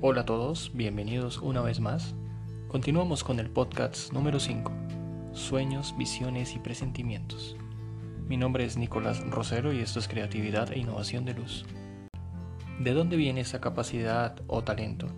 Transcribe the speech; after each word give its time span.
Hola 0.00 0.20
a 0.20 0.24
todos, 0.24 0.70
bienvenidos 0.74 1.38
una 1.38 1.60
vez 1.60 1.80
más. 1.80 2.14
Continuamos 2.68 3.24
con 3.24 3.40
el 3.40 3.50
podcast 3.50 4.12
número 4.12 4.38
5, 4.38 4.70
Sueños, 5.32 5.92
Visiones 5.98 6.54
y 6.54 6.60
Presentimientos. 6.60 7.56
Mi 8.28 8.36
nombre 8.36 8.64
es 8.64 8.76
Nicolás 8.76 9.28
Rosero 9.28 9.72
y 9.72 9.80
esto 9.80 9.98
es 9.98 10.06
Creatividad 10.06 10.70
e 10.70 10.78
Innovación 10.78 11.24
de 11.24 11.34
Luz. 11.34 11.66
¿De 12.78 12.92
dónde 12.92 13.16
viene 13.16 13.40
esa 13.40 13.60
capacidad 13.60 14.36
o 14.46 14.62
talento? 14.62 15.08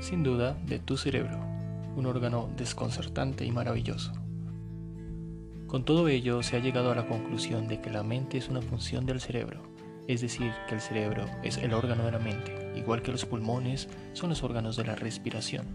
Sin 0.00 0.22
duda, 0.22 0.54
de 0.64 0.78
tu 0.78 0.96
cerebro, 0.96 1.38
un 1.94 2.06
órgano 2.06 2.48
desconcertante 2.56 3.44
y 3.44 3.52
maravilloso. 3.52 4.14
Con 5.66 5.84
todo 5.84 6.08
ello 6.08 6.42
se 6.42 6.56
ha 6.56 6.60
llegado 6.60 6.92
a 6.92 6.94
la 6.94 7.06
conclusión 7.06 7.68
de 7.68 7.82
que 7.82 7.90
la 7.90 8.02
mente 8.02 8.38
es 8.38 8.48
una 8.48 8.62
función 8.62 9.04
del 9.04 9.20
cerebro 9.20 9.70
es 10.08 10.20
decir, 10.20 10.52
que 10.68 10.74
el 10.74 10.80
cerebro 10.80 11.26
es 11.42 11.58
el 11.58 11.72
órgano 11.74 12.04
de 12.04 12.12
la 12.12 12.18
mente, 12.18 12.61
igual 12.76 13.02
que 13.02 13.12
los 13.12 13.24
pulmones 13.24 13.88
son 14.12 14.30
los 14.30 14.42
órganos 14.42 14.76
de 14.76 14.84
la 14.84 14.94
respiración. 14.94 15.66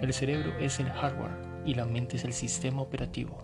El 0.00 0.12
cerebro 0.12 0.52
es 0.58 0.80
el 0.80 0.90
hardware 0.90 1.36
y 1.64 1.74
la 1.74 1.84
mente 1.84 2.16
es 2.16 2.24
el 2.24 2.32
sistema 2.32 2.82
operativo. 2.82 3.40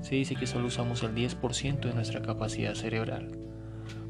Se 0.00 0.14
dice 0.14 0.34
que 0.34 0.46
solo 0.46 0.68
usamos 0.68 1.02
el 1.02 1.14
10% 1.14 1.80
de 1.80 1.94
nuestra 1.94 2.22
capacidad 2.22 2.74
cerebral. 2.74 3.30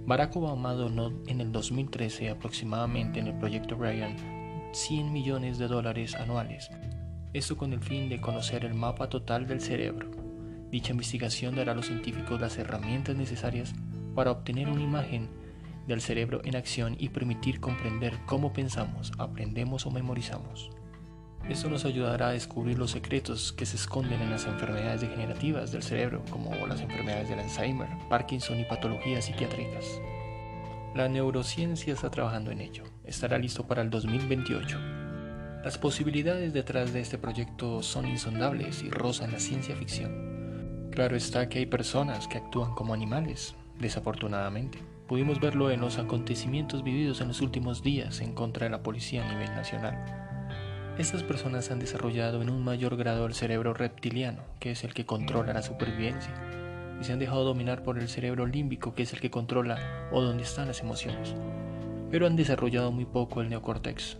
Barack 0.06 0.34
Obama 0.36 0.72
donó 0.72 1.12
en 1.26 1.40
el 1.40 1.52
2013 1.52 2.30
aproximadamente 2.30 3.20
en 3.20 3.26
el 3.28 3.38
proyecto 3.38 3.76
Ryan 3.76 4.16
100 4.72 5.12
millones 5.12 5.58
de 5.58 5.66
dólares 5.66 6.14
anuales, 6.14 6.70
esto 7.32 7.56
con 7.56 7.72
el 7.72 7.80
fin 7.80 8.08
de 8.08 8.20
conocer 8.20 8.64
el 8.64 8.74
mapa 8.74 9.08
total 9.08 9.46
del 9.46 9.60
cerebro. 9.60 10.10
Dicha 10.70 10.92
investigación 10.92 11.56
dará 11.56 11.72
a 11.72 11.74
los 11.74 11.86
científicos 11.86 12.40
las 12.40 12.56
herramientas 12.58 13.16
necesarias 13.16 13.74
para 14.14 14.30
obtener 14.30 14.68
una 14.68 14.82
imagen 14.82 15.28
del 15.90 16.00
cerebro 16.00 16.40
en 16.44 16.56
acción 16.56 16.96
y 16.98 17.10
permitir 17.10 17.60
comprender 17.60 18.18
cómo 18.26 18.52
pensamos, 18.52 19.12
aprendemos 19.18 19.84
o 19.86 19.90
memorizamos. 19.90 20.70
Esto 21.48 21.68
nos 21.68 21.84
ayudará 21.84 22.28
a 22.28 22.32
descubrir 22.32 22.78
los 22.78 22.92
secretos 22.92 23.52
que 23.52 23.66
se 23.66 23.76
esconden 23.76 24.20
en 24.22 24.30
las 24.30 24.46
enfermedades 24.46 25.00
degenerativas 25.00 25.72
del 25.72 25.82
cerebro, 25.82 26.22
como 26.30 26.54
las 26.66 26.80
enfermedades 26.80 27.28
del 27.28 27.40
Alzheimer, 27.40 27.88
Parkinson 28.08 28.60
y 28.60 28.64
patologías 28.64 29.24
psiquiátricas. 29.24 30.00
La 30.94 31.08
neurociencia 31.08 31.92
está 31.92 32.10
trabajando 32.10 32.50
en 32.50 32.60
ello. 32.60 32.84
Estará 33.04 33.38
listo 33.38 33.66
para 33.66 33.82
el 33.82 33.90
2028. 33.90 34.78
Las 35.64 35.76
posibilidades 35.76 36.52
detrás 36.52 36.92
de 36.92 37.00
este 37.00 37.18
proyecto 37.18 37.82
son 37.82 38.06
insondables 38.06 38.82
y 38.82 38.90
rozan 38.90 39.32
la 39.32 39.40
ciencia 39.40 39.76
ficción. 39.76 40.88
Claro 40.92 41.16
está 41.16 41.48
que 41.48 41.58
hay 41.58 41.66
personas 41.66 42.28
que 42.28 42.38
actúan 42.38 42.74
como 42.74 42.94
animales, 42.94 43.54
Desafortunadamente, 43.80 44.78
pudimos 45.10 45.40
verlo 45.40 45.72
en 45.72 45.80
los 45.80 45.98
acontecimientos 45.98 46.84
vividos 46.84 47.20
en 47.20 47.26
los 47.26 47.40
últimos 47.40 47.82
días 47.82 48.20
en 48.20 48.32
contra 48.32 48.66
de 48.66 48.70
la 48.70 48.84
policía 48.84 49.28
a 49.28 49.32
nivel 49.32 49.52
nacional. 49.56 49.98
Estas 50.98 51.24
personas 51.24 51.68
han 51.72 51.80
desarrollado 51.80 52.40
en 52.42 52.48
un 52.48 52.62
mayor 52.62 52.96
grado 52.96 53.26
el 53.26 53.34
cerebro 53.34 53.74
reptiliano, 53.74 54.44
que 54.60 54.70
es 54.70 54.84
el 54.84 54.94
que 54.94 55.06
controla 55.06 55.52
la 55.52 55.62
supervivencia, 55.62 56.32
y 57.00 57.02
se 57.02 57.12
han 57.12 57.18
dejado 57.18 57.42
dominar 57.42 57.82
por 57.82 57.98
el 57.98 58.08
cerebro 58.08 58.46
límbico, 58.46 58.94
que 58.94 59.02
es 59.02 59.12
el 59.12 59.18
que 59.18 59.32
controla 59.32 60.08
o 60.12 60.22
donde 60.22 60.44
están 60.44 60.68
las 60.68 60.80
emociones. 60.80 61.34
Pero 62.12 62.28
han 62.28 62.36
desarrollado 62.36 62.92
muy 62.92 63.04
poco 63.04 63.40
el 63.40 63.48
neocórtex, 63.48 64.16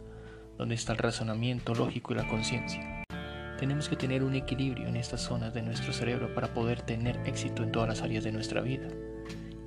donde 0.58 0.74
está 0.74 0.90
el 0.90 0.98
razonamiento 0.98 1.72
lógico 1.72 2.14
y 2.14 2.16
la 2.16 2.26
conciencia. 2.26 3.04
Tenemos 3.60 3.88
que 3.88 3.94
tener 3.94 4.24
un 4.24 4.34
equilibrio 4.34 4.88
en 4.88 4.96
estas 4.96 5.20
zonas 5.20 5.54
de 5.54 5.62
nuestro 5.62 5.92
cerebro 5.92 6.34
para 6.34 6.52
poder 6.52 6.82
tener 6.82 7.20
éxito 7.26 7.62
en 7.62 7.70
todas 7.70 7.88
las 7.88 8.02
áreas 8.02 8.24
de 8.24 8.32
nuestra 8.32 8.60
vida. 8.60 8.88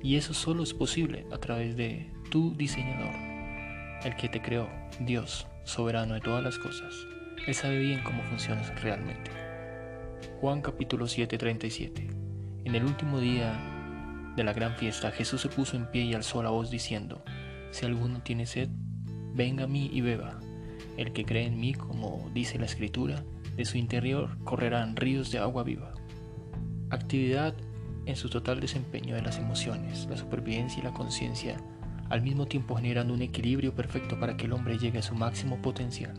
Y 0.04 0.16
eso 0.16 0.34
solo 0.34 0.62
es 0.62 0.74
posible 0.74 1.26
a 1.32 1.38
través 1.38 1.78
de 1.78 2.12
tu 2.30 2.54
diseñador, 2.54 3.14
el 4.04 4.14
que 4.16 4.28
te 4.28 4.42
creó, 4.42 4.68
Dios, 5.00 5.46
soberano 5.64 6.12
de 6.12 6.20
todas 6.20 6.44
las 6.44 6.58
cosas. 6.58 6.92
Él 7.46 7.54
sabe 7.54 7.78
bien 7.78 8.02
cómo 8.04 8.22
funcionas 8.24 8.82
realmente. 8.82 9.30
Juan 10.42 10.60
capítulo 10.60 11.06
7, 11.06 11.38
37. 11.38 12.06
En 12.66 12.74
el 12.74 12.84
último 12.84 13.18
día 13.18 13.58
de 14.36 14.44
la 14.44 14.52
gran 14.52 14.76
fiesta, 14.76 15.10
Jesús 15.10 15.40
se 15.40 15.48
puso 15.48 15.74
en 15.74 15.90
pie 15.90 16.02
y 16.02 16.12
alzó 16.12 16.42
la 16.42 16.50
voz 16.50 16.70
diciendo, 16.70 17.24
Si 17.70 17.86
alguno 17.86 18.20
tiene 18.20 18.44
sed, 18.44 18.68
venga 19.32 19.64
a 19.64 19.68
mí 19.68 19.88
y 19.90 20.02
beba. 20.02 20.38
El 20.98 21.14
que 21.14 21.24
cree 21.24 21.46
en 21.46 21.58
mí, 21.58 21.72
como 21.72 22.30
dice 22.34 22.58
la 22.58 22.66
escritura, 22.66 23.24
de 23.56 23.64
su 23.64 23.78
interior 23.78 24.36
correrán 24.44 24.96
ríos 24.96 25.30
de 25.30 25.38
agua 25.38 25.62
viva. 25.62 25.94
Actividad 26.90 27.54
en 28.06 28.16
su 28.16 28.28
total 28.28 28.60
desempeño 28.60 29.14
de 29.14 29.22
las 29.22 29.38
emociones, 29.38 30.06
la 30.08 30.16
supervivencia 30.16 30.80
y 30.80 30.84
la 30.84 30.92
conciencia, 30.92 31.56
al 32.10 32.22
mismo 32.22 32.46
tiempo 32.46 32.76
generando 32.76 33.14
un 33.14 33.22
equilibrio 33.22 33.74
perfecto 33.74 34.18
para 34.18 34.36
que 34.36 34.46
el 34.46 34.52
hombre 34.52 34.78
llegue 34.78 34.98
a 34.98 35.02
su 35.02 35.14
máximo 35.14 35.60
potencial. 35.62 36.14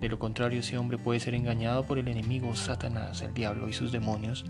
De 0.00 0.08
lo 0.08 0.18
contrario, 0.18 0.60
ese 0.60 0.78
hombre 0.78 0.98
puede 0.98 1.20
ser 1.20 1.34
engañado 1.34 1.84
por 1.84 1.98
el 1.98 2.08
enemigo 2.08 2.54
Satanás, 2.54 3.22
el 3.22 3.34
diablo 3.34 3.68
y 3.68 3.72
sus 3.72 3.90
demonios, 3.90 4.44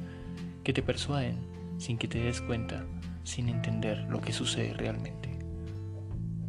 que 0.62 0.72
te 0.72 0.82
persuaden 0.82 1.36
sin 1.78 1.98
que 1.98 2.08
te 2.08 2.20
des 2.20 2.40
cuenta, 2.40 2.84
sin 3.22 3.48
entender 3.48 4.06
lo 4.08 4.20
que 4.20 4.32
sucede 4.32 4.74
realmente. 4.74 5.38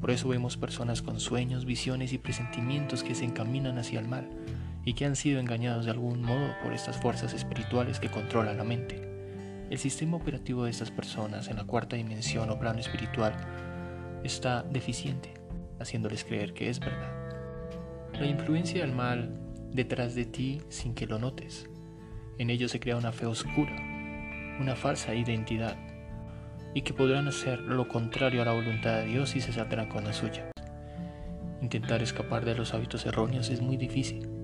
Por 0.01 0.11
eso 0.11 0.27
vemos 0.27 0.57
personas 0.57 1.01
con 1.01 1.19
sueños, 1.19 1.65
visiones 1.65 2.13
y 2.13 2.17
presentimientos 2.17 3.03
que 3.03 3.15
se 3.15 3.25
encaminan 3.25 3.77
hacia 3.77 3.99
el 3.99 4.07
mal 4.07 4.29
y 4.85 4.93
que 4.93 5.05
han 5.05 5.15
sido 5.15 5.39
engañados 5.39 5.85
de 5.85 5.91
algún 5.91 6.21
modo 6.21 6.53
por 6.63 6.73
estas 6.73 6.97
fuerzas 6.97 7.33
espirituales 7.33 7.99
que 7.99 8.11
controlan 8.11 8.57
la 8.57 8.63
mente. 8.63 9.14
El 9.69 9.79
sistema 9.79 10.17
operativo 10.17 10.65
de 10.65 10.69
estas 10.69 10.91
personas 10.91 11.47
en 11.47 11.55
la 11.55 11.63
cuarta 11.63 11.95
dimensión 11.95 12.51
o 12.51 12.59
plano 12.59 12.79
espiritual 12.79 13.33
está 14.23 14.61
deficiente, 14.61 15.33
haciéndoles 15.79 16.23
creer 16.23 16.53
que 16.53 16.69
es 16.69 16.79
verdad. 16.79 17.11
La 18.13 18.27
influencia 18.27 18.81
del 18.81 18.93
mal 18.93 19.35
detrás 19.71 20.13
de 20.13 20.25
ti 20.25 20.61
sin 20.69 20.93
que 20.93 21.07
lo 21.07 21.17
notes. 21.17 21.67
En 22.37 22.51
ello 22.51 22.69
se 22.69 22.79
crea 22.79 22.95
una 22.95 23.11
fe 23.11 23.25
oscura, 23.25 23.75
una 24.59 24.75
falsa 24.75 25.15
identidad, 25.15 25.75
y 26.75 26.81
que 26.81 26.93
podrán 26.93 27.27
hacer 27.27 27.59
lo 27.59 27.87
contrario 27.87 28.43
a 28.43 28.45
la 28.45 28.51
voluntad 28.51 28.97
de 28.97 29.05
Dios 29.05 29.35
y 29.35 29.41
se 29.41 29.51
saldrán 29.51 29.89
con 29.89 30.03
la 30.03 30.13
suya. 30.13 30.51
Intentar 31.61 32.03
escapar 32.03 32.45
de 32.45 32.53
los 32.53 32.75
hábitos 32.75 33.05
erróneos 33.07 33.49
es 33.49 33.61
muy 33.61 33.77
difícil 33.77 34.34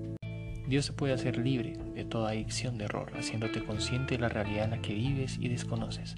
Dios 0.66 0.86
te 0.86 0.92
puede 0.92 1.12
hacer 1.12 1.38
libre 1.38 1.74
de 1.94 2.04
toda 2.04 2.30
adicción 2.30 2.78
de 2.78 2.84
error, 2.84 3.12
haciéndote 3.16 3.64
consciente 3.64 4.14
de 4.14 4.20
la 4.20 4.28
realidad 4.28 4.64
en 4.64 4.70
la 4.70 4.82
que 4.82 4.94
vives 4.94 5.36
y 5.40 5.48
desconoces. 5.48 6.16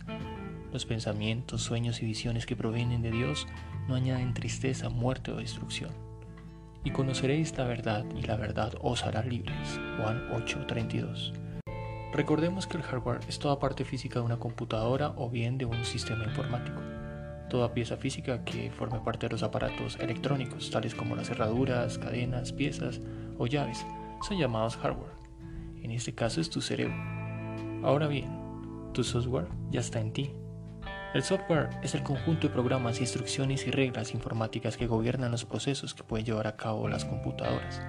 Los 0.72 0.84
pensamientos, 0.86 1.62
sueños 1.62 2.02
y 2.02 2.06
visiones 2.06 2.46
que 2.46 2.56
provienen 2.56 3.00
de 3.00 3.10
Dios 3.10 3.46
no 3.88 3.94
añaden 3.94 4.34
tristeza, 4.34 4.90
muerte 4.90 5.32
o 5.32 5.36
destrucción. 5.36 5.90
Y 6.84 6.90
conoceréis 6.90 7.56
la 7.56 7.64
verdad 7.64 8.04
y 8.14 8.22
la 8.22 8.36
verdad 8.36 8.74
os 8.82 9.04
hará 9.04 9.22
libres. 9.22 9.80
Juan 9.96 10.28
8:32. 10.32 11.32
Recordemos 12.12 12.66
que 12.66 12.76
el 12.76 12.82
hardware 12.82 13.20
es 13.28 13.38
toda 13.38 13.58
parte 13.58 13.84
física 13.84 14.18
de 14.18 14.26
una 14.26 14.38
computadora 14.38 15.14
o 15.16 15.30
bien 15.30 15.56
de 15.56 15.64
un 15.64 15.84
sistema 15.84 16.24
informático. 16.24 16.80
Toda 17.48 17.72
pieza 17.72 17.96
física 17.96 18.44
que 18.44 18.70
forme 18.70 19.00
parte 19.00 19.26
de 19.26 19.32
los 19.32 19.42
aparatos 19.42 19.96
electrónicos, 19.98 20.70
tales 20.70 20.94
como 20.94 21.16
las 21.16 21.28
cerraduras, 21.28 21.98
cadenas, 21.98 22.52
piezas 22.52 23.00
o 23.38 23.46
llaves 23.46 23.84
son 24.24 24.38
llamados 24.38 24.76
hardware. 24.78 25.12
En 25.82 25.90
este 25.90 26.14
caso 26.14 26.40
es 26.40 26.48
tu 26.48 26.62
cerebro. 26.62 26.96
Ahora 27.82 28.06
bien, 28.06 28.30
tu 28.94 29.04
software 29.04 29.48
ya 29.70 29.80
está 29.80 30.00
en 30.00 30.12
ti. 30.12 30.30
El 31.12 31.22
software 31.22 31.68
es 31.82 31.94
el 31.94 32.02
conjunto 32.02 32.48
de 32.48 32.54
programas, 32.54 33.00
instrucciones 33.00 33.66
y 33.66 33.70
reglas 33.70 34.14
informáticas 34.14 34.78
que 34.78 34.86
gobiernan 34.86 35.30
los 35.30 35.44
procesos 35.44 35.92
que 35.94 36.02
pueden 36.02 36.24
llevar 36.24 36.46
a 36.46 36.56
cabo 36.56 36.88
las 36.88 37.04
computadoras. 37.04 37.82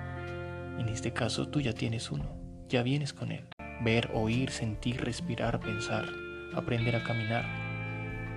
En 0.78 0.90
este 0.90 1.14
caso 1.14 1.48
tú 1.48 1.62
ya 1.62 1.74
tienes 1.74 2.12
uno, 2.12 2.26
ya 2.68 2.84
vienes 2.84 3.14
con 3.14 3.32
él. 3.32 3.46
Ver, 3.82 4.12
oír, 4.14 4.52
sentir, 4.52 5.04
respirar, 5.04 5.62
pensar, 5.62 6.06
aprender 6.54 6.98
a 6.98 7.04
caminar. 7.04 7.46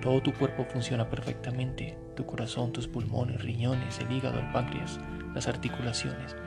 Todo 0.01 0.21
tu 0.21 0.33
cuerpo 0.33 0.63
funciona 0.63 1.09
perfectamente, 1.09 1.97
tu 2.15 2.25
corazón, 2.25 2.71
tus 2.71 2.87
pulmones, 2.87 3.43
riñones, 3.43 3.99
el 3.99 4.09
hígado, 4.09 4.39
el 4.39 4.49
páncreas, 4.53 5.01
las 5.35 5.49
articulaciones. 5.49 6.37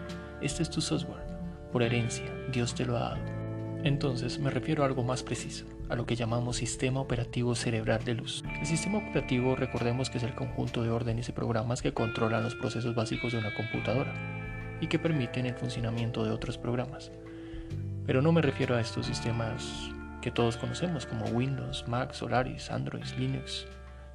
Este 0.41 0.63
es 0.63 0.71
tu 0.71 0.81
software 0.81 1.32
por 1.73 1.83
herencia, 1.83 2.27
Dios 2.53 2.75
te 2.75 2.85
lo 2.85 2.97
ha 2.97 3.01
dado. 3.01 3.43
Entonces 3.83 4.39
me 4.39 4.51
refiero 4.51 4.83
a 4.83 4.87
algo 4.87 5.03
más 5.03 5.23
preciso, 5.23 5.65
a 5.89 5.97
lo 5.97 6.07
que 6.07 6.15
llamamos 6.15 6.57
sistema 6.57 7.01
operativo 7.01 7.55
cerebral 7.55 8.05
de 8.05 8.15
luz. 8.15 8.45
El 8.61 8.67
sistema 8.67 8.99
operativo 8.99 9.57
recordemos 9.57 10.09
que 10.09 10.19
es 10.19 10.25
el 10.25 10.35
conjunto 10.35 10.83
de 10.83 10.91
órdenes 10.91 11.29
y 11.29 11.33
programas 11.33 11.83
que 11.83 11.93
controlan 11.93 12.45
los 12.45 12.55
procesos 12.55 12.95
básicos 12.95 13.33
de 13.33 13.39
una 13.39 13.55
computadora 13.55 14.13
y 14.81 14.87
que 14.87 14.99
permiten 14.99 15.47
el 15.47 15.55
funcionamiento 15.55 16.25
de 16.25 16.31
otros 16.31 16.59
programas. 16.59 17.11
Pero 18.07 18.23
no 18.23 18.33
me 18.33 18.43
refiero 18.43 18.77
a 18.77 18.81
estos 18.81 19.07
sistemas 19.07 19.91
que 20.21 20.31
todos 20.31 20.57
conocemos 20.57 21.07
como 21.07 21.25
Windows, 21.27 21.87
Mac, 21.89 22.13
Solaris, 22.13 22.71
Android, 22.71 23.05
Linux. 23.19 23.67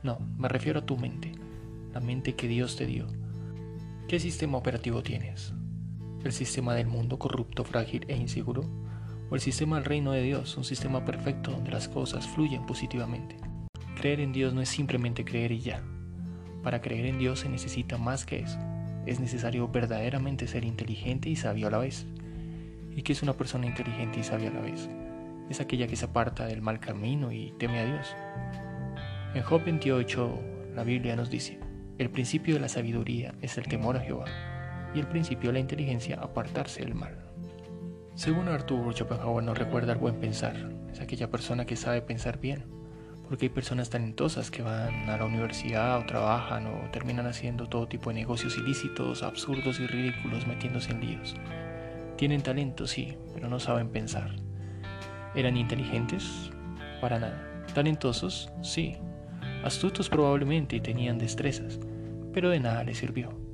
No, 0.03 0.19
me 0.37 0.47
refiero 0.47 0.79
a 0.79 0.85
tu 0.85 0.97
mente, 0.97 1.33
la 1.93 1.99
mente 1.99 2.35
que 2.35 2.47
Dios 2.47 2.77
te 2.77 2.85
dio. 2.85 3.07
¿Qué 4.07 4.19
sistema 4.19 4.57
operativo 4.57 5.03
tienes? 5.03 5.53
El 6.27 6.33
sistema 6.33 6.75
del 6.75 6.87
mundo 6.87 7.17
corrupto, 7.17 7.63
frágil 7.63 8.05
e 8.07 8.15
inseguro, 8.15 8.65
o 9.29 9.35
el 9.35 9.41
sistema 9.41 9.77
del 9.77 9.85
reino 9.85 10.11
de 10.11 10.21
Dios, 10.21 10.57
un 10.57 10.63
sistema 10.63 11.05
perfecto 11.05 11.51
donde 11.51 11.71
las 11.71 11.87
cosas 11.87 12.27
fluyen 12.27 12.65
positivamente. 12.65 13.37
Creer 13.95 14.19
en 14.19 14.33
Dios 14.33 14.53
no 14.53 14.61
es 14.61 14.69
simplemente 14.69 15.25
creer 15.25 15.51
y 15.51 15.59
ya. 15.59 15.81
Para 16.63 16.81
creer 16.81 17.05
en 17.05 17.17
Dios 17.17 17.39
se 17.39 17.49
necesita 17.49 17.97
más 17.97 18.25
que 18.25 18.39
eso. 18.39 18.59
es 19.05 19.21
necesario 19.21 19.69
verdaderamente 19.69 20.47
ser 20.47 20.65
inteligente 20.65 21.29
y 21.29 21.37
sabio 21.37 21.67
a 21.67 21.71
la 21.71 21.77
vez. 21.77 22.05
¿Y 22.93 23.03
qué 23.03 23.13
es 23.13 23.23
una 23.23 23.33
persona 23.33 23.65
inteligente 23.65 24.19
y 24.19 24.23
sabia 24.23 24.49
a 24.49 24.53
la 24.53 24.59
vez? 24.59 24.89
Es 25.49 25.61
aquella 25.61 25.87
que 25.87 25.95
se 25.95 26.03
aparta 26.03 26.45
del 26.45 26.61
mal 26.61 26.81
camino 26.81 27.31
y 27.31 27.53
teme 27.57 27.79
a 27.79 27.85
Dios. 27.85 28.13
En 29.33 29.43
Job 29.43 29.63
28 29.63 30.39
la 30.75 30.83
Biblia 30.83 31.15
nos 31.15 31.29
dice, 31.29 31.57
el 31.97 32.09
principio 32.09 32.55
de 32.55 32.59
la 32.59 32.67
sabiduría 32.67 33.33
es 33.41 33.57
el 33.57 33.67
temor 33.67 33.95
a 33.95 34.01
Jehová, 34.01 34.25
y 34.97 34.99
el 34.99 35.07
principio 35.07 35.49
de 35.49 35.53
la 35.53 35.59
inteligencia 35.59 36.19
apartarse 36.19 36.81
del 36.83 36.95
mal. 36.95 37.15
Según 38.15 38.47
Arthur 38.47 38.93
Schopenhauer 38.93 39.43
nos 39.43 39.57
recuerda 39.57 39.93
el 39.93 39.99
buen 39.99 40.19
pensar, 40.19 40.55
es 40.91 40.99
aquella 40.99 41.29
persona 41.29 41.65
que 41.65 41.75
sabe 41.75 42.01
pensar 42.01 42.39
bien, 42.39 42.65
porque 43.27 43.45
hay 43.45 43.49
personas 43.49 43.91
talentosas 43.91 44.49
que 44.49 44.63
van 44.63 45.07
a 45.07 45.17
la 45.17 45.25
universidad 45.25 45.99
o 45.99 46.05
trabajan 46.07 46.65
o 46.65 46.89
terminan 46.91 47.27
haciendo 47.27 47.67
todo 47.67 47.87
tipo 47.87 48.09
de 48.09 48.15
negocios 48.15 48.57
ilícitos, 48.57 49.21
absurdos 49.21 49.79
y 49.79 49.85
ridículos 49.85 50.47
metiéndose 50.47 50.91
en 50.91 51.01
líos. 51.01 51.35
Tienen 52.17 52.41
talento, 52.41 52.87
sí, 52.87 53.15
pero 53.35 53.49
no 53.49 53.59
saben 53.59 53.89
pensar. 53.89 54.31
¿Eran 55.35 55.57
inteligentes? 55.57 56.49
Para 56.99 57.19
nada. 57.19 57.65
¿Talentosos? 57.75 58.49
Sí. 58.63 58.95
Astutos 59.63 60.09
probablemente 60.09 60.75
y 60.75 60.81
tenían 60.81 61.19
destrezas, 61.19 61.79
pero 62.33 62.49
de 62.49 62.59
nada 62.59 62.83
les 62.83 62.97
sirvió. 62.97 63.46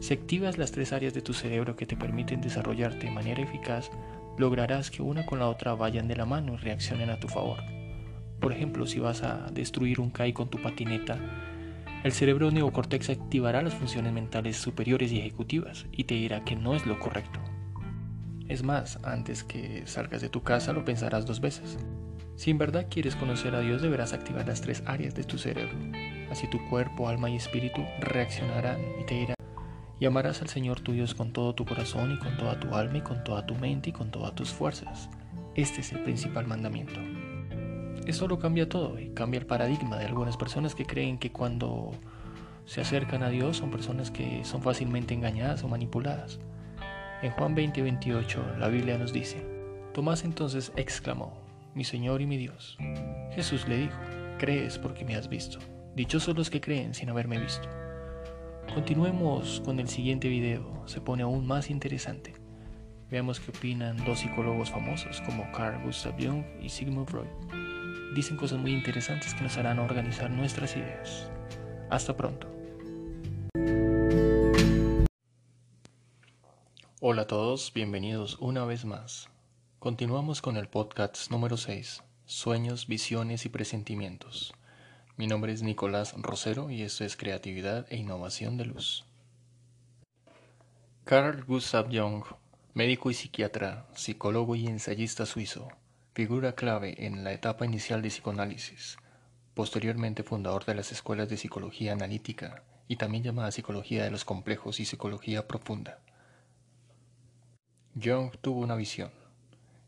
Si 0.00 0.12
activas 0.14 0.58
las 0.58 0.72
tres 0.72 0.92
áreas 0.92 1.14
de 1.14 1.22
tu 1.22 1.32
cerebro 1.32 1.76
que 1.76 1.86
te 1.86 1.96
permiten 1.96 2.40
desarrollarte 2.40 3.06
de 3.06 3.12
manera 3.12 3.42
eficaz, 3.42 3.90
lograrás 4.38 4.90
que 4.90 5.02
una 5.02 5.24
con 5.24 5.38
la 5.38 5.48
otra 5.48 5.74
vayan 5.74 6.08
de 6.08 6.16
la 6.16 6.26
mano 6.26 6.54
y 6.54 6.56
reaccionen 6.56 7.10
a 7.10 7.20
tu 7.20 7.28
favor. 7.28 7.58
Por 8.40 8.52
ejemplo, 8.52 8.86
si 8.86 8.98
vas 8.98 9.22
a 9.22 9.46
destruir 9.52 10.00
un 10.00 10.10
CAI 10.10 10.32
con 10.32 10.48
tu 10.48 10.60
patineta, 10.60 11.18
el 12.02 12.12
cerebro 12.12 12.50
neocortex 12.50 13.08
activará 13.08 13.62
las 13.62 13.74
funciones 13.74 14.12
mentales 14.12 14.58
superiores 14.58 15.10
y 15.12 15.20
ejecutivas 15.20 15.86
y 15.90 16.04
te 16.04 16.14
dirá 16.14 16.44
que 16.44 16.54
no 16.54 16.74
es 16.74 16.84
lo 16.84 16.98
correcto. 16.98 17.40
Es 18.46 18.62
más, 18.62 18.98
antes 19.04 19.42
que 19.42 19.86
salgas 19.86 20.20
de 20.20 20.28
tu 20.28 20.42
casa 20.42 20.74
lo 20.74 20.84
pensarás 20.84 21.24
dos 21.24 21.40
veces. 21.40 21.78
Si 22.36 22.50
en 22.50 22.58
verdad 22.58 22.88
quieres 22.90 23.16
conocer 23.16 23.54
a 23.54 23.60
Dios 23.60 23.80
deberás 23.80 24.12
activar 24.12 24.46
las 24.46 24.60
tres 24.60 24.82
áreas 24.84 25.14
de 25.14 25.24
tu 25.24 25.38
cerebro. 25.38 25.72
Así 26.30 26.46
tu 26.50 26.58
cuerpo, 26.68 27.08
alma 27.08 27.30
y 27.30 27.36
espíritu 27.36 27.82
reaccionarán 28.00 28.80
y 29.00 29.04
te 29.04 29.14
dirán 29.14 29.36
y 30.00 30.06
amarás 30.06 30.42
al 30.42 30.48
Señor 30.48 30.80
tu 30.80 30.92
Dios 30.92 31.14
con 31.14 31.32
todo 31.32 31.54
tu 31.54 31.64
corazón 31.64 32.12
y 32.12 32.18
con 32.18 32.36
toda 32.36 32.58
tu 32.58 32.74
alma 32.74 32.98
y 32.98 33.02
con 33.02 33.22
toda 33.24 33.46
tu 33.46 33.54
mente 33.54 33.90
y 33.90 33.92
con 33.92 34.10
todas 34.10 34.34
tus 34.34 34.50
fuerzas. 34.50 35.08
Este 35.54 35.80
es 35.80 35.92
el 35.92 36.02
principal 36.02 36.46
mandamiento. 36.46 37.00
Esto 38.06 38.28
lo 38.28 38.38
cambia 38.38 38.68
todo 38.68 38.98
y 38.98 39.10
cambia 39.10 39.40
el 39.40 39.46
paradigma 39.46 39.96
de 39.96 40.06
algunas 40.06 40.36
personas 40.36 40.74
que 40.74 40.84
creen 40.84 41.18
que 41.18 41.32
cuando 41.32 41.92
se 42.66 42.80
acercan 42.80 43.22
a 43.22 43.28
Dios 43.28 43.58
son 43.58 43.70
personas 43.70 44.10
que 44.10 44.44
son 44.44 44.62
fácilmente 44.62 45.14
engañadas 45.14 45.62
o 45.64 45.68
manipuladas. 45.68 46.38
En 47.22 47.30
Juan 47.30 47.54
20, 47.54 47.80
28 47.82 48.56
la 48.58 48.68
Biblia 48.68 48.98
nos 48.98 49.12
dice, 49.12 49.46
Tomás 49.94 50.24
entonces 50.24 50.72
exclamó, 50.76 51.38
mi 51.74 51.84
Señor 51.84 52.20
y 52.20 52.26
mi 52.26 52.36
Dios. 52.36 52.76
Jesús 53.32 53.66
le 53.68 53.78
dijo, 53.78 53.96
crees 54.38 54.78
porque 54.78 55.04
me 55.04 55.16
has 55.16 55.28
visto. 55.28 55.58
Dichosos 55.94 56.36
los 56.36 56.50
que 56.50 56.60
creen 56.60 56.94
sin 56.94 57.08
haberme 57.08 57.38
visto. 57.38 57.68
Continuemos 58.72 59.60
con 59.64 59.78
el 59.78 59.88
siguiente 59.88 60.28
video, 60.28 60.82
se 60.86 61.00
pone 61.00 61.22
aún 61.22 61.46
más 61.46 61.70
interesante. 61.70 62.34
Veamos 63.10 63.38
qué 63.38 63.50
opinan 63.50 64.02
dos 64.04 64.20
psicólogos 64.20 64.70
famosos 64.70 65.20
como 65.20 65.50
Carl 65.52 65.82
Gustav 65.84 66.14
Jung 66.18 66.44
y 66.62 66.68
Sigmund 66.68 67.08
Freud. 67.08 67.28
Dicen 68.14 68.36
cosas 68.36 68.58
muy 68.58 68.72
interesantes 68.72 69.34
que 69.34 69.42
nos 69.42 69.56
harán 69.58 69.78
organizar 69.78 70.30
nuestras 70.30 70.76
ideas. 70.76 71.30
Hasta 71.90 72.16
pronto. 72.16 72.48
Hola 77.00 77.22
a 77.22 77.26
todos, 77.26 77.72
bienvenidos 77.74 78.38
una 78.40 78.64
vez 78.64 78.84
más. 78.84 79.28
Continuamos 79.78 80.40
con 80.40 80.56
el 80.56 80.68
podcast 80.68 81.30
número 81.30 81.58
6, 81.58 82.02
Sueños, 82.24 82.86
Visiones 82.86 83.44
y 83.44 83.50
Presentimientos. 83.50 84.54
Mi 85.16 85.28
nombre 85.28 85.52
es 85.52 85.62
Nicolás 85.62 86.12
Rosero 86.16 86.70
y 86.70 86.82
esto 86.82 87.04
es 87.04 87.16
Creatividad 87.16 87.86
e 87.88 87.98
Innovación 87.98 88.56
de 88.56 88.64
Luz. 88.64 89.04
Carl 91.04 91.44
Gustav 91.44 91.86
Jung, 91.86 92.24
médico 92.72 93.12
y 93.12 93.14
psiquiatra, 93.14 93.86
psicólogo 93.94 94.56
y 94.56 94.66
ensayista 94.66 95.24
suizo, 95.24 95.68
figura 96.14 96.56
clave 96.56 97.06
en 97.06 97.22
la 97.22 97.32
etapa 97.32 97.64
inicial 97.64 98.02
de 98.02 98.08
psicoanálisis, 98.08 98.96
posteriormente 99.54 100.24
fundador 100.24 100.64
de 100.64 100.74
las 100.74 100.90
escuelas 100.90 101.28
de 101.28 101.36
psicología 101.36 101.92
analítica 101.92 102.64
y 102.88 102.96
también 102.96 103.22
llamada 103.22 103.52
psicología 103.52 104.02
de 104.02 104.10
los 104.10 104.24
complejos 104.24 104.80
y 104.80 104.84
psicología 104.84 105.46
profunda. 105.46 106.00
Jung 108.02 108.32
tuvo 108.40 108.58
una 108.62 108.74
visión. 108.74 109.12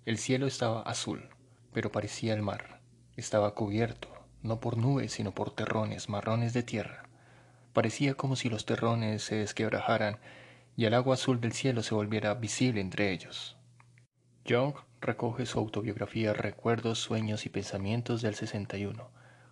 El 0.05 0.19
cielo 0.19 0.47
estaba 0.47 0.83
azul, 0.83 1.29
pero 1.73 1.91
parecía 1.91 2.33
el 2.33 2.43
mar. 2.43 2.81
Estaba 3.17 3.55
cubierto, 3.55 4.16
no 4.43 4.61
por 4.61 4.77
nubes, 4.77 5.13
sino 5.13 5.33
por 5.33 5.51
terrones 5.51 6.09
marrones 6.09 6.53
de 6.53 6.63
tierra. 6.63 7.09
Parecía 7.73 8.15
como 8.15 8.37
si 8.37 8.49
los 8.49 8.65
terrones 8.65 9.23
se 9.23 9.37
desquebrajaran 9.37 10.19
y 10.77 10.85
el 10.85 10.95
agua 10.95 11.15
azul 11.15 11.41
del 11.41 11.53
cielo 11.53 11.83
se 11.83 11.95
volviera 11.95 12.35
visible 12.35 12.81
entre 12.81 13.13
ellos. 13.13 13.57
Young 14.45 14.75
recoge 15.01 15.47
su 15.47 15.59
autobiografía 15.59 16.33
Recuerdos, 16.33 16.99
Sueños 16.99 17.47
y 17.47 17.49
Pensamientos 17.49 18.23
del 18.23 18.35
61. 18.35 19.11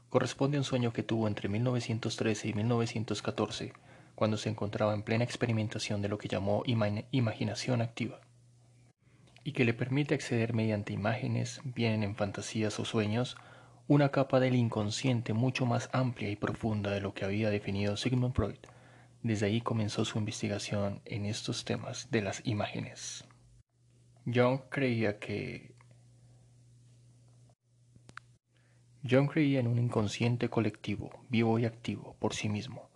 Corresponde 0.09 0.57
a 0.57 0.61
un 0.61 0.65
sueño 0.65 0.93
que 0.93 1.03
tuvo 1.03 1.27
entre 1.27 1.49
1913 1.49 2.49
y 2.49 2.55
1914, 2.55 3.73
cuando 4.15 4.37
se 4.37 4.49
encontraba 4.49 4.95
en 4.95 5.03
plena 5.03 5.25
experimentación 5.25 6.03
de 6.03 6.09
lo 6.09 6.19
que 6.19 6.29
llamó 6.29 6.63
imaginación 6.67 7.83
activa, 7.83 8.21
y 9.43 9.53
que 9.53 9.65
le 9.65 9.75
permite 9.75 10.15
acceder 10.15 10.55
mediante 10.55 10.93
imágenes, 10.93 11.61
bien 11.65 12.03
en 12.03 12.15
fantasías 12.15 12.79
o 12.79 12.85
sueños, 12.85 13.37
una 13.87 14.09
capa 14.09 14.41
del 14.41 14.55
inconsciente 14.55 15.35
mucho 15.35 15.67
más 15.67 15.91
amplia 15.93 16.31
y 16.31 16.37
profunda 16.37 16.91
de 16.91 17.03
lo 17.03 17.13
que 17.13 17.27
había 17.27 17.51
definido 17.51 17.99
Sigmund 17.99 18.35
Freud. 18.35 18.59
Desde 19.23 19.47
ahí 19.47 19.61
comenzó 19.61 20.05
su 20.07 20.19
investigación 20.19 21.03
en 21.05 21.27
estos 21.27 21.65
temas 21.65 22.11
de 22.11 22.23
las 22.23 22.41
imágenes. 22.47 23.25
Jung 24.25 24.61
creía 24.71 25.19
que 25.19 25.75
Jung 29.09 29.31
creía 29.31 29.61
en 29.61 29.67
un 29.67 29.79
inconsciente 29.79 30.49
colectivo, 30.49 31.11
vivo 31.29 31.59
y 31.59 31.67
activo 31.67 32.17
por 32.19 32.33
sí 32.33 32.49
mismo. 32.49 32.89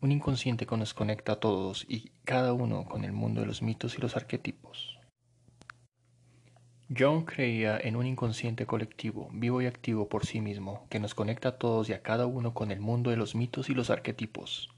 Un 0.00 0.10
inconsciente 0.10 0.66
que 0.66 0.76
nos 0.76 0.94
conecta 0.94 1.32
a 1.32 1.40
todos 1.40 1.86
y 1.88 2.10
cada 2.24 2.52
uno 2.54 2.86
con 2.86 3.04
el 3.04 3.12
mundo 3.12 3.40
de 3.40 3.46
los 3.46 3.62
mitos 3.62 3.96
y 3.96 4.00
los 4.00 4.16
arquetipos. 4.16 4.99
John 6.96 7.24
creía 7.24 7.78
en 7.78 7.94
un 7.94 8.04
inconsciente 8.04 8.66
colectivo, 8.66 9.28
vivo 9.32 9.62
y 9.62 9.66
activo 9.66 10.08
por 10.08 10.26
sí 10.26 10.40
mismo, 10.40 10.88
que 10.90 10.98
nos 10.98 11.14
conecta 11.14 11.50
a 11.50 11.56
todos 11.56 11.88
y 11.88 11.92
a 11.92 12.02
cada 12.02 12.26
uno 12.26 12.52
con 12.52 12.72
el 12.72 12.80
mundo 12.80 13.10
de 13.10 13.16
los 13.16 13.36
mitos 13.36 13.70
y 13.70 13.74
los 13.74 13.90
arquetipos. 13.90 14.70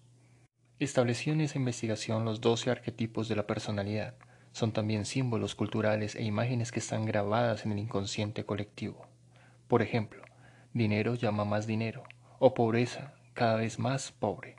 Estableció 0.79 1.33
en 1.33 1.41
esa 1.41 1.57
investigación 1.57 2.27
los 2.27 2.43
doce 2.43 2.71
arquetipos 2.71 3.29
de 3.29 3.37
la 3.37 3.47
personalidad. 3.47 4.15
Son 4.53 4.73
también 4.73 5.07
símbolos 5.07 5.55
culturales 5.55 6.15
e 6.15 6.23
imágenes 6.23 6.71
que 6.71 6.81
están 6.81 7.07
grabadas 7.07 7.65
en 7.65 7.73
el 7.73 7.79
inconsciente 7.79 8.45
colectivo. 8.45 9.07
Por 9.67 9.81
ejemplo, 9.81 10.23
dinero 10.75 11.15
llama 11.15 11.47
más 11.47 11.67
dinero, 11.67 12.03
o 12.39 12.53
pobreza, 12.53 13.15
cada 13.33 13.57
vez 13.57 13.79
más 13.79 14.13
pobre. 14.13 14.57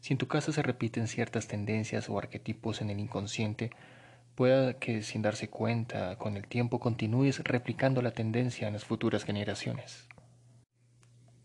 Si 0.00 0.14
en 0.14 0.18
tu 0.18 0.28
casa 0.28 0.50
se 0.50 0.62
repiten 0.62 1.08
ciertas 1.08 1.46
tendencias 1.46 2.08
o 2.08 2.18
arquetipos 2.18 2.80
en 2.80 2.88
el 2.88 3.00
inconsciente, 3.00 3.70
Pueda 4.36 4.74
que 4.74 5.02
sin 5.02 5.22
darse 5.22 5.48
cuenta, 5.48 6.16
con 6.16 6.36
el 6.36 6.46
tiempo 6.46 6.78
continúes 6.78 7.42
replicando 7.42 8.02
la 8.02 8.10
tendencia 8.10 8.66
en 8.66 8.74
las 8.74 8.84
futuras 8.84 9.24
generaciones. 9.24 10.06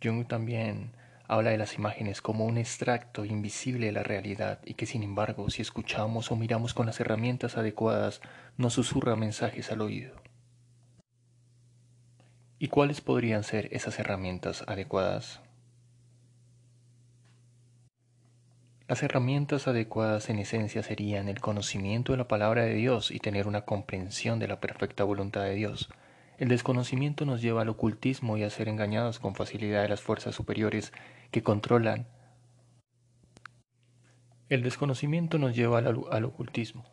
Jung 0.04 0.28
también 0.28 0.92
habla 1.26 1.52
de 1.52 1.58
las 1.58 1.76
imágenes 1.76 2.22
como 2.22 2.46
un 2.46 2.58
extracto 2.58 3.24
invisible 3.24 3.86
de 3.86 3.92
la 3.94 4.04
realidad 4.04 4.60
y 4.66 4.74
que 4.74 4.86
sin 4.86 5.04
embargo 5.04 5.50
si 5.50 5.62
escuchamos 5.62 6.34
o 6.34 6.36
miramos 6.36 6.74
con 6.74 6.86
las 6.86 7.00
herramientas 7.00 7.56
adecuadas 7.56 8.20
nos 8.58 8.74
susurra 8.74 9.16
mensajes 9.16 9.72
al 9.72 9.80
oído. 9.80 10.14
¿Y 12.60 12.68
cuáles 12.68 13.00
podrían 13.00 13.46
ser 13.46 13.70
esas 13.72 14.00
herramientas 14.00 14.66
adecuadas? 14.68 15.40
Las 18.92 19.04
herramientas 19.04 19.70
adecuadas 19.70 20.30
en 20.30 20.38
esencia 20.38 20.84
serían 20.84 21.30
el 21.30 21.40
conocimiento 21.40 22.12
de 22.12 22.18
la 22.18 22.28
palabra 22.28 22.66
de 22.66 22.74
Dios 22.74 23.10
y 23.10 23.20
tener 23.20 23.48
una 23.48 23.62
comprensión 23.62 24.38
de 24.38 24.50
la 24.50 24.60
perfecta 24.60 25.06
voluntad 25.06 25.44
de 25.44 25.56
Dios. 25.56 25.88
El 26.38 26.50
desconocimiento 26.50 27.26
nos 27.26 27.42
lleva 27.42 27.62
al 27.62 27.70
ocultismo 27.70 28.36
y 28.36 28.44
a 28.44 28.50
ser 28.50 28.68
engañados 28.68 29.20
con 29.20 29.34
facilidad 29.34 29.82
de 29.84 29.88
las 29.88 30.02
fuerzas 30.02 30.36
superiores 30.36 30.92
que 31.32 31.42
controlan. 31.42 32.06
El 34.50 34.62
desconocimiento 34.62 35.38
nos 35.38 35.56
lleva 35.56 35.78
al, 35.78 36.02
al 36.12 36.26
ocultismo. 36.26 36.84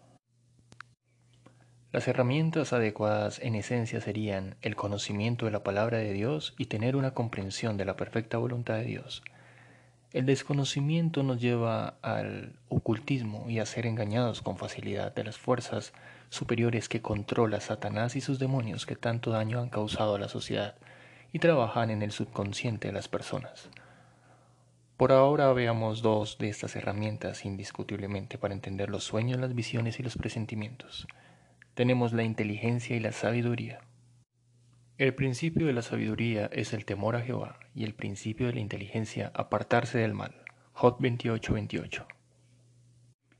Las 1.90 2.06
herramientas 2.06 2.72
adecuadas 2.72 3.40
en 3.40 3.56
esencia 3.56 4.00
serían 4.00 4.54
el 4.62 4.76
conocimiento 4.76 5.46
de 5.46 5.50
la 5.50 5.64
palabra 5.64 5.98
de 5.98 6.12
Dios 6.12 6.54
y 6.58 6.66
tener 6.66 6.94
una 6.94 7.12
comprensión 7.12 7.76
de 7.76 7.86
la 7.86 7.96
perfecta 7.96 8.38
voluntad 8.38 8.74
de 8.74 8.84
Dios. 8.84 9.24
El 10.14 10.24
desconocimiento 10.24 11.22
nos 11.22 11.38
lleva 11.38 11.98
al 12.00 12.54
ocultismo 12.70 13.44
y 13.50 13.58
a 13.58 13.66
ser 13.66 13.84
engañados 13.84 14.40
con 14.40 14.56
facilidad 14.56 15.14
de 15.14 15.24
las 15.24 15.36
fuerzas 15.36 15.92
superiores 16.30 16.88
que 16.88 17.02
controla 17.02 17.60
Satanás 17.60 18.16
y 18.16 18.22
sus 18.22 18.38
demonios 18.38 18.86
que 18.86 18.96
tanto 18.96 19.30
daño 19.30 19.60
han 19.60 19.68
causado 19.68 20.14
a 20.14 20.18
la 20.18 20.28
sociedad 20.28 20.76
y 21.30 21.40
trabajan 21.40 21.90
en 21.90 22.02
el 22.02 22.10
subconsciente 22.10 22.88
de 22.88 22.94
las 22.94 23.06
personas. 23.06 23.68
Por 24.96 25.12
ahora 25.12 25.52
veamos 25.52 26.00
dos 26.00 26.38
de 26.38 26.48
estas 26.48 26.74
herramientas 26.74 27.44
indiscutiblemente 27.44 28.38
para 28.38 28.54
entender 28.54 28.88
los 28.88 29.04
sueños, 29.04 29.38
las 29.38 29.54
visiones 29.54 30.00
y 30.00 30.02
los 30.02 30.16
presentimientos. 30.16 31.06
Tenemos 31.74 32.14
la 32.14 32.24
inteligencia 32.24 32.96
y 32.96 33.00
la 33.00 33.12
sabiduría. 33.12 33.80
El 34.98 35.14
principio 35.14 35.68
de 35.68 35.72
la 35.72 35.82
sabiduría 35.82 36.46
es 36.46 36.72
el 36.72 36.84
temor 36.84 37.14
a 37.14 37.20
Jehová 37.20 37.60
y 37.72 37.84
el 37.84 37.94
principio 37.94 38.48
de 38.48 38.54
la 38.54 38.58
inteligencia 38.58 39.30
apartarse 39.32 39.98
del 39.98 40.12
mal. 40.12 40.34
Job 40.72 40.98
28:28. 40.98 42.04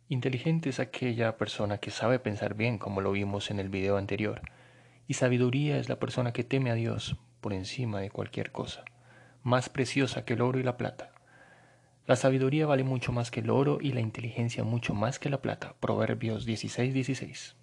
Inteligente 0.08 0.68
es 0.68 0.78
aquella 0.78 1.36
persona 1.36 1.78
que 1.78 1.90
sabe 1.90 2.20
pensar 2.20 2.54
bien, 2.54 2.78
como 2.78 3.00
lo 3.00 3.10
vimos 3.10 3.50
en 3.50 3.58
el 3.58 3.70
video 3.70 3.96
anterior, 3.96 4.40
y 5.08 5.14
sabiduría 5.14 5.78
es 5.78 5.88
la 5.88 5.98
persona 5.98 6.32
que 6.32 6.44
teme 6.44 6.70
a 6.70 6.74
Dios 6.74 7.16
por 7.40 7.52
encima 7.52 7.98
de 7.98 8.10
cualquier 8.10 8.52
cosa, 8.52 8.84
más 9.42 9.68
preciosa 9.68 10.24
que 10.24 10.34
el 10.34 10.42
oro 10.42 10.60
y 10.60 10.62
la 10.62 10.76
plata. 10.76 11.10
La 12.06 12.14
sabiduría 12.14 12.66
vale 12.66 12.84
mucho 12.84 13.10
más 13.10 13.32
que 13.32 13.40
el 13.40 13.50
oro 13.50 13.78
y 13.80 13.90
la 13.90 14.00
inteligencia 14.00 14.62
mucho 14.62 14.94
más 14.94 15.18
que 15.18 15.28
la 15.28 15.42
plata. 15.42 15.74
Proverbios 15.80 16.46
16:16. 16.46 17.56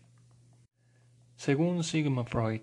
Según 1.38 1.86
Sigmund 1.86 2.28
Freud, 2.28 2.62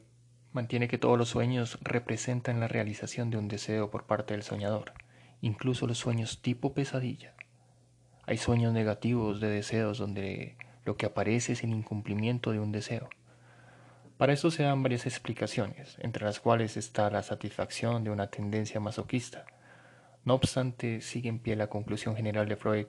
mantiene 0.53 0.89
que 0.89 0.99
todos 0.99 1.19
los 1.19 1.29
sueños 1.29 1.79
representan 1.83 2.61
la 2.61 2.69
realización 2.69 3.31
de 3.31 3.39
un 3.39 3.49
deseo 3.49 3.91
por 3.91 4.05
parte 4.05 4.35
del 4.35 4.43
soñador, 4.43 4.93
incluso 5.41 5.87
los 5.87 5.99
sueños 5.99 6.43
tipo 6.43 6.75
pesadilla. 6.75 7.35
Hay 8.25 8.39
sueños 8.39 8.73
negativos 8.73 9.41
de 9.41 9.49
deseos 9.49 9.99
donde 9.99 10.57
lo 10.85 10.97
que 10.97 11.07
aparece 11.07 11.53
es 11.53 11.65
el 11.65 11.71
incumplimiento 11.71 12.53
de 12.53 12.61
un 12.61 12.73
deseo. 12.73 13.09
Para 14.19 14.33
eso 14.33 14.51
se 14.51 14.63
dan 14.63 14.83
varias 14.83 15.07
explicaciones, 15.07 15.97
entre 16.01 16.25
las 16.25 16.39
cuales 16.39 16.77
está 16.77 17.11
la 17.11 17.23
satisfacción 17.23 18.05
de 18.05 18.11
una 18.11 18.29
tendencia 18.29 18.79
masoquista. 18.79 19.47
No 20.25 20.35
obstante, 20.35 21.01
sigue 21.01 21.29
en 21.29 21.41
pie 21.41 21.57
la 21.57 21.67
conclusión 21.67 22.15
general 22.15 22.49
de 22.49 22.57
Freud, 22.57 22.87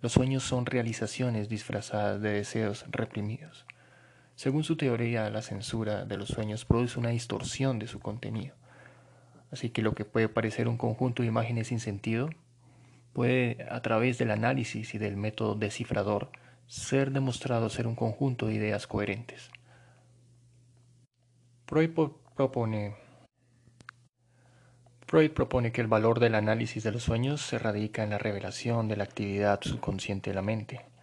los 0.00 0.12
sueños 0.12 0.42
son 0.42 0.66
realizaciones 0.66 1.48
disfrazadas 1.48 2.20
de 2.20 2.30
deseos 2.30 2.84
reprimidos. 2.90 3.64
Según 4.34 4.64
su 4.64 4.76
teoría, 4.76 5.30
la 5.30 5.42
censura 5.42 6.04
de 6.04 6.16
los 6.16 6.28
sueños 6.28 6.64
produce 6.64 6.98
una 6.98 7.10
distorsión 7.10 7.78
de 7.78 7.86
su 7.86 8.00
contenido. 8.00 8.54
Así 9.52 9.70
que 9.70 9.82
lo 9.82 9.94
que 9.94 10.04
puede 10.04 10.28
parecer 10.28 10.66
un 10.66 10.76
conjunto 10.76 11.22
de 11.22 11.28
imágenes 11.28 11.68
sin 11.68 11.78
sentido 11.78 12.28
puede, 13.12 13.64
a 13.70 13.80
través 13.82 14.18
del 14.18 14.32
análisis 14.32 14.94
y 14.94 14.98
del 14.98 15.16
método 15.16 15.54
descifrador, 15.54 16.30
ser 16.66 17.12
demostrado 17.12 17.68
ser 17.68 17.86
un 17.86 17.94
conjunto 17.94 18.46
de 18.46 18.54
ideas 18.54 18.86
coherentes. 18.88 19.50
Freud 21.66 21.90
propone, 22.34 22.96
Freud 25.06 25.30
propone 25.30 25.70
que 25.70 25.80
el 25.80 25.86
valor 25.86 26.18
del 26.18 26.34
análisis 26.34 26.82
de 26.82 26.90
los 26.90 27.04
sueños 27.04 27.40
se 27.40 27.58
radica 27.58 28.02
en 28.02 28.10
la 28.10 28.18
revelación 28.18 28.88
de 28.88 28.96
la 28.96 29.04
actividad 29.04 29.60
subconsciente 29.62 30.30
de 30.30 30.34
la 30.34 30.42
mente. 30.42 30.93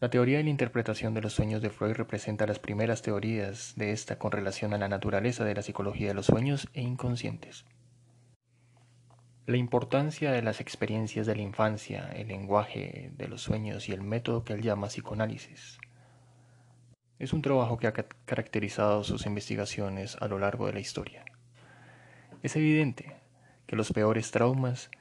La 0.00 0.10
teoría 0.10 0.38
y 0.38 0.44
la 0.44 0.50
interpretación 0.50 1.12
de 1.12 1.20
los 1.20 1.32
sueños 1.32 1.60
de 1.60 1.70
Freud 1.70 1.94
representa 1.94 2.46
las 2.46 2.60
primeras 2.60 3.02
teorías 3.02 3.72
de 3.74 3.90
esta 3.90 4.16
con 4.16 4.30
relación 4.30 4.72
a 4.72 4.78
la 4.78 4.88
naturaleza 4.88 5.44
de 5.44 5.56
la 5.56 5.62
psicología 5.62 6.06
de 6.06 6.14
los 6.14 6.26
sueños 6.26 6.68
e 6.72 6.82
inconscientes. 6.82 7.64
La 9.46 9.56
importancia 9.56 10.30
de 10.30 10.40
las 10.40 10.60
experiencias 10.60 11.26
de 11.26 11.34
la 11.34 11.42
infancia, 11.42 12.12
el 12.14 12.28
lenguaje 12.28 13.10
de 13.16 13.26
los 13.26 13.42
sueños 13.42 13.88
y 13.88 13.92
el 13.92 14.02
método 14.02 14.44
que 14.44 14.52
él 14.52 14.62
llama 14.62 14.86
psicoanálisis. 14.86 15.78
Es 17.18 17.32
un 17.32 17.42
trabajo 17.42 17.76
que 17.76 17.88
ha 17.88 17.92
caracterizado 17.92 19.02
sus 19.02 19.26
investigaciones 19.26 20.16
a 20.20 20.28
lo 20.28 20.38
largo 20.38 20.66
de 20.66 20.74
la 20.74 20.80
historia. 20.80 21.24
Es 22.44 22.54
evidente 22.54 23.16
que 23.66 23.74
los 23.74 23.92
peores 23.92 24.30
traumas 24.30 24.92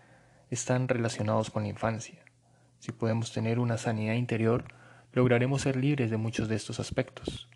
están 0.50 0.88
relacionados 0.88 1.52
con 1.52 1.62
la 1.62 1.70
infancia. 1.70 2.26
Si 2.80 2.92
podemos 2.92 3.32
tener 3.32 3.60
una 3.60 3.78
sanidad 3.78 4.16
interior, 4.16 4.66
lograremos 5.18 5.64
ser 5.64 5.78
libres 5.78 6.12
de 6.12 6.18
muchos 6.18 6.48
de 6.48 6.56
estos 6.56 6.80
aspectos. 6.80 7.50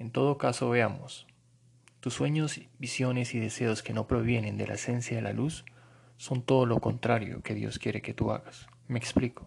En 0.00 0.10
todo 0.10 0.38
caso, 0.38 0.70
veamos. 0.70 1.28
Tus 2.00 2.14
sueños, 2.14 2.60
visiones 2.80 3.32
y 3.32 3.38
deseos 3.38 3.84
que 3.84 3.92
no 3.92 4.08
provienen 4.08 4.56
de 4.56 4.66
la 4.66 4.74
esencia 4.74 5.16
de 5.16 5.22
la 5.22 5.32
luz 5.32 5.64
son 6.16 6.42
todo 6.42 6.66
lo 6.66 6.80
contrario 6.80 7.42
que 7.42 7.54
Dios 7.54 7.78
quiere 7.78 8.02
que 8.02 8.12
tú 8.12 8.32
hagas. 8.32 8.66
Me 8.88 8.98
explico. 8.98 9.46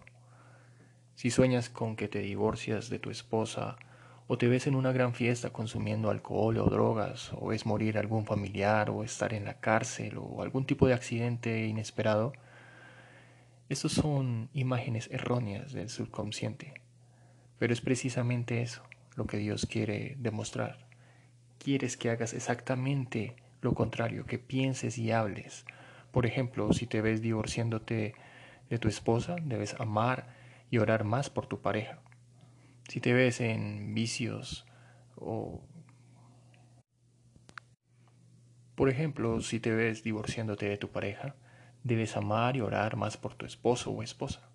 Si 1.15 1.31
sueñas 1.31 1.67
con 1.67 1.97
que 1.97 2.07
te 2.07 2.19
divorcias 2.19 2.89
de 2.89 2.99
tu 2.99 3.09
esposa, 3.09 3.75
o 4.27 4.37
te 4.37 4.47
ves 4.47 4.65
en 4.67 4.75
una 4.75 4.93
gran 4.93 5.13
fiesta 5.13 5.49
consumiendo 5.49 6.09
alcohol 6.09 6.57
o 6.59 6.69
drogas, 6.69 7.33
o 7.33 7.47
ves 7.47 7.65
morir 7.65 7.97
algún 7.97 8.25
familiar, 8.25 8.89
o 8.89 9.03
estar 9.03 9.33
en 9.33 9.43
la 9.43 9.59
cárcel, 9.59 10.17
o 10.17 10.41
algún 10.41 10.65
tipo 10.65 10.87
de 10.87 10.93
accidente 10.93 11.67
inesperado, 11.67 12.31
estos 13.67 13.91
son 13.91 14.49
imágenes 14.53 15.09
erróneas 15.11 15.73
del 15.73 15.89
subconsciente. 15.89 16.82
Pero 17.59 17.73
es 17.73 17.81
precisamente 17.81 18.61
eso 18.61 18.83
lo 19.15 19.25
que 19.25 19.37
Dios 19.37 19.65
quiere 19.65 20.15
demostrar. 20.19 20.87
Quieres 21.57 21.97
que 21.97 22.09
hagas 22.09 22.33
exactamente 22.33 23.35
lo 23.61 23.73
contrario, 23.73 24.25
que 24.25 24.39
pienses 24.39 24.97
y 24.97 25.11
hables. 25.11 25.65
Por 26.11 26.25
ejemplo, 26.25 26.73
si 26.73 26.85
te 26.85 27.01
ves 27.01 27.21
divorciándote 27.21 28.13
de 28.69 28.79
tu 28.79 28.87
esposa, 28.87 29.35
debes 29.43 29.73
amar 29.79 30.27
y 30.69 30.77
orar 30.77 31.03
más 31.03 31.29
por 31.29 31.47
tu 31.47 31.61
pareja. 31.61 31.99
Si 32.87 32.99
te 32.99 33.13
ves 33.13 33.39
en 33.41 33.93
vicios 33.93 34.65
o... 35.15 35.61
Por 38.75 38.89
ejemplo, 38.89 39.39
si 39.41 39.59
te 39.59 39.71
ves 39.71 40.03
divorciándote 40.03 40.67
de 40.67 40.77
tu 40.77 40.89
pareja, 40.89 41.35
debes 41.83 42.17
amar 42.17 42.57
y 42.57 42.61
orar 42.61 42.95
más 42.95 43.17
por 43.17 43.35
tu 43.35 43.45
esposo 43.45 43.91
o 43.91 44.03
esposa. 44.03 44.49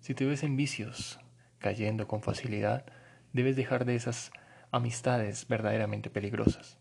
Si 0.00 0.14
te 0.14 0.26
ves 0.26 0.42
en 0.42 0.56
vicios, 0.56 1.18
cayendo 1.64 2.06
con 2.06 2.20
facilidad, 2.20 2.84
debes 3.32 3.56
dejar 3.56 3.86
de 3.86 3.96
esas 3.96 4.32
amistades 4.70 5.48
verdaderamente 5.48 6.10
peligrosas. 6.10 6.78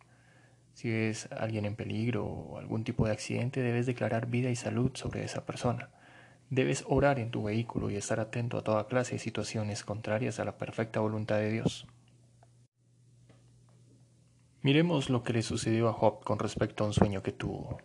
Si 0.74 0.92
ves 0.92 1.32
a 1.32 1.36
alguien 1.36 1.64
en 1.64 1.78
peligro 1.78 2.26
o 2.26 2.58
algún 2.58 2.84
tipo 2.84 3.06
de 3.06 3.14
accidente, 3.14 3.62
debes 3.62 3.86
declarar 3.86 4.28
vida 4.28 4.50
y 4.50 4.58
salud 4.58 4.92
sobre 4.94 5.24
esa 5.24 5.46
persona. 5.46 5.90
Debes 6.50 6.84
orar 6.86 7.18
en 7.18 7.32
tu 7.32 7.44
vehículo 7.44 7.92
y 7.92 7.96
estar 7.96 8.20
atento 8.20 8.58
a 8.58 8.64
toda 8.66 8.88
clase 8.88 9.14
de 9.14 9.20
situaciones 9.20 9.86
contrarias 9.86 10.42
a 10.42 10.44
la 10.44 10.58
perfecta 10.58 11.00
voluntad 11.00 11.38
de 11.38 11.52
Dios. 11.52 11.88
Miremos 14.64 15.10
lo 15.10 15.24
que 15.24 15.32
le 15.32 15.44
sucedió 15.44 15.88
a 15.88 15.94
Job 15.94 16.26
con 16.26 16.40
respecto 16.40 16.84
a 16.84 16.88
un 16.88 16.94
sueño 16.94 17.24
que 17.24 17.32
tuvo 17.32 17.78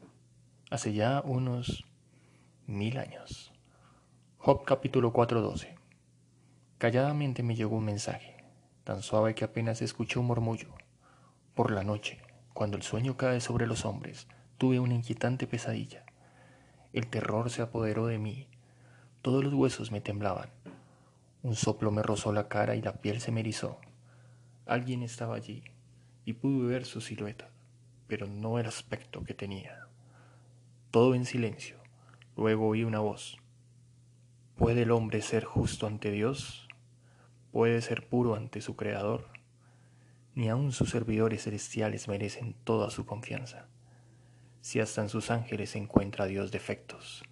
hace 0.69 0.93
ya 0.95 1.23
unos 1.25 1.85
mil 2.67 2.99
años. 2.99 3.53
Job 4.39 4.65
capítulo 4.65 5.13
4:12 5.13 5.78
Calladamente 6.79 7.43
me 7.43 7.57
llegó 7.57 7.75
un 7.75 7.87
mensaje, 7.87 8.37
tan 8.85 9.03
suave 9.03 9.35
que 9.35 9.45
apenas 9.45 9.83
escuché 9.83 10.21
un 10.21 10.27
murmullo. 10.27 10.69
Por 11.57 11.73
la 11.73 11.83
noche, 11.83 12.21
cuando 12.55 12.77
el 12.77 12.85
sueño 12.85 13.17
cae 13.17 13.41
sobre 13.41 13.67
los 13.67 13.85
hombres, 13.85 14.29
tuve 14.59 14.79
una 14.79 14.95
inquietante 14.95 15.49
pesadilla. 15.49 16.05
El 16.93 17.09
terror 17.09 17.51
se 17.51 17.63
apoderó 17.63 18.07
de 18.07 18.19
mí. 18.19 18.47
Todos 19.23 19.43
los 19.43 19.55
huesos 19.55 19.91
me 19.91 20.01
temblaban. 20.01 20.51
Un 21.43 21.57
soplo 21.57 21.91
me 21.91 22.05
rozó 22.05 22.33
la 22.33 22.47
cara 22.47 22.77
y 22.77 22.81
la 22.81 22.93
piel 22.93 23.21
se 23.21 23.33
me 23.33 23.41
erizó. 23.41 23.81
Alguien 24.65 25.03
estaba 25.03 25.35
allí 25.35 25.65
y 26.25 26.35
pude 26.35 26.69
ver 26.69 26.85
su 26.85 27.01
silueta, 27.01 27.51
pero 28.07 28.29
no 28.29 28.61
el 28.61 28.67
aspecto 28.67 29.25
que 29.25 29.35
tenía. 29.35 29.89
Todo 30.93 31.17
en 31.17 31.25
silencio. 31.25 31.79
Luego 32.37 32.69
oí 32.69 32.85
una 32.85 33.01
voz. 33.01 33.37
¿Puede 34.55 34.83
el 34.83 34.93
hombre 34.93 35.23
ser 35.23 35.43
justo 35.43 35.89
ante 35.89 36.13
Dios? 36.13 36.68
Puede 37.53 37.81
ser 37.81 38.09
puro 38.09 38.35
ante 38.35 38.61
su 38.61 38.77
Creador, 38.77 39.27
ni 40.35 40.49
aun 40.49 40.73
sus 40.73 40.91
servidores 40.91 41.45
celestiales 41.45 42.09
merecen 42.09 42.55
toda 42.65 42.91
su 42.91 43.07
confianza. 43.07 43.67
Si 44.61 44.81
hasta 44.81 45.03
en 45.03 45.09
sus 45.09 45.31
ángeles 45.31 45.75
encuentra 45.77 46.27
Dios 46.27 46.53
defectos, 46.53 47.25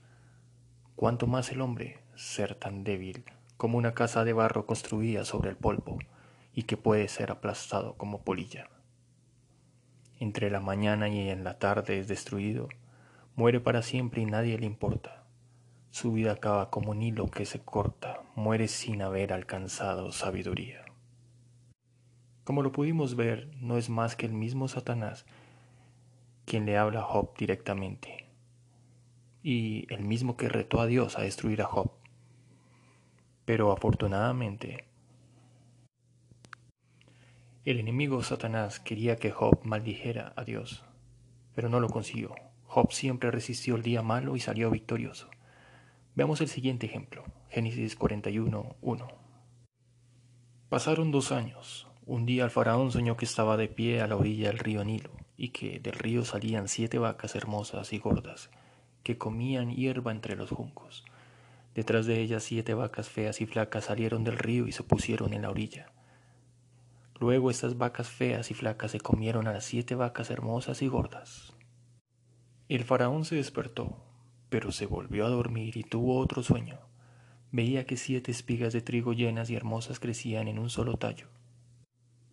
cuanto 0.95 1.27
más 1.27 1.51
el 1.53 1.61
hombre, 1.61 1.99
ser 2.15 2.55
tan 2.55 2.83
débil 2.85 3.25
como 3.57 3.79
una 3.79 3.95
casa 3.95 4.25
de 4.25 4.33
barro 4.33 4.67
construida 4.67 5.25
sobre 5.25 5.51
el 5.51 5.57
polvo 5.57 5.99
y 6.55 6.63
que 6.63 6.77
puede 6.77 7.09
ser 7.09 7.31
aplastado 7.31 7.95
como 7.95 8.23
polilla. 8.23 8.71
Entre 10.19 10.51
la 10.51 10.61
mañana 10.61 11.09
y 11.09 11.29
en 11.29 11.45
la 11.45 11.59
tarde 11.59 11.99
es 11.99 12.09
destruido, 12.09 12.69
muere 13.35 13.61
para 13.61 13.83
siempre 13.83 14.23
y 14.23 14.27
nadie 14.27 14.59
le 14.59 14.67
importa 14.67 15.26
su 15.97 16.13
vida 16.13 16.33
acaba 16.33 16.69
como 16.69 16.91
un 16.91 17.01
hilo 17.01 17.31
que 17.31 17.47
se 17.47 17.61
corta, 17.61 18.21
muere 18.35 18.69
sin 18.69 19.01
haber 19.01 19.33
alcanzado 19.33 20.13
sabiduría. 20.13 20.85
Como 22.45 22.61
lo 22.61 22.71
pudimos 22.71 23.17
ver, 23.17 23.49
no 23.63 23.79
es 23.79 23.89
más 23.89 24.15
que 24.15 24.27
el 24.27 24.35
mismo 24.35 24.69
Satanás 24.69 25.25
quien 26.45 26.67
le 26.67 26.77
habla 26.77 27.01
a 27.01 27.05
Job 27.05 27.35
directamente. 27.39 28.29
y 29.43 29.87
el 29.91 30.03
mismo 30.03 30.37
que 30.37 30.51
retó 30.51 30.81
a 30.81 30.87
Dios 30.87 31.17
a 31.17 31.23
destruir 31.23 31.63
a 31.63 31.65
Job. 31.65 31.93
Pero 33.47 33.73
afortunadamente, 33.73 34.85
el 37.65 37.81
enemigo 37.81 38.23
Satanás 38.23 38.81
quería 38.81 39.17
que 39.17 39.31
Job 39.31 39.61
maldijera 39.65 40.35
a 40.37 40.45
Dios, 40.45 40.85
pero 41.55 41.71
no 41.71 41.81
lo 41.81 41.89
consiguió. 41.89 42.35
Job 42.67 42.93
siempre 42.93 43.31
resistió 43.31 43.77
el 43.77 43.83
día 43.83 44.03
malo 44.03 44.37
y 44.37 44.41
salió 44.41 44.71
victorioso. 44.71 45.31
Veamos 46.17 46.41
el 46.41 46.49
siguiente 46.49 46.87
ejemplo, 46.87 47.25
Génesis 47.51 47.95
41, 47.95 48.77
1. 48.81 49.09
Pasaron 50.71 51.11
dos 51.13 51.31
años. 51.31 51.89
Un 52.07 52.25
día 52.25 52.45
el 52.45 52.51
faraón 52.51 52.91
soñó 52.91 53.19
que 53.19 53.27
estaba 53.27 53.59
de 53.59 53.69
pie 53.69 54.01
a 54.01 54.07
la 54.07 54.17
orilla 54.17 54.49
del 54.49 54.59
río 54.59 54.83
Nilo 54.83 55.11
y 55.37 55.51
que 55.51 55.79
del 55.79 55.93
río 55.93 56.25
salían 56.25 56.69
siete 56.69 56.99
vacas 56.99 57.35
hermosas 57.35 57.93
y 57.93 57.99
gordas 57.99 58.49
que 59.03 59.19
comían 59.19 59.75
hierba 59.75 60.11
entre 60.11 60.37
los 60.37 60.49
juncos. 60.49 61.05
Detrás 61.75 62.07
de 62.07 62.19
ellas 62.23 62.45
siete 62.45 62.73
vacas 62.73 63.11
feas 63.11 63.43
y 63.43 63.47
flacas 63.47 63.85
salieron 63.85 64.25
del 64.25 64.39
río 64.39 64.67
y 64.67 64.73
se 64.73 64.85
pusieron 64.85 65.35
en 65.35 65.43
la 65.43 65.51
orilla. 65.51 65.93
Luego 67.21 67.51
estas 67.51 67.77
vacas 67.77 68.09
feas 68.09 68.51
y 68.51 68.55
flacas 68.55 68.93
se 68.93 69.01
comieron 69.01 69.49
a 69.49 69.53
las 69.53 69.67
siete 69.67 69.95
vacas 69.95 70.31
hermosas 70.31 70.81
y 70.81 70.89
gordas. 70.89 71.53
El 72.71 72.85
faraón 72.85 73.27
se 73.27 73.37
despertó, 73.37 74.06
pero 74.49 74.73
se 74.73 74.87
volvió 74.87 75.27
a 75.27 75.31
dormir 75.31 75.77
y 75.77 75.83
tuvo 75.83 76.19
otro 76.19 76.43
sueño. 76.43 76.79
Veía 77.53 77.87
que 77.87 77.97
siete 77.97 78.31
espigas 78.31 78.73
de 78.73 78.83
trigo 78.83 79.13
llenas 79.13 79.51
y 79.51 79.57
hermosas 79.57 80.01
crecían 80.01 80.49
en 80.49 80.59
un 80.59 80.71
solo 80.71 80.97
tallo. 80.97 81.29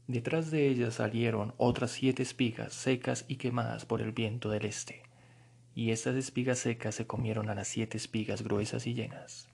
Detrás 0.08 0.52
de 0.52 0.68
ellas 0.68 0.96
salieron 0.96 1.54
otras 1.58 1.92
siete 1.92 2.24
espigas 2.24 2.74
secas 2.74 3.26
y 3.28 3.38
quemadas 3.38 3.86
por 3.86 4.02
el 4.02 4.12
viento 4.12 4.50
del 4.50 4.66
este 4.66 5.04
y 5.76 5.92
estas 5.92 6.16
espigas 6.16 6.60
secas 6.60 6.96
se 6.96 7.08
comieron 7.08 7.50
a 7.50 7.56
las 7.56 7.68
siete 7.68 7.98
espigas 7.98 8.44
gruesas 8.44 8.86
y 8.86 8.94
llenas. 8.94 9.50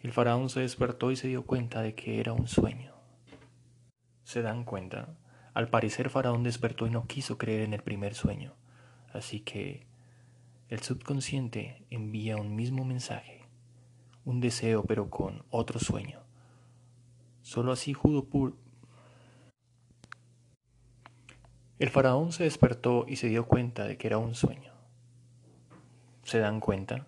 El 0.00 0.12
faraón 0.12 0.48
se 0.50 0.60
despertó 0.60 1.10
y 1.10 1.16
se 1.16 1.28
dio 1.28 1.44
cuenta 1.44 1.82
de 1.82 1.94
que 1.94 2.20
era 2.20 2.32
un 2.32 2.48
sueño. 2.48 2.94
¿Se 4.24 4.42
dan 4.42 4.64
cuenta? 4.64 5.16
Al 5.54 5.68
parecer 5.68 6.10
faraón 6.10 6.42
despertó 6.42 6.86
y 6.86 6.90
no 6.90 7.06
quiso 7.06 7.38
creer 7.38 7.62
en 7.62 7.74
el 7.74 7.82
primer 7.82 8.14
sueño, 8.14 8.54
así 9.12 9.40
que 9.40 9.86
el 10.72 10.80
subconsciente 10.80 11.84
envía 11.90 12.38
un 12.38 12.56
mismo 12.56 12.82
mensaje, 12.86 13.44
un 14.24 14.40
deseo 14.40 14.84
pero 14.84 15.10
con 15.10 15.44
otro 15.50 15.78
sueño. 15.78 16.20
Solo 17.42 17.72
así 17.72 17.92
Judopur 17.92 18.56
El 21.78 21.90
faraón 21.90 22.32
se 22.32 22.44
despertó 22.44 23.04
y 23.06 23.16
se 23.16 23.28
dio 23.28 23.46
cuenta 23.46 23.84
de 23.86 23.98
que 23.98 24.06
era 24.06 24.16
un 24.16 24.34
sueño. 24.34 24.72
¿Se 26.22 26.38
dan 26.38 26.58
cuenta? 26.58 27.06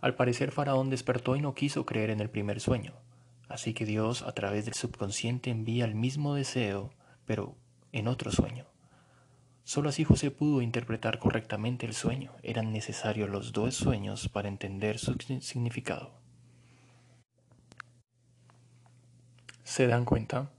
Al 0.00 0.16
parecer 0.16 0.50
Faraón 0.50 0.90
despertó 0.90 1.36
y 1.36 1.40
no 1.40 1.54
quiso 1.54 1.86
creer 1.86 2.10
en 2.10 2.18
el 2.18 2.28
primer 2.28 2.58
sueño, 2.58 2.94
así 3.48 3.72
que 3.72 3.84
Dios 3.84 4.22
a 4.22 4.32
través 4.32 4.64
del 4.64 4.74
subconsciente 4.74 5.50
envía 5.50 5.84
el 5.84 5.94
mismo 5.94 6.34
deseo, 6.34 6.90
pero 7.24 7.54
en 7.92 8.08
otro 8.08 8.32
sueño. 8.32 8.69
Solo 9.64 9.88
así 9.88 10.04
José 10.04 10.30
pudo 10.30 10.62
interpretar 10.62 11.18
correctamente 11.18 11.86
el 11.86 11.94
sueño. 11.94 12.32
Eran 12.42 12.72
necesarios 12.72 13.30
los 13.30 13.52
dos 13.52 13.74
sueños 13.74 14.28
para 14.28 14.48
entender 14.48 14.98
su 14.98 15.16
significado. 15.40 16.12
¿Se 19.62 19.86
dan 19.86 20.04
cuenta? 20.04 20.50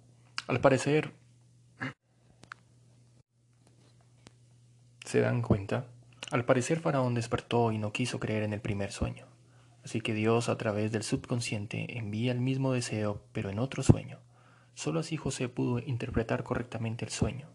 Al 0.48 0.62
parecer... 0.62 1.12
¿Se 5.04 5.20
dan 5.20 5.42
cuenta? 5.42 5.88
Al 6.32 6.46
parecer 6.46 6.80
Faraón 6.80 7.14
despertó 7.14 7.74
y 7.74 7.78
no 7.78 7.92
quiso 7.92 8.20
creer 8.22 8.44
en 8.44 8.54
el 8.54 8.62
primer 8.62 8.94
sueño. 8.94 9.26
Así 9.84 10.00
que 10.00 10.14
Dios 10.14 10.48
a 10.48 10.58
través 10.58 10.94
del 10.94 11.04
subconsciente 11.04 11.98
envía 11.98 12.32
el 12.32 12.40
mismo 12.40 12.72
deseo, 12.72 13.22
pero 13.34 13.50
en 13.50 13.60
otro 13.60 13.84
sueño. 13.84 14.20
Solo 14.74 15.02
así 15.02 15.18
José 15.18 15.50
pudo 15.50 15.80
interpretar 15.80 16.44
correctamente 16.44 17.04
el 17.04 17.12
sueño. 17.12 17.50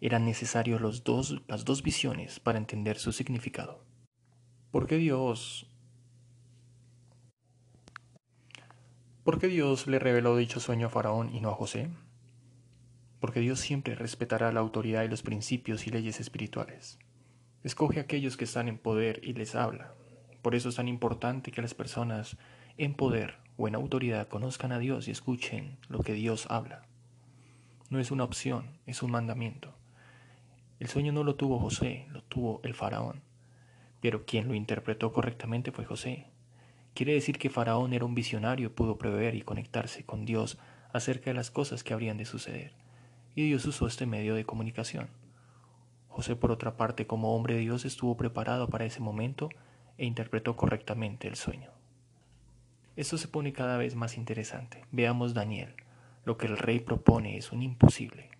Eran 0.00 0.24
necesarios 0.24 0.80
los 0.80 1.04
dos, 1.04 1.42
las 1.48 1.64
dos 1.64 1.82
visiones 1.82 2.38
para 2.40 2.58
entender 2.58 2.98
su 2.98 3.12
significado. 3.12 3.84
¿Por 4.70 4.86
qué 4.86 4.96
Dios... 4.96 5.70
¿Por 9.24 9.40
qué 9.40 9.48
Dios 9.48 9.86
le 9.86 9.98
reveló 9.98 10.36
dicho 10.36 10.60
sueño 10.60 10.86
a 10.86 10.90
Faraón 10.90 11.34
y 11.34 11.40
no 11.40 11.48
a 11.48 11.54
José? 11.54 11.88
Porque 13.18 13.40
Dios 13.40 13.58
siempre 13.58 13.94
respetará 13.94 14.52
la 14.52 14.60
autoridad 14.60 15.02
y 15.02 15.08
los 15.08 15.22
principios 15.22 15.86
y 15.86 15.90
leyes 15.90 16.20
espirituales. 16.20 16.98
Escoge 17.64 17.98
a 17.98 18.02
aquellos 18.02 18.36
que 18.36 18.44
están 18.44 18.68
en 18.68 18.78
poder 18.78 19.20
y 19.24 19.32
les 19.32 19.56
habla. 19.56 19.94
Por 20.42 20.54
eso 20.54 20.68
es 20.68 20.76
tan 20.76 20.86
importante 20.86 21.50
que 21.50 21.62
las 21.62 21.74
personas 21.74 22.36
en 22.76 22.94
poder 22.94 23.38
o 23.56 23.66
en 23.66 23.74
autoridad 23.74 24.28
conozcan 24.28 24.70
a 24.70 24.78
Dios 24.78 25.08
y 25.08 25.10
escuchen 25.10 25.78
lo 25.88 26.00
que 26.00 26.12
Dios 26.12 26.46
habla. 26.50 26.86
No 27.88 27.98
es 27.98 28.10
una 28.10 28.24
opción, 28.24 28.78
es 28.86 29.02
un 29.02 29.10
mandamiento. 29.10 29.74
El 30.78 30.88
sueño 30.88 31.12
no 31.12 31.24
lo 31.24 31.36
tuvo 31.36 31.58
José, 31.58 32.06
lo 32.10 32.22
tuvo 32.22 32.60
el 32.62 32.74
faraón. 32.74 33.22
Pero 34.00 34.26
quien 34.26 34.48
lo 34.48 34.54
interpretó 34.54 35.12
correctamente 35.12 35.72
fue 35.72 35.84
José. 35.84 36.26
Quiere 36.96 37.12
decir 37.12 37.38
que 37.38 37.50
Faraón 37.50 37.92
era 37.92 38.06
un 38.06 38.14
visionario, 38.14 38.74
pudo 38.74 38.96
prever 38.96 39.34
y 39.34 39.42
conectarse 39.42 40.04
con 40.04 40.24
Dios 40.24 40.56
acerca 40.94 41.28
de 41.28 41.34
las 41.34 41.50
cosas 41.50 41.84
que 41.84 41.92
habrían 41.92 42.16
de 42.16 42.24
suceder. 42.24 42.72
Y 43.34 43.46
Dios 43.46 43.66
usó 43.66 43.86
este 43.86 44.06
medio 44.06 44.34
de 44.34 44.46
comunicación. 44.46 45.08
José, 46.08 46.36
por 46.36 46.50
otra 46.50 46.78
parte, 46.78 47.06
como 47.06 47.36
hombre 47.36 47.54
de 47.54 47.60
Dios, 47.60 47.84
estuvo 47.84 48.16
preparado 48.16 48.70
para 48.70 48.86
ese 48.86 49.00
momento 49.00 49.50
e 49.98 50.06
interpretó 50.06 50.56
correctamente 50.56 51.28
el 51.28 51.36
sueño. 51.36 51.70
Esto 52.96 53.18
se 53.18 53.28
pone 53.28 53.52
cada 53.52 53.76
vez 53.76 53.94
más 53.94 54.16
interesante. 54.16 54.86
Veamos 54.90 55.34
Daniel. 55.34 55.74
Lo 56.24 56.38
que 56.38 56.46
el 56.46 56.56
rey 56.56 56.80
propone 56.80 57.36
es 57.36 57.52
un 57.52 57.62
imposible. 57.62 58.30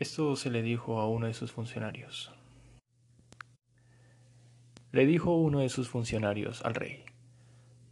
Esto 0.00 0.36
se 0.36 0.48
le 0.48 0.62
dijo 0.62 1.00
a 1.00 1.08
uno 1.08 1.26
de 1.26 1.34
sus 1.34 1.50
funcionarios. 1.50 2.32
Le 4.92 5.06
dijo 5.06 5.34
uno 5.34 5.58
de 5.58 5.68
sus 5.68 5.88
funcionarios 5.88 6.64
al 6.64 6.76
rey. 6.76 7.04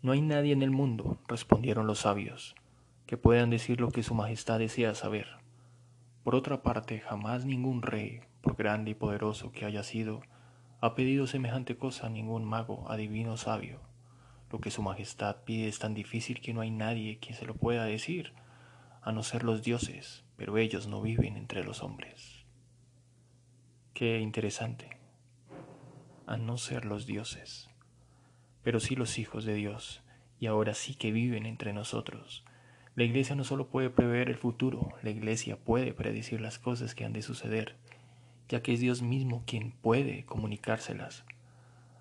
No 0.03 0.12
hay 0.12 0.21
nadie 0.21 0.53
en 0.53 0.62
el 0.62 0.71
mundo, 0.71 1.19
respondieron 1.27 1.88
los 1.88 1.99
sabios, 1.99 2.55
que 3.07 3.16
puedan 3.16 3.51
decir 3.51 3.81
lo 3.81 3.90
que 3.90 4.05
su 4.05 4.14
majestad 4.14 4.61
desea 4.61 4.95
saber. 4.95 5.27
Por 6.23 6.37
otra 6.37 6.62
parte, 6.62 7.01
jamás 7.01 7.45
ningún 7.45 7.83
rey, 7.83 8.21
por 8.40 8.55
grande 8.55 8.92
y 8.92 8.95
poderoso 8.95 9.51
que 9.51 9.64
haya 9.64 9.83
sido, 9.83 10.23
ha 10.81 10.95
pedido 10.95 11.27
semejante 11.27 11.77
cosa 11.77 12.07
a 12.07 12.11
ningún 12.11 12.45
mago, 12.45 12.88
adivino 12.88 13.37
sabio. 13.37 13.81
Lo 14.53 14.61
que 14.61 14.71
su 14.71 14.81
majestad 14.81 15.38
pide 15.42 15.66
es 15.66 15.81
tan 15.81 15.92
difícil 15.92 16.40
que 16.40 16.55
no 16.55 16.61
hay 16.61 16.71
nadie 16.71 17.19
quien 17.19 17.35
se 17.35 17.47
lo 17.47 17.57
pueda 17.57 17.85
decir, 17.85 18.33
a 19.03 19.11
no 19.11 19.25
ser 19.25 19.42
los 19.42 19.64
dioses, 19.64 20.25
pero 20.37 20.59
ellos 20.59 20.87
no 20.87 21.03
viven 21.03 21.37
entre 21.37 21.64
los 21.64 21.83
hombres. 21.83 22.44
Qué 23.94 24.20
interesante. 24.20 24.99
A 26.27 26.37
no 26.37 26.59
ser 26.59 26.85
los 26.85 27.07
dioses, 27.07 27.70
pero 28.62 28.81
sí 28.81 28.96
los 28.96 29.18
hijos 29.18 29.44
de 29.44 29.55
Dios, 29.55 30.03
y 30.38 30.46
ahora 30.46 30.75
sí 30.75 30.94
que 30.94 31.12
viven 31.12 31.46
entre 31.46 31.72
nosotros 31.72 32.44
la 32.96 33.05
iglesia 33.05 33.37
no 33.37 33.44
solo 33.44 33.68
puede 33.68 33.90
prever 33.90 34.31
el 34.31 34.38
futuro, 34.38 34.94
la 35.03 35.11
iglesia 35.11 35.59
puede 35.59 35.92
predecir 35.92 36.40
las 36.40 36.59
cosas 36.59 36.94
que 36.94 37.05
han 37.05 37.12
de 37.12 37.20
suceder, 37.20 37.77
ya 38.49 38.62
que 38.62 38.72
es 38.72 38.81
Dios 38.81 39.03
mismo 39.03 39.42
quien 39.46 39.72
puede 39.72 40.25
comunicárselas. 40.25 41.27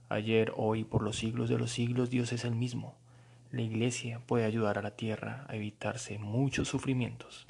Ayer, 0.08 0.54
hoy, 0.56 0.86
por 0.86 1.04
los 1.04 1.18
siglos 1.18 1.50
de 1.50 1.58
los 1.58 1.72
siglos, 1.72 2.10
Dios 2.10 2.32
es 2.32 2.46
el 2.46 2.56
mismo. 2.56 2.96
La 3.52 3.62
iglesia 3.62 4.22
puede 4.26 4.46
ayudar 4.46 4.78
a 4.78 4.82
la 4.82 4.96
tierra 4.96 5.46
a 5.50 5.58
evitarse 5.58 6.18
muchos 6.18 6.70
sufrimientos. 6.70 7.46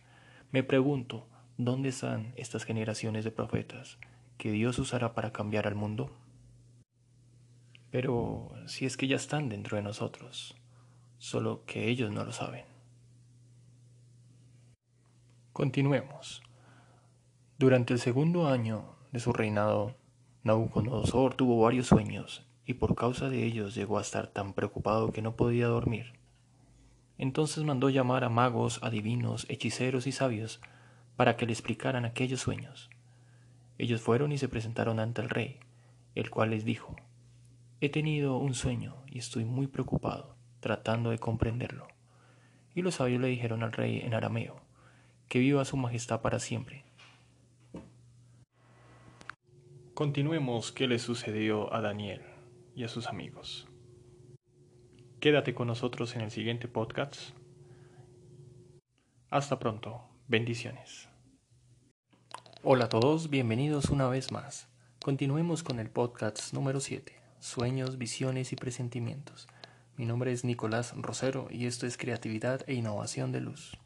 Me 0.52 0.64
pregunto, 0.64 1.28
¿dónde 1.58 1.90
están 1.90 2.34
estas 2.36 2.64
generaciones 2.64 3.24
de 3.24 3.32
profetas 3.32 3.98
que 4.38 4.52
Dios 4.52 4.80
usará 4.80 5.14
para 5.14 5.32
cambiar 5.32 5.68
al 5.68 5.76
mundo? 5.76 6.12
Pero 7.92 8.52
si 8.68 8.86
es 8.86 8.98
que 8.98 9.08
ya 9.08 9.16
están 9.16 9.50
dentro 9.50 9.78
de 9.78 9.84
nosotros, 9.84 10.56
solo 11.18 11.64
que 11.66 11.88
ellos 11.90 12.12
no 12.12 12.24
lo 12.24 12.32
saben. 12.32 12.66
Continuemos. 15.54 16.44
Durante 17.58 17.94
el 17.94 18.00
segundo 18.00 18.48
año 18.48 18.98
de 19.14 19.20
su 19.20 19.32
reinado, 19.32 19.96
Nabucodonosor 20.44 21.36
tuvo 21.36 21.62
varios 21.62 21.88
sueños 21.88 22.46
y 22.66 22.74
por 22.74 22.96
causa 22.96 23.30
de 23.30 23.44
ellos 23.44 23.76
llegó 23.76 23.98
a 23.98 24.02
estar 24.02 24.28
tan 24.28 24.54
preocupado 24.54 25.12
que 25.12 25.22
no 25.22 25.36
podía 25.36 25.68
dormir. 25.68 26.14
Entonces 27.18 27.64
mandó 27.64 27.90
llamar 27.90 28.24
a 28.24 28.30
magos, 28.30 28.80
adivinos, 28.84 29.46
hechiceros 29.50 30.08
y 30.08 30.12
sabios 30.12 30.60
para 31.16 31.38
que 31.38 31.46
le 31.46 31.54
explicaran 31.54 32.06
aquellos 32.06 32.42
sueños. 32.42 32.90
Ellos 33.78 34.02
fueron 34.02 34.32
y 34.32 34.38
se 34.38 34.50
presentaron 34.50 35.00
ante 35.00 35.22
el 35.22 35.30
rey, 35.30 35.60
el 36.14 36.30
cual 36.30 36.52
les 36.52 36.66
dijo, 36.66 36.96
He 37.82 37.90
tenido 37.90 38.38
un 38.38 38.54
sueño 38.54 38.96
y 39.08 39.20
estoy 39.20 39.46
muy 39.46 39.68
preocupado, 39.68 40.36
tratando 40.60 41.10
de 41.10 41.20
comprenderlo. 41.20 41.88
Y 42.74 42.82
los 42.82 42.96
sabios 42.96 43.22
le 43.22 43.28
dijeron 43.28 43.64
al 43.64 43.72
rey 43.72 44.00
en 44.00 44.14
arameo, 44.14 44.62
que 45.28 45.40
viva 45.40 45.66
su 45.66 45.78
majestad 45.78 46.22
para 46.22 46.40
siempre. 46.40 46.86
Continuemos 49.94 50.74
qué 50.74 50.88
le 50.88 51.00
sucedió 51.00 51.74
a 51.74 51.80
Daniel 51.80 52.22
y 52.76 52.84
a 52.84 52.90
sus 52.90 53.08
amigos. 53.08 53.68
Quédate 55.26 55.56
con 55.56 55.66
nosotros 55.66 56.16
en 56.16 56.22
el 56.22 56.30
siguiente 56.30 56.68
podcast. 56.68 57.32
Hasta 59.32 59.58
pronto. 59.58 60.04
Bendiciones. 60.28 61.10
Hola 62.62 62.86
a 62.86 62.90
todos, 62.90 63.32
bienvenidos 63.32 63.90
una 63.90 64.08
vez 64.08 64.32
más. 64.32 64.70
Continuemos 65.04 65.64
con 65.64 65.80
el 65.80 65.90
podcast 65.90 66.54
número 66.54 66.80
7, 66.80 67.12
Sueños, 67.40 67.98
Visiones 67.98 68.54
y 68.54 68.56
Presentimientos. 68.56 69.48
Mi 69.98 70.06
nombre 70.06 70.32
es 70.32 70.46
Nicolás 70.46 70.94
Rosero 70.96 71.48
y 71.50 71.66
esto 71.66 71.88
es 71.88 71.98
Creatividad 71.98 72.62
e 72.68 72.76
Innovación 72.76 73.32
de 73.32 73.42
Luz. 73.42 73.80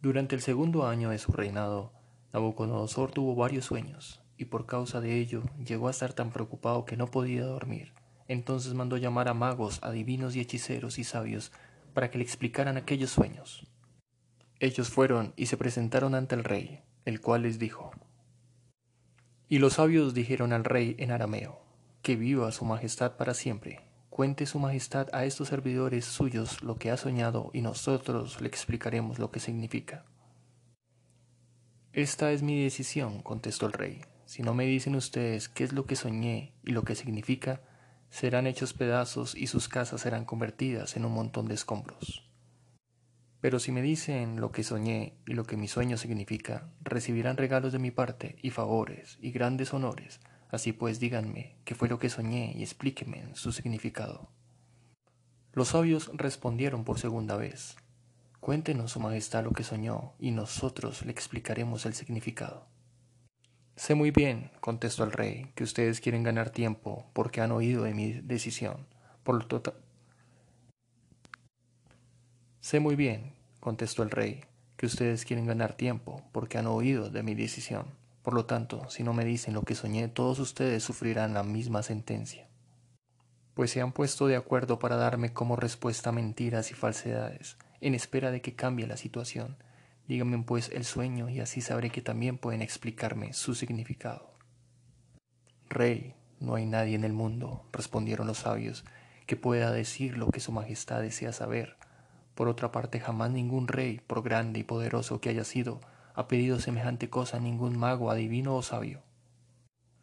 Durante 0.00 0.34
el 0.34 0.42
segundo 0.42 0.84
año 0.88 1.10
de 1.10 1.18
su 1.18 1.30
reinado, 1.30 1.92
Nabucodonosor 2.32 3.12
tuvo 3.12 3.36
varios 3.36 3.66
sueños, 3.66 4.20
y 4.36 4.46
por 4.46 4.66
causa 4.66 5.00
de 5.00 5.20
ello 5.20 5.44
llegó 5.64 5.86
a 5.86 5.92
estar 5.92 6.12
tan 6.12 6.32
preocupado 6.32 6.86
que 6.86 6.96
no 6.96 7.06
podía 7.06 7.44
dormir. 7.44 7.92
Entonces 8.32 8.72
mandó 8.72 8.96
llamar 8.96 9.28
a 9.28 9.34
magos, 9.34 9.78
adivinos 9.82 10.34
y 10.34 10.40
hechiceros 10.40 10.98
y 10.98 11.04
sabios 11.04 11.52
para 11.92 12.10
que 12.10 12.16
le 12.16 12.24
explicaran 12.24 12.78
aquellos 12.78 13.10
sueños. 13.10 13.66
Ellos 14.58 14.88
fueron 14.88 15.34
y 15.36 15.46
se 15.46 15.58
presentaron 15.58 16.14
ante 16.14 16.34
el 16.34 16.42
rey, 16.42 16.80
el 17.04 17.20
cual 17.20 17.42
les 17.42 17.58
dijo. 17.58 17.90
Y 19.50 19.58
los 19.58 19.74
sabios 19.74 20.14
dijeron 20.14 20.54
al 20.54 20.64
rey 20.64 20.96
en 20.98 21.10
arameo, 21.10 21.60
que 22.00 22.16
viva 22.16 22.50
su 22.52 22.64
majestad 22.64 23.18
para 23.18 23.34
siempre. 23.34 23.80
Cuente 24.08 24.46
su 24.46 24.58
majestad 24.58 25.08
a 25.12 25.26
estos 25.26 25.48
servidores 25.48 26.06
suyos 26.06 26.62
lo 26.62 26.76
que 26.76 26.90
ha 26.90 26.96
soñado 26.96 27.50
y 27.52 27.60
nosotros 27.60 28.40
le 28.40 28.48
explicaremos 28.48 29.18
lo 29.18 29.30
que 29.30 29.40
significa. 29.40 30.06
Esta 31.92 32.32
es 32.32 32.42
mi 32.42 32.62
decisión, 32.62 33.20
contestó 33.20 33.66
el 33.66 33.74
rey. 33.74 34.00
Si 34.24 34.42
no 34.42 34.54
me 34.54 34.64
dicen 34.64 34.96
ustedes 34.96 35.50
qué 35.50 35.64
es 35.64 35.74
lo 35.74 35.84
que 35.84 35.96
soñé 35.96 36.54
y 36.64 36.70
lo 36.70 36.82
que 36.84 36.94
significa, 36.94 37.60
serán 38.12 38.46
hechos 38.46 38.74
pedazos 38.74 39.34
y 39.34 39.46
sus 39.46 39.68
casas 39.68 40.02
serán 40.02 40.26
convertidas 40.26 40.96
en 40.98 41.06
un 41.06 41.12
montón 41.12 41.48
de 41.48 41.54
escombros. 41.54 42.30
Pero 43.40 43.58
si 43.58 43.72
me 43.72 43.80
dicen 43.80 44.38
lo 44.38 44.52
que 44.52 44.64
soñé 44.64 45.16
y 45.26 45.32
lo 45.32 45.44
que 45.44 45.56
mi 45.56 45.66
sueño 45.66 45.96
significa, 45.96 46.70
recibirán 46.82 47.38
regalos 47.38 47.72
de 47.72 47.78
mi 47.78 47.90
parte 47.90 48.36
y 48.42 48.50
favores 48.50 49.18
y 49.22 49.32
grandes 49.32 49.72
honores. 49.72 50.20
Así 50.50 50.74
pues 50.74 51.00
díganme 51.00 51.56
qué 51.64 51.74
fue 51.74 51.88
lo 51.88 51.98
que 51.98 52.10
soñé 52.10 52.52
y 52.54 52.62
explíquenme 52.62 53.34
su 53.34 53.50
significado. 53.50 54.28
Los 55.54 55.68
sabios 55.68 56.10
respondieron 56.12 56.84
por 56.84 56.98
segunda 56.98 57.38
vez. 57.38 57.76
Cuéntenos, 58.40 58.92
Su 58.92 59.00
Majestad, 59.00 59.44
lo 59.44 59.52
que 59.52 59.64
soñó, 59.64 60.12
y 60.18 60.32
nosotros 60.32 61.06
le 61.06 61.12
explicaremos 61.12 61.86
el 61.86 61.94
significado. 61.94 62.71
Sé 63.74 63.94
muy 63.94 64.10
bien, 64.10 64.50
contestó 64.60 65.02
el 65.02 65.12
rey, 65.12 65.50
que 65.54 65.64
ustedes 65.64 66.00
quieren 66.00 66.22
ganar 66.22 66.50
tiempo 66.50 67.06
porque 67.14 67.40
han 67.40 67.52
oído 67.52 67.84
de 67.84 67.94
mi 67.94 68.12
decisión. 68.12 68.86
Por 69.22 69.36
lo 69.36 69.46
total. 69.46 69.74
Sé 72.60 72.80
muy 72.80 72.96
bien, 72.96 73.32
contestó 73.60 74.02
el 74.02 74.10
rey, 74.10 74.44
que 74.76 74.86
ustedes 74.86 75.24
quieren 75.24 75.46
ganar 75.46 75.72
tiempo 75.74 76.22
porque 76.32 76.58
han 76.58 76.66
oído 76.66 77.08
de 77.08 77.22
mi 77.22 77.34
decisión. 77.34 77.86
Por 78.22 78.34
lo 78.34 78.44
tanto, 78.44 78.88
si 78.90 79.02
no 79.02 79.14
me 79.14 79.24
dicen 79.24 79.54
lo 79.54 79.62
que 79.62 79.74
soñé, 79.74 80.06
todos 80.08 80.38
ustedes 80.38 80.84
sufrirán 80.84 81.32
la 81.32 81.42
misma 81.42 81.82
sentencia. 81.82 82.46
Pues 83.54 83.70
se 83.70 83.80
han 83.80 83.92
puesto 83.92 84.26
de 84.26 84.36
acuerdo 84.36 84.78
para 84.78 84.96
darme 84.96 85.32
como 85.32 85.56
respuesta 85.56 86.12
mentiras 86.12 86.70
y 86.70 86.74
falsedades, 86.74 87.56
en 87.80 87.94
espera 87.94 88.30
de 88.30 88.42
que 88.42 88.54
cambie 88.54 88.86
la 88.86 88.96
situación 88.96 89.56
Díganme 90.08 90.42
pues 90.42 90.68
el 90.70 90.84
sueño 90.84 91.28
y 91.28 91.40
así 91.40 91.60
sabré 91.60 91.90
que 91.90 92.02
también 92.02 92.38
pueden 92.38 92.62
explicarme 92.62 93.32
su 93.32 93.54
significado. 93.54 94.34
Rey, 95.68 96.14
no 96.40 96.56
hay 96.56 96.66
nadie 96.66 96.94
en 96.94 97.04
el 97.04 97.12
mundo, 97.12 97.64
respondieron 97.72 98.26
los 98.26 98.38
sabios, 98.38 98.84
que 99.26 99.36
pueda 99.36 99.70
decir 99.70 100.18
lo 100.18 100.28
que 100.28 100.40
su 100.40 100.52
majestad 100.52 101.00
desea 101.00 101.32
saber. 101.32 101.76
Por 102.34 102.48
otra 102.48 102.72
parte, 102.72 103.00
jamás 103.00 103.30
ningún 103.30 103.68
rey, 103.68 104.00
por 104.06 104.22
grande 104.22 104.60
y 104.60 104.64
poderoso 104.64 105.20
que 105.20 105.28
haya 105.28 105.44
sido, 105.44 105.80
ha 106.14 106.28
pedido 106.28 106.58
semejante 106.60 107.08
cosa 107.08 107.36
a 107.36 107.40
ningún 107.40 107.78
mago, 107.78 108.10
adivino 108.10 108.56
o 108.56 108.62
sabio. 108.62 109.02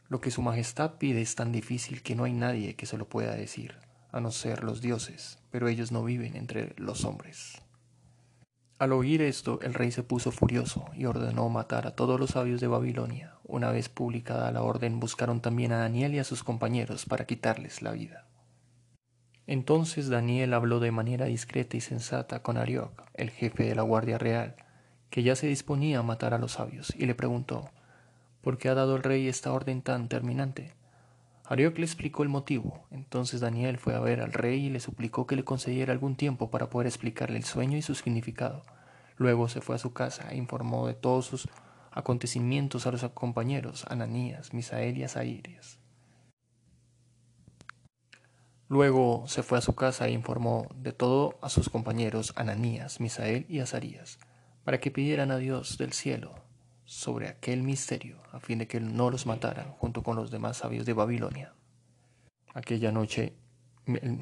Lo 0.08 0.22
que 0.22 0.32
su 0.32 0.42
majestad 0.42 0.96
pide 0.98 1.22
es 1.22 1.36
tan 1.36 1.52
difícil 1.52 2.02
que 2.02 2.16
no 2.16 2.24
hay 2.24 2.34
nadie 2.34 2.76
que 2.76 2.86
se 2.86 2.98
lo 2.98 3.08
pueda 3.08 3.36
decir, 3.36 3.76
a 4.12 4.20
no 4.20 4.32
ser 4.32 4.64
los 4.64 4.82
dioses, 4.82 5.38
pero 5.52 5.68
ellos 5.68 5.92
no 5.92 6.04
viven 6.04 6.36
entre 6.36 6.74
los 6.78 7.06
hombres. 7.06 7.62
Al 8.80 8.94
oír 8.94 9.22
esto, 9.22 9.60
el 9.62 9.74
rey 9.74 9.92
se 9.92 10.04
puso 10.04 10.32
furioso 10.32 10.86
y 10.96 11.04
ordenó 11.04 11.50
matar 11.50 11.86
a 11.86 11.98
todos 11.98 12.18
los 12.18 12.30
sabios 12.30 12.62
de 12.62 12.68
Babilonia. 12.68 13.34
Una 13.44 13.72
vez 13.72 13.90
publicada 13.90 14.54
la 14.54 14.62
orden, 14.62 15.02
buscaron 15.02 15.42
también 15.42 15.74
a 15.74 15.80
Daniel 15.80 16.16
y 16.16 16.20
a 16.20 16.24
sus 16.24 16.46
compañeros 16.46 17.06
para 17.06 17.26
quitarles 17.26 17.82
la 17.82 17.92
vida. 17.92 18.26
Entonces 19.48 20.08
Daniel 20.08 20.54
habló 20.54 20.80
de 20.80 20.92
manera 20.92 21.26
discreta 21.26 21.76
y 21.76 21.82
sensata 21.82 22.42
con 22.42 22.56
Arioc, 22.56 23.04
el 23.16 23.32
jefe 23.32 23.66
de 23.66 23.76
la 23.76 23.82
Guardia 23.82 24.18
Real, 24.18 24.56
que 25.10 25.24
ya 25.24 25.36
se 25.36 25.48
disponía 25.48 26.00
a 26.00 26.04
matar 26.04 26.34
a 26.34 26.38
los 26.38 26.54
sabios, 26.54 26.94
y 26.96 27.06
le 27.06 27.16
preguntó, 27.16 27.70
¿por 28.40 28.58
qué 28.58 28.70
ha 28.70 28.76
dado 28.76 28.96
el 28.96 29.04
rey 29.04 29.28
esta 29.28 29.52
orden 29.52 29.82
tan 29.82 30.08
terminante? 30.08 30.79
Arioc 31.50 31.80
le 31.80 31.86
explicó 31.86 32.22
el 32.22 32.30
motivo. 32.30 32.86
Entonces 32.92 33.42
Daniel 33.42 33.80
fue 33.80 33.96
a 33.96 34.00
ver 34.00 34.22
al 34.22 34.34
rey 34.34 34.68
y 34.68 34.70
le 34.70 34.80
suplicó 34.80 35.26
que 35.26 35.36
le 35.36 35.44
concediera 35.44 35.92
algún 35.92 36.16
tiempo 36.16 36.52
para 36.52 36.70
poder 36.70 36.86
explicarle 36.86 37.38
el 37.38 37.44
sueño 37.44 37.76
y 37.76 37.82
su 37.82 37.96
significado. 37.96 38.62
Luego 39.18 39.50
se 39.50 39.60
fue 39.60 39.76
a 39.76 39.80
su 39.80 39.92
casa 39.92 40.30
e 40.30 40.38
informó 40.38 40.86
de 40.86 40.94
todos 40.94 41.26
sus 41.26 41.50
acontecimientos 41.90 42.86
a 42.86 42.92
los 42.92 43.04
compañeros 43.16 43.84
Ananías, 43.90 44.54
Misael 44.54 44.96
y 45.00 45.04
Azarías. 45.04 45.80
Luego 48.68 49.24
se 49.26 49.42
fue 49.42 49.58
a 49.58 49.62
su 49.62 49.74
casa 49.74 50.08
e 50.08 50.12
informó 50.12 50.68
de 50.76 50.94
todo 50.94 51.40
a 51.42 51.50
sus 51.50 51.68
compañeros 51.68 52.32
Ananías, 52.36 53.00
Misael 53.00 53.48
y 53.50 53.60
Azarías, 53.60 54.20
para 54.64 54.80
que 54.80 54.92
pidieran 54.92 55.32
a 55.32 55.38
Dios 55.38 55.80
del 55.80 55.94
cielo 55.94 56.48
sobre 56.90 57.28
aquel 57.28 57.62
misterio, 57.62 58.18
a 58.32 58.40
fin 58.40 58.58
de 58.58 58.68
que 58.68 58.80
no 58.80 59.12
los 59.12 59.28
mataran 59.28 59.74
junto 59.74 60.02
con 60.02 60.16
los 60.16 60.32
demás 60.32 60.58
sabios 60.58 60.88
de 60.88 60.94
Babilonia. 60.94 61.54
Aquella 62.56 62.92
noche, 62.92 63.36
el, 63.86 64.20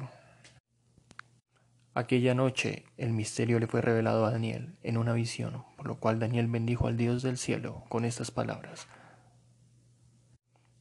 aquella 1.94 2.34
noche 2.34 2.84
el 2.98 3.14
misterio 3.14 3.58
le 3.58 3.68
fue 3.68 3.80
revelado 3.80 4.26
a 4.26 4.32
Daniel 4.32 4.76
en 4.82 4.98
una 4.98 5.14
visión, 5.14 5.64
por 5.78 5.86
lo 5.86 5.98
cual 5.98 6.18
Daniel 6.18 6.46
bendijo 6.48 6.88
al 6.88 6.98
Dios 6.98 7.22
del 7.22 7.38
cielo 7.38 7.84
con 7.88 8.04
estas 8.04 8.30
palabras. 8.30 8.86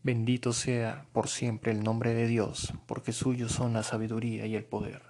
Bendito 0.04 0.52
sea 0.52 1.06
por 1.14 1.30
siempre 1.30 1.72
el 1.72 1.84
nombre 1.84 2.14
de 2.14 2.28
Dios, 2.28 2.74
porque 2.86 3.14
suyos 3.14 3.54
son 3.54 3.72
la 3.72 3.84
sabiduría 3.84 4.46
y 4.46 4.58
el 4.58 4.66
poder. 4.66 5.04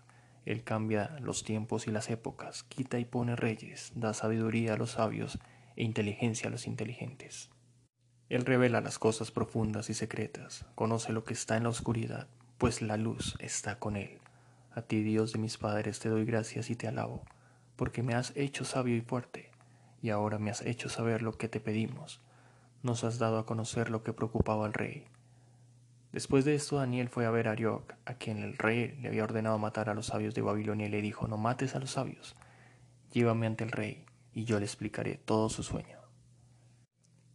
Él 0.46 0.64
cambia 0.64 1.18
los 1.22 1.44
tiempos 1.44 1.88
y 1.88 1.92
las 1.92 2.12
épocas, 2.12 2.62
quita 2.62 3.00
y 3.00 3.06
pone 3.06 3.36
reyes, 3.36 3.94
da 3.96 4.14
sabiduría 4.14 4.76
a 4.76 4.78
los 4.78 4.92
sabios, 4.92 5.40
e 5.78 5.84
inteligencia 5.84 6.50
a 6.50 6.52
los 6.52 6.68
inteligentes. 6.68 7.50
Él 8.30 8.44
revela 8.46 8.82
las 8.82 9.00
cosas 9.00 9.32
profundas 9.32 9.90
y 9.90 9.94
secretas, 9.94 10.66
conoce 10.76 11.14
lo 11.14 11.24
que 11.24 11.34
está 11.34 11.56
en 11.56 11.64
la 11.64 11.70
oscuridad, 11.70 12.28
pues 12.58 12.82
la 12.82 12.98
luz 12.98 13.38
está 13.40 13.80
con 13.80 13.96
él. 13.96 14.20
A 14.72 14.82
ti, 14.82 15.02
Dios 15.02 15.32
de 15.32 15.40
mis 15.40 15.58
padres, 15.58 16.00
te 16.00 16.10
doy 16.10 16.26
gracias 16.26 16.70
y 16.70 16.76
te 16.76 16.88
alabo, 16.88 17.24
porque 17.78 18.04
me 18.04 18.16
has 18.16 18.36
hecho 18.36 18.66
sabio 18.66 18.98
y 18.98 19.02
fuerte, 19.02 19.52
y 20.02 20.10
ahora 20.10 20.40
me 20.40 20.52
has 20.52 20.62
hecho 20.62 20.90
saber 20.90 21.22
lo 21.22 21.38
que 21.38 21.48
te 21.48 21.62
pedimos. 21.62 22.20
Nos 22.84 23.04
has 23.04 23.18
dado 23.18 23.38
a 23.38 23.46
conocer 23.46 23.90
lo 23.90 24.04
que 24.04 24.14
preocupaba 24.14 24.66
al 24.66 24.74
rey. 24.74 25.06
Después 26.12 26.44
de 26.44 26.56
esto, 26.56 26.78
Daniel 26.78 27.10
fue 27.10 27.26
a 27.26 27.32
ver 27.32 27.48
a 27.48 27.52
Arioc, 27.52 27.94
a 28.06 28.16
quien 28.16 28.40
el 28.40 28.58
rey 28.58 28.98
le 29.02 29.10
había 29.10 29.24
ordenado 29.24 29.58
matar 29.58 29.90
a 29.90 29.94
los 29.94 30.08
sabios 30.08 30.34
de 30.34 30.42
Babilonia, 30.42 30.88
y 30.88 30.90
le 30.90 31.02
dijo, 31.02 31.28
no 31.28 31.38
mates 31.38 31.76
a 31.76 31.80
los 31.80 31.92
sabios, 31.92 32.36
llévame 33.12 33.48
ante 33.48 33.64
el 33.64 33.72
rey 33.72 34.07
y 34.38 34.46
yo 34.46 34.60
le 34.60 34.66
explicaré 34.66 35.16
todo 35.16 35.50
su 35.50 35.64
sueño. 35.64 35.98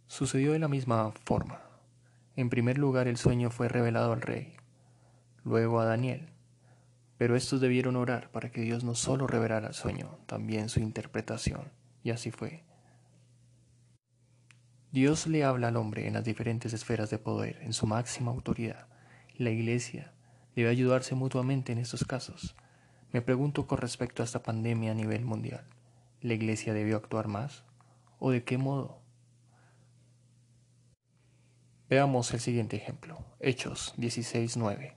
Sucedió 0.06 0.52
de 0.52 0.60
la 0.60 0.68
misma 0.68 1.10
forma. 1.24 1.60
En 2.36 2.48
primer 2.48 2.78
lugar 2.78 3.08
el 3.08 3.16
sueño 3.16 3.50
fue 3.50 3.68
revelado 3.68 4.12
al 4.12 4.20
rey, 4.20 4.54
luego 5.42 5.80
a 5.80 5.84
Daniel, 5.84 6.28
pero 7.18 7.34
estos 7.34 7.60
debieron 7.60 7.96
orar 7.96 8.30
para 8.30 8.52
que 8.52 8.60
Dios 8.60 8.84
no 8.84 8.94
solo 8.94 9.26
revelara 9.26 9.66
el 9.66 9.74
sueño, 9.74 10.16
también 10.26 10.68
su 10.68 10.78
interpretación, 10.78 11.72
y 12.04 12.10
así 12.10 12.30
fue. 12.30 12.62
Dios 14.92 15.26
le 15.26 15.42
habla 15.42 15.68
al 15.68 15.78
hombre 15.78 16.06
en 16.06 16.14
las 16.14 16.22
diferentes 16.22 16.72
esferas 16.72 17.10
de 17.10 17.18
poder, 17.18 17.58
en 17.62 17.72
su 17.72 17.88
máxima 17.88 18.30
autoridad. 18.30 18.86
La 19.38 19.50
Iglesia 19.50 20.12
debe 20.54 20.68
ayudarse 20.68 21.16
mutuamente 21.16 21.72
en 21.72 21.78
estos 21.78 22.04
casos. 22.04 22.54
Me 23.10 23.22
pregunto 23.22 23.66
con 23.66 23.78
respecto 23.78 24.22
a 24.22 24.24
esta 24.24 24.44
pandemia 24.44 24.92
a 24.92 24.94
nivel 24.94 25.24
mundial. 25.24 25.64
¿La 26.22 26.34
iglesia 26.34 26.72
debió 26.72 26.96
actuar 26.96 27.26
más? 27.26 27.64
¿O 28.20 28.30
de 28.30 28.44
qué 28.44 28.56
modo? 28.56 29.00
Veamos 31.90 32.32
el 32.32 32.38
siguiente 32.38 32.76
ejemplo. 32.76 33.24
Hechos 33.40 33.92
16.9. 33.96 34.94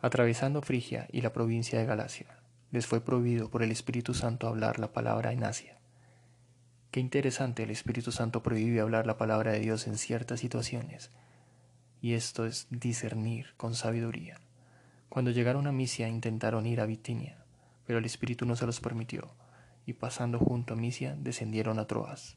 Atravesando 0.00 0.60
Frigia 0.60 1.06
y 1.12 1.20
la 1.20 1.32
provincia 1.32 1.78
de 1.78 1.86
Galacia, 1.86 2.40
les 2.72 2.88
fue 2.88 3.00
prohibido 3.00 3.50
por 3.50 3.62
el 3.62 3.70
Espíritu 3.70 4.14
Santo 4.14 4.48
hablar 4.48 4.80
la 4.80 4.92
palabra 4.92 5.32
en 5.32 5.44
Asia. 5.44 5.78
Qué 6.90 6.98
interesante, 6.98 7.62
el 7.62 7.70
Espíritu 7.70 8.10
Santo 8.10 8.42
prohíbe 8.42 8.80
hablar 8.80 9.06
la 9.06 9.18
palabra 9.18 9.52
de 9.52 9.60
Dios 9.60 9.86
en 9.86 9.96
ciertas 9.96 10.40
situaciones. 10.40 11.12
y 12.00 12.14
esto 12.14 12.46
es 12.46 12.66
discernir 12.68 13.54
con 13.56 13.76
sabiduría. 13.76 14.40
Cuando 15.08 15.30
llegaron 15.30 15.68
a 15.68 15.72
Misia 15.72 16.08
intentaron 16.08 16.66
ir 16.66 16.80
a 16.80 16.86
Bitinia, 16.86 17.44
pero 17.86 18.00
el 18.00 18.04
Espíritu 18.04 18.44
no 18.44 18.56
se 18.56 18.66
los 18.66 18.80
permitió, 18.80 19.36
y 19.86 19.94
pasando 19.94 20.38
junto 20.38 20.74
a 20.74 20.76
Misia 20.76 21.16
descendieron 21.16 21.78
a 21.78 21.86
Troas. 21.86 22.36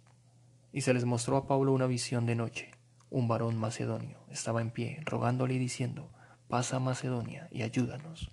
Y 0.71 0.81
se 0.81 0.93
les 0.93 1.05
mostró 1.05 1.37
a 1.37 1.47
Pablo 1.47 1.73
una 1.73 1.87
visión 1.87 2.25
de 2.25 2.35
noche. 2.35 2.71
Un 3.09 3.27
varón 3.27 3.57
macedonio 3.57 4.19
estaba 4.29 4.61
en 4.61 4.71
pie, 4.71 4.99
rogándole 5.05 5.53
y 5.53 5.59
diciendo, 5.59 6.09
pasa 6.47 6.77
a 6.77 6.79
Macedonia 6.79 7.47
y 7.51 7.61
ayúdanos. 7.61 8.31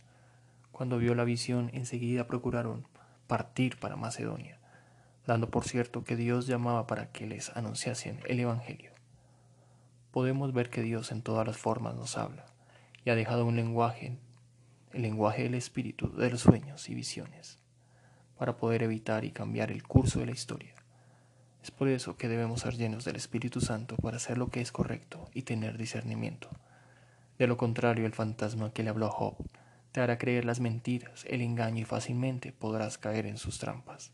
Cuando 0.71 0.99
vio 0.99 1.15
la 1.15 1.25
visión, 1.25 1.71
enseguida 1.73 2.27
procuraron 2.27 2.87
partir 3.27 3.79
para 3.79 3.97
Macedonia, 3.97 4.59
dando 5.27 5.51
por 5.51 5.65
cierto 5.65 6.05
que 6.05 6.17
Dios 6.17 6.47
llamaba 6.47 6.87
para 6.87 7.13
que 7.13 7.27
les 7.27 7.55
anunciasen 7.57 8.21
el 8.27 8.41
Evangelio. 8.41 8.93
Podemos 10.11 10.53
ver 10.53 10.69
que 10.69 10.83
Dios 10.83 11.13
en 11.13 11.23
todas 11.23 11.47
las 11.47 11.57
formas 11.57 11.95
nos 11.95 12.19
habla 12.19 12.47
y 13.05 13.11
ha 13.11 13.15
dejado 13.15 13.47
un 13.47 13.57
lenguaje, 13.57 14.19
el 14.93 15.03
lenguaje 15.03 15.45
del 15.45 15.55
Espíritu, 15.55 16.13
de 16.15 16.31
los 16.31 16.41
sueños 16.41 16.89
y 16.89 16.95
visiones, 16.95 17.62
para 18.39 18.57
poder 18.57 18.83
evitar 18.83 19.25
y 19.25 19.31
cambiar 19.31 19.71
el 19.71 19.83
curso 19.83 20.21
de 20.21 20.27
la 20.27 20.33
historia. 20.33 20.75
Es 21.63 21.71
por 21.71 21.89
eso 21.89 22.17
que 22.17 22.29
debemos 22.29 22.63
ser 22.63 22.77
llenos 22.77 23.05
del 23.05 23.17
Espíritu 23.17 23.61
Santo 23.61 23.97
para 23.97 24.17
hacer 24.17 24.37
lo 24.37 24.49
que 24.49 24.61
es 24.61 24.73
correcto 24.73 25.29
y 25.33 25.43
tener 25.43 25.79
discernimiento. 25.79 26.49
De 27.39 27.47
lo 27.47 27.57
contrario, 27.57 28.07
el 28.07 28.13
fantasma 28.13 28.73
que 28.73 28.83
le 28.83 28.91
habló 28.91 29.07
a 29.07 29.11
Job 29.11 29.37
te 29.93 30.01
hará 30.01 30.19
creer 30.19 30.45
las 30.45 30.59
mentiras, 30.59 31.25
el 31.29 31.43
engaño 31.43 31.83
y 31.83 31.85
fácilmente 31.85 32.53
podrás 32.53 32.99
caer 32.99 33.27
en 33.27 33.37
sus 33.37 33.59
trampas. 33.59 34.11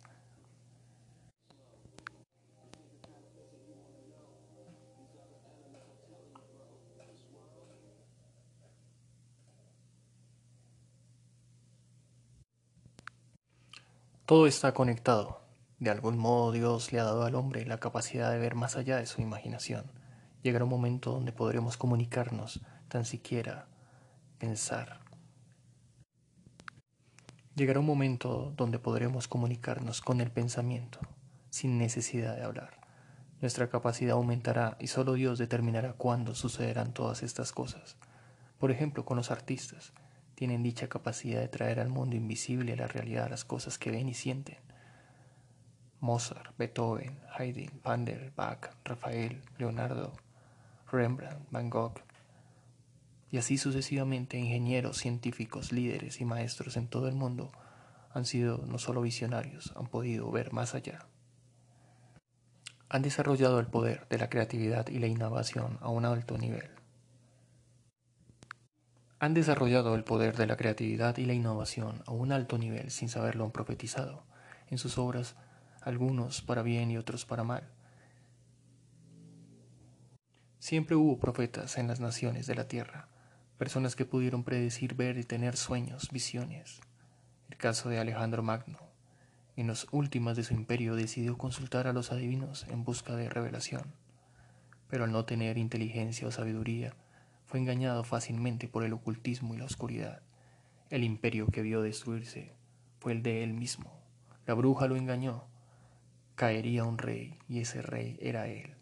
Todo 14.28 14.46
está 14.46 14.74
conectado. 14.74 15.40
De 15.78 15.88
algún 15.88 16.18
modo 16.18 16.52
Dios 16.52 16.92
le 16.92 17.00
ha 17.00 17.04
dado 17.04 17.24
al 17.24 17.34
hombre 17.34 17.64
la 17.64 17.80
capacidad 17.80 18.30
de 18.30 18.38
ver 18.38 18.56
más 18.56 18.76
allá 18.76 18.98
de 18.98 19.06
su 19.06 19.22
imaginación. 19.22 19.90
Llegará 20.42 20.64
un 20.64 20.70
momento 20.70 21.12
donde 21.12 21.32
podremos 21.32 21.78
comunicarnos, 21.78 22.60
tan 22.88 23.06
siquiera 23.06 23.68
pensar. 24.36 25.00
Llegará 27.54 27.80
un 27.80 27.86
momento 27.86 28.52
donde 28.54 28.78
podremos 28.78 29.28
comunicarnos 29.28 30.02
con 30.02 30.20
el 30.20 30.30
pensamiento, 30.30 30.98
sin 31.48 31.78
necesidad 31.78 32.36
de 32.36 32.44
hablar. 32.44 32.80
Nuestra 33.40 33.70
capacidad 33.70 34.12
aumentará 34.12 34.76
y 34.78 34.88
solo 34.88 35.14
Dios 35.14 35.38
determinará 35.38 35.94
cuándo 35.94 36.34
sucederán 36.34 36.92
todas 36.92 37.22
estas 37.22 37.52
cosas. 37.52 37.96
Por 38.58 38.72
ejemplo, 38.72 39.06
con 39.06 39.16
los 39.16 39.30
artistas, 39.30 39.94
tienen 40.38 40.62
dicha 40.62 40.88
capacidad 40.88 41.40
de 41.40 41.48
traer 41.48 41.80
al 41.80 41.88
mundo 41.88 42.14
invisible 42.14 42.74
a 42.74 42.76
la 42.76 42.86
realidad 42.86 43.28
las 43.28 43.44
cosas 43.44 43.76
que 43.76 43.90
ven 43.90 44.08
y 44.08 44.14
sienten. 44.14 44.58
Mozart, 45.98 46.56
Beethoven, 46.56 47.18
Haydn, 47.36 47.80
Pandel, 47.80 48.30
Bach, 48.36 48.70
Rafael, 48.84 49.42
Leonardo, 49.58 50.12
Rembrandt, 50.92 51.50
Van 51.50 51.68
Gogh, 51.68 52.00
y 53.32 53.38
así 53.38 53.58
sucesivamente 53.58 54.38
ingenieros, 54.38 54.98
científicos, 54.98 55.72
líderes 55.72 56.20
y 56.20 56.24
maestros 56.24 56.76
en 56.76 56.86
todo 56.86 57.08
el 57.08 57.16
mundo 57.16 57.50
han 58.14 58.24
sido 58.24 58.58
no 58.58 58.78
solo 58.78 59.00
visionarios, 59.00 59.72
han 59.74 59.88
podido 59.88 60.30
ver 60.30 60.52
más 60.52 60.76
allá. 60.76 61.08
Han 62.88 63.02
desarrollado 63.02 63.58
el 63.58 63.66
poder 63.66 64.06
de 64.08 64.18
la 64.18 64.30
creatividad 64.30 64.86
y 64.86 65.00
la 65.00 65.08
innovación 65.08 65.78
a 65.80 65.88
un 65.88 66.04
alto 66.04 66.38
nivel. 66.38 66.77
Han 69.20 69.34
desarrollado 69.34 69.96
el 69.96 70.04
poder 70.04 70.36
de 70.36 70.46
la 70.46 70.56
creatividad 70.56 71.16
y 71.18 71.24
la 71.24 71.32
innovación 71.32 72.02
a 72.06 72.12
un 72.12 72.30
alto 72.30 72.56
nivel 72.56 72.90
sin 72.90 73.08
saberlo 73.08 73.50
profetizado. 73.50 74.22
En 74.70 74.78
sus 74.78 74.96
obras 74.96 75.34
algunos 75.82 76.42
para 76.42 76.62
bien 76.62 76.90
y 76.90 76.98
otros 76.98 77.24
para 77.24 77.42
mal. 77.42 77.64
Siempre 80.58 80.96
hubo 80.96 81.18
profetas 81.18 81.78
en 81.78 81.88
las 81.88 81.98
naciones 81.98 82.46
de 82.46 82.54
la 82.54 82.68
tierra, 82.68 83.08
personas 83.56 83.96
que 83.96 84.04
pudieron 84.04 84.44
predecir, 84.44 84.94
ver 84.94 85.18
y 85.18 85.24
tener 85.24 85.56
sueños, 85.56 86.10
visiones. 86.12 86.80
El 87.48 87.56
caso 87.56 87.88
de 87.88 87.98
Alejandro 87.98 88.42
Magno, 88.42 88.78
en 89.56 89.66
los 89.66 89.88
últimos 89.90 90.36
de 90.36 90.44
su 90.44 90.54
imperio 90.54 90.94
decidió 90.94 91.38
consultar 91.38 91.86
a 91.86 91.92
los 91.92 92.12
adivinos 92.12 92.66
en 92.68 92.84
busca 92.84 93.16
de 93.16 93.28
revelación, 93.28 93.94
pero 94.88 95.04
al 95.04 95.12
no 95.12 95.24
tener 95.24 95.58
inteligencia 95.58 96.28
o 96.28 96.30
sabiduría, 96.30 96.94
fue 97.48 97.58
engañado 97.58 98.04
fácilmente 98.04 98.68
por 98.68 98.84
el 98.84 98.92
ocultismo 98.92 99.54
y 99.54 99.56
la 99.56 99.64
oscuridad. 99.64 100.20
El 100.90 101.02
imperio 101.02 101.46
que 101.46 101.62
vio 101.62 101.80
destruirse 101.80 102.52
fue 103.00 103.12
el 103.12 103.22
de 103.22 103.42
él 103.42 103.54
mismo. 103.54 103.90
La 104.46 104.52
bruja 104.52 104.86
lo 104.86 104.96
engañó, 104.96 105.44
caería 106.34 106.84
un 106.84 106.98
rey 106.98 107.38
y 107.48 107.60
ese 107.60 107.80
rey 107.80 108.18
era 108.20 108.48
él. 108.48 108.74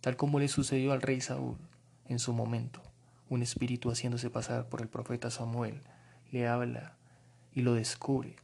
Tal 0.00 0.16
como 0.16 0.38
le 0.38 0.46
sucedió 0.46 0.92
al 0.92 1.02
rey 1.02 1.20
Saúl 1.20 1.58
en 2.06 2.20
su 2.20 2.32
momento, 2.32 2.80
un 3.28 3.42
espíritu 3.42 3.90
haciéndose 3.90 4.30
pasar 4.30 4.68
por 4.68 4.80
el 4.80 4.88
profeta 4.88 5.30
Samuel 5.30 5.82
le 6.30 6.46
habla 6.46 6.96
y 7.52 7.62
lo 7.62 7.74
descubre, 7.74 8.36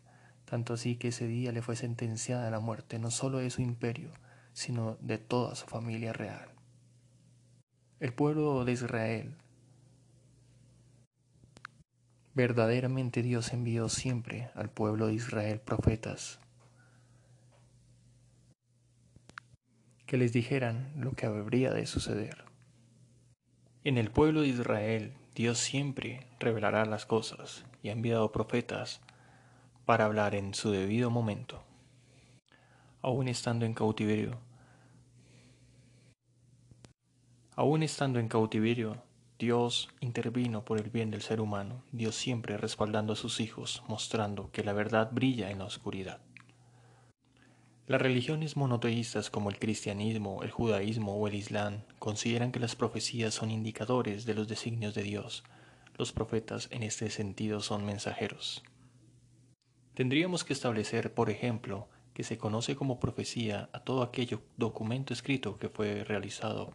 tanto 0.47 0.75
así 0.75 0.97
que 0.97 1.09
ese 1.09 1.29
día 1.29 1.53
le 1.53 1.63
fue 1.63 1.77
sentenciada 1.77 2.49
a 2.49 2.51
la 2.51 2.59
muerte 2.59 2.99
no 2.99 3.13
solo 3.13 3.39
de 3.39 3.51
su 3.51 3.63
imperio, 3.63 4.11
sino 4.53 4.97
de 5.01 5.19
toda 5.19 5.55
su 5.55 5.67
familia 5.67 6.13
real. 6.13 6.49
El 8.01 8.13
pueblo 8.13 8.65
de 8.65 8.73
Israel 8.73 9.37
Verdaderamente 12.35 13.23
Dios 13.23 13.53
envió 13.53 13.89
siempre 13.89 14.51
al 14.57 14.69
pueblo 14.69 15.07
de 15.07 15.15
Israel 15.15 15.61
profetas 15.61 16.41
que 20.07 20.17
les 20.17 20.33
dijeran 20.33 20.93
lo 20.97 21.13
que 21.13 21.27
habría 21.27 21.73
de 21.73 21.87
suceder. 21.87 22.45
En 23.85 23.99
el 23.99 24.11
pueblo 24.11 24.41
de 24.41 24.49
Israel, 24.49 25.15
Dios 25.37 25.59
siempre 25.59 26.27
revelará 26.41 26.85
las 26.87 27.07
cosas 27.07 27.65
y 27.83 27.89
ha 27.89 27.93
enviado 27.93 28.33
profetas 28.33 29.01
para 29.85 30.05
hablar 30.05 30.35
en 30.35 30.55
su 30.55 30.71
debido 30.71 31.11
momento. 31.11 31.63
Aún 33.01 33.29
estando 33.29 33.65
en 33.65 33.75
cautiverio, 33.75 34.41
aún 37.55 37.83
estando 37.83 38.19
en 38.19 38.29
cautiverio, 38.29 39.04
Dios 39.39 39.89
intervino 39.99 40.65
por 40.65 40.79
el 40.79 40.91
bien 40.91 41.11
del 41.11 41.21
ser 41.21 41.41
humano, 41.41 41.83
Dios 41.91 42.15
siempre 42.15 42.57
respaldando 42.57 43.15
a 43.15 43.17
sus 43.17 43.41
hijos, 43.41 43.83
mostrando 43.89 44.53
que 44.53 44.63
la 44.63 44.73
verdad 44.73 45.11
brilla 45.11 45.51
en 45.51 45.59
la 45.59 45.65
oscuridad. 45.65 46.21
Las 47.89 48.01
religiones 48.01 48.57
monoteístas 48.57 49.31
como 49.31 49.51
el 49.51 49.59
cristianismo, 49.59 50.43
el 50.45 50.53
judaísmo 50.53 51.17
o 51.17 51.27
el 51.27 51.35
islam 51.35 51.83
consideran 51.99 52.53
que 52.53 52.61
las 52.61 52.77
profecías 52.77 53.35
son 53.35 53.51
indicadores 53.51 54.25
de 54.25 54.35
los 54.35 54.47
designios 54.47 54.95
de 54.95 55.03
Dios. 55.03 55.43
Los 55.99 56.13
profetas 56.13 56.69
en 56.71 56.85
este 56.85 57.11
sentido 57.11 57.61
son 57.61 57.85
mensajeros. 57.85 58.63
Tendríamos 59.95 60.45
que 60.45 60.53
establecer, 60.53 61.13
por 61.13 61.29
ejemplo, 61.29 61.89
que 62.15 62.23
se 62.23 62.39
conoce 62.39 62.77
como 62.77 63.01
profecía 63.01 63.69
a 63.73 63.81
todo 63.81 64.03
aquello 64.03 64.43
documento 64.57 65.13
escrito 65.13 65.59
que 65.59 65.69
fue 65.69 66.05
realizado 66.05 66.73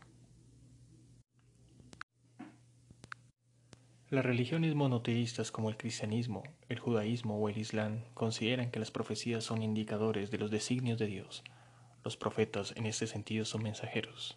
Las 4.12 4.26
religiones 4.26 4.74
monoteístas 4.74 5.52
como 5.52 5.70
el 5.70 5.78
cristianismo, 5.78 6.42
el 6.68 6.80
judaísmo 6.80 7.38
o 7.38 7.48
el 7.48 7.60
islam 7.60 8.06
consideran 8.16 8.72
que 8.72 8.80
las 8.80 8.90
profecías 8.90 9.44
son 9.44 9.62
indicadores 9.62 10.32
de 10.32 10.40
los 10.40 10.50
designios 10.50 10.98
de 10.98 11.06
Dios. 11.06 11.44
Los 12.04 12.18
profetas 12.18 12.74
en 12.76 12.88
este 12.88 13.06
sentido 13.06 13.46
son 13.46 13.62
mensajeros. 13.62 14.36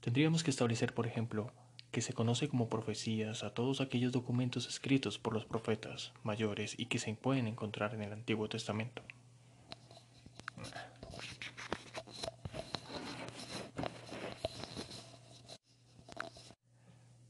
Tendríamos 0.00 0.42
que 0.42 0.50
establecer, 0.50 0.94
por 0.94 1.06
ejemplo, 1.06 1.52
que 1.90 2.00
se 2.00 2.14
conoce 2.14 2.48
como 2.48 2.70
profecías 2.70 3.44
a 3.44 3.52
todos 3.52 3.82
aquellos 3.82 4.12
documentos 4.12 4.66
escritos 4.66 5.18
por 5.18 5.34
los 5.34 5.44
profetas 5.44 6.14
mayores 6.22 6.74
y 6.78 6.86
que 6.86 6.98
se 6.98 7.12
pueden 7.12 7.46
encontrar 7.46 7.94
en 7.94 8.00
el 8.00 8.14
Antiguo 8.14 8.48
Testamento. 8.48 9.02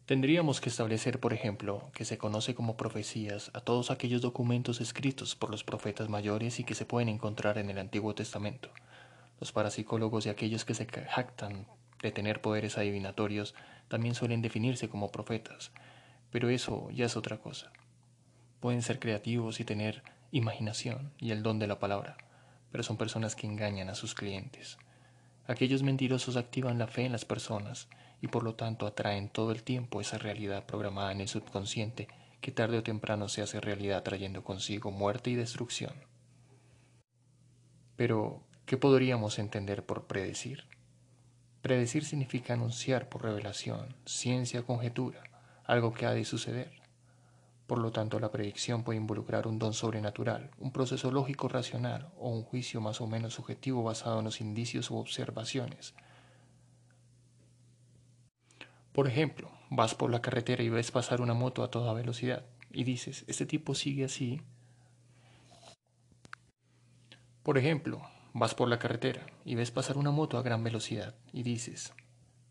Tendríamos 0.06 0.60
que 0.60 0.68
establecer, 0.68 1.20
por 1.20 1.32
ejemplo, 1.32 1.88
que 1.94 2.04
se 2.04 2.18
conoce 2.18 2.56
como 2.56 2.76
profecías 2.76 3.52
a 3.54 3.60
todos 3.60 3.92
aquellos 3.92 4.20
documentos 4.20 4.80
escritos 4.80 5.36
por 5.36 5.48
los 5.48 5.62
profetas 5.62 6.08
mayores 6.08 6.58
y 6.58 6.64
que 6.64 6.74
se 6.74 6.84
pueden 6.84 7.08
encontrar 7.08 7.56
en 7.56 7.70
el 7.70 7.78
Antiguo 7.78 8.12
Testamento. 8.12 8.70
Los 9.38 9.52
parapsicólogos 9.52 10.26
y 10.26 10.28
aquellos 10.28 10.64
que 10.64 10.74
se 10.74 10.86
jactan 10.86 11.66
de 12.02 12.10
tener 12.10 12.40
poderes 12.40 12.78
adivinatorios 12.78 13.54
también 13.86 14.16
suelen 14.16 14.42
definirse 14.42 14.88
como 14.88 15.12
profetas, 15.12 15.70
pero 16.30 16.48
eso 16.48 16.90
ya 16.90 17.06
es 17.06 17.16
otra 17.16 17.38
cosa. 17.38 17.72
Pueden 18.58 18.82
ser 18.82 18.98
creativos 18.98 19.60
y 19.60 19.64
tener 19.64 20.02
imaginación 20.32 21.12
y 21.16 21.30
el 21.30 21.44
don 21.44 21.60
de 21.60 21.68
la 21.68 21.78
palabra, 21.78 22.16
pero 22.72 22.82
son 22.82 22.96
personas 22.96 23.36
que 23.36 23.46
engañan 23.46 23.88
a 23.88 23.94
sus 23.94 24.14
clientes. 24.14 24.78
Aquellos 25.46 25.84
mentirosos 25.84 26.36
activan 26.36 26.78
la 26.78 26.88
fe 26.88 27.04
en 27.04 27.12
las 27.12 27.24
personas 27.24 27.88
y 28.22 28.28
por 28.28 28.44
lo 28.44 28.54
tanto 28.54 28.86
atraen 28.86 29.28
todo 29.28 29.50
el 29.50 29.64
tiempo 29.64 30.00
esa 30.00 30.16
realidad 30.16 30.64
programada 30.64 31.12
en 31.12 31.20
el 31.20 31.28
subconsciente 31.28 32.08
que 32.40 32.52
tarde 32.52 32.78
o 32.78 32.82
temprano 32.82 33.28
se 33.28 33.42
hace 33.42 33.60
realidad 33.60 34.02
trayendo 34.04 34.44
consigo 34.44 34.90
muerte 34.92 35.30
y 35.30 35.34
destrucción. 35.34 35.92
Pero, 37.96 38.42
¿qué 38.64 38.76
podríamos 38.76 39.38
entender 39.38 39.84
por 39.84 40.06
predecir? 40.06 40.64
Predecir 41.62 42.04
significa 42.04 42.54
anunciar 42.54 43.08
por 43.08 43.22
revelación, 43.22 43.96
ciencia, 44.06 44.62
conjetura, 44.62 45.22
algo 45.64 45.92
que 45.92 46.06
ha 46.06 46.12
de 46.12 46.24
suceder. 46.24 46.72
Por 47.66 47.78
lo 47.78 47.90
tanto, 47.90 48.20
la 48.20 48.30
predicción 48.30 48.84
puede 48.84 48.98
involucrar 48.98 49.48
un 49.48 49.58
don 49.58 49.72
sobrenatural, 49.72 50.50
un 50.58 50.72
proceso 50.72 51.10
lógico 51.10 51.48
racional 51.48 52.12
o 52.18 52.28
un 52.28 52.42
juicio 52.44 52.80
más 52.80 53.00
o 53.00 53.06
menos 53.06 53.34
subjetivo 53.34 53.82
basado 53.82 54.20
en 54.20 54.26
los 54.26 54.40
indicios 54.40 54.90
u 54.90 54.96
observaciones. 54.96 55.94
Por 58.92 59.08
ejemplo, 59.08 59.50
vas 59.70 59.94
por 59.94 60.10
la 60.10 60.20
carretera 60.20 60.62
y 60.62 60.68
ves 60.68 60.90
pasar 60.90 61.22
una 61.22 61.32
moto 61.32 61.62
a 61.62 61.70
toda 61.70 61.94
velocidad 61.94 62.44
y 62.70 62.84
dices, 62.84 63.24
este 63.26 63.46
tipo 63.46 63.74
sigue 63.74 64.04
así. 64.04 64.42
Por 67.42 67.56
ejemplo, 67.56 68.02
vas 68.34 68.54
por 68.54 68.68
la 68.68 68.78
carretera 68.78 69.26
y 69.44 69.54
ves 69.54 69.70
pasar 69.70 69.96
una 69.96 70.10
moto 70.10 70.36
a 70.36 70.42
gran 70.42 70.62
velocidad 70.62 71.14
y 71.32 71.42
dices, 71.42 71.94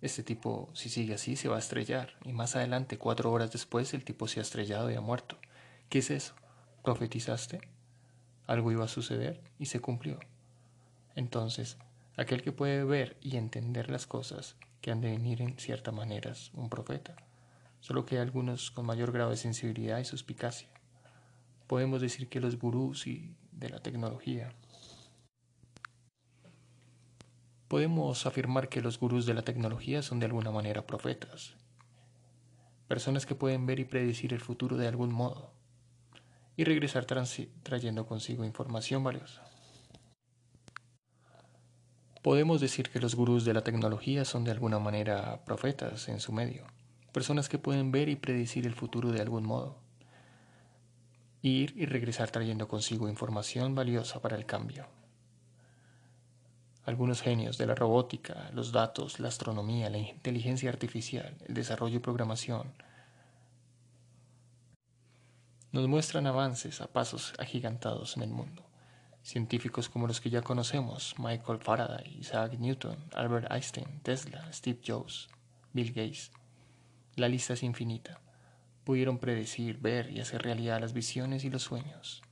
este 0.01 0.23
tipo, 0.23 0.71
si 0.73 0.89
sigue 0.89 1.13
así, 1.13 1.35
se 1.35 1.47
va 1.47 1.57
a 1.57 1.59
estrellar. 1.59 2.15
Y 2.25 2.33
más 2.33 2.55
adelante, 2.55 2.97
cuatro 2.97 3.31
horas 3.31 3.51
después, 3.51 3.93
el 3.93 4.03
tipo 4.03 4.27
se 4.27 4.39
ha 4.39 4.43
estrellado 4.43 4.89
y 4.89 4.95
ha 4.95 5.01
muerto. 5.01 5.37
¿Qué 5.89 5.99
es 5.99 6.09
eso? 6.09 6.33
¿Profetizaste? 6.83 7.61
Algo 8.47 8.71
iba 8.71 8.85
a 8.85 8.87
suceder 8.87 9.41
y 9.59 9.67
se 9.67 9.79
cumplió. 9.79 10.19
Entonces, 11.15 11.77
aquel 12.17 12.41
que 12.41 12.51
puede 12.51 12.83
ver 12.83 13.17
y 13.21 13.37
entender 13.37 13.91
las 13.91 14.07
cosas 14.07 14.55
que 14.81 14.91
han 14.91 15.01
de 15.01 15.11
venir 15.11 15.41
en 15.41 15.57
cierta 15.57 15.91
manera 15.91 16.31
es 16.31 16.51
un 16.53 16.69
profeta. 16.69 17.15
Solo 17.79 18.05
que 18.05 18.15
hay 18.15 18.21
algunos 18.21 18.71
con 18.71 18.85
mayor 18.85 19.11
grado 19.11 19.29
de 19.29 19.37
sensibilidad 19.37 19.99
y 19.99 20.05
suspicacia. 20.05 20.69
Podemos 21.67 22.01
decir 22.01 22.27
que 22.27 22.39
los 22.39 22.59
gurús 22.59 23.07
y 23.07 23.35
de 23.51 23.69
la 23.69 23.79
tecnología 23.79 24.53
Podemos 27.71 28.25
afirmar 28.25 28.67
que 28.67 28.81
los 28.81 28.99
gurús 28.99 29.25
de 29.25 29.33
la 29.33 29.43
tecnología 29.43 30.01
son 30.01 30.19
de 30.19 30.25
alguna 30.25 30.51
manera 30.51 30.85
profetas, 30.85 31.55
personas 32.89 33.25
que 33.25 33.33
pueden 33.33 33.65
ver 33.65 33.79
y 33.79 33.85
predecir 33.85 34.33
el 34.33 34.41
futuro 34.41 34.75
de 34.75 34.89
algún 34.89 35.13
modo 35.13 35.53
y 36.57 36.65
regresar 36.65 37.05
trayendo 37.05 38.05
consigo 38.07 38.43
información 38.43 39.05
valiosa. 39.05 39.50
Podemos 42.21 42.61
decir 42.61 42.89
que 42.89 42.99
los 42.99 43.15
gurús 43.15 43.45
de 43.45 43.53
la 43.53 43.63
tecnología 43.63 44.25
son 44.25 44.43
de 44.43 44.51
alguna 44.51 44.79
manera 44.79 45.43
profetas 45.45 46.07
en 46.07 46.19
su 46.19 46.31
medio, 46.31 46.65
personas 47.11 47.49
que 47.49 47.57
pueden 47.57 47.91
ver 47.91 48.09
y 48.09 48.15
predecir 48.15 48.65
el 48.67 48.75
futuro 48.75 49.11
de 49.11 49.21
algún 49.21 49.45
modo, 49.45 49.77
ir 51.41 51.73
y 51.75 51.85
regresar 51.85 52.29
trayendo 52.29 52.67
consigo 52.67 53.09
información 53.09 53.73
valiosa 53.73 54.21
para 54.21 54.37
el 54.37 54.45
cambio 54.45 54.87
algunos 56.85 57.21
genios 57.21 57.57
de 57.57 57.67
la 57.67 57.75
robótica, 57.75 58.49
los 58.53 58.71
datos, 58.71 59.19
la 59.19 59.27
astronomía, 59.27 59.89
la 59.89 59.99
inteligencia 59.99 60.69
artificial, 60.69 61.35
el 61.47 61.53
desarrollo 61.53 61.97
y 61.97 61.99
programación, 61.99 62.73
nos 65.71 65.87
muestran 65.87 66.27
avances 66.27 66.81
a 66.81 66.87
pasos 66.87 67.33
agigantados 67.37 68.17
en 68.17 68.23
el 68.23 68.29
mundo. 68.29 68.63
Científicos 69.23 69.87
como 69.87 70.07
los 70.07 70.19
que 70.19 70.31
ya 70.31 70.41
conocemos, 70.41 71.13
Michael 71.19 71.59
Faraday, 71.59 72.17
Isaac 72.19 72.53
Newton, 72.57 72.97
Albert 73.13 73.51
Einstein, 73.51 73.99
Tesla, 74.01 74.51
Steve 74.51 74.79
Jobs, 74.85 75.29
Bill 75.73 75.93
Gates. 75.93 76.31
La 77.15 77.29
lista 77.29 77.53
es 77.53 77.61
infinita. 77.61 78.19
Pudieron 78.83 79.19
predecir, 79.19 79.77
ver 79.77 80.09
y 80.09 80.19
hacer 80.19 80.41
realidad 80.41 80.81
las 80.81 80.93
visiones 80.93 81.43
y 81.43 81.51
los 81.51 81.61
sueños. 81.61 82.23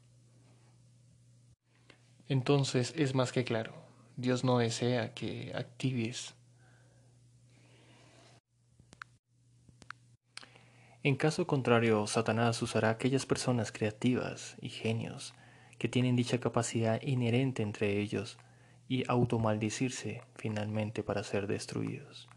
Entonces 2.28 2.94
es 2.96 3.14
más 3.14 3.32
que 3.32 3.44
claro, 3.44 3.74
Dios 4.18 4.44
no 4.44 4.58
desea 4.58 5.14
que 5.14 5.52
actives. 5.56 6.34
En 11.04 11.16
caso 11.16 11.46
contrario, 11.46 12.08
Satanás 12.08 12.62
usará 12.62 12.90
aquellas 12.90 13.26
personas 13.26 13.72
creativas 13.72 14.58
y 14.60 14.70
genios 14.70 15.34
que 15.80 15.90
tienen 15.90 16.16
dicha 16.16 16.40
capacidad 16.40 17.02
inherente 17.02 17.64
entre 17.64 18.00
ellos 18.00 18.38
y 18.88 19.10
automaldicirse 19.10 20.22
finalmente 20.36 21.02
para 21.02 21.24
ser 21.24 21.48
destruidos. 21.48 22.30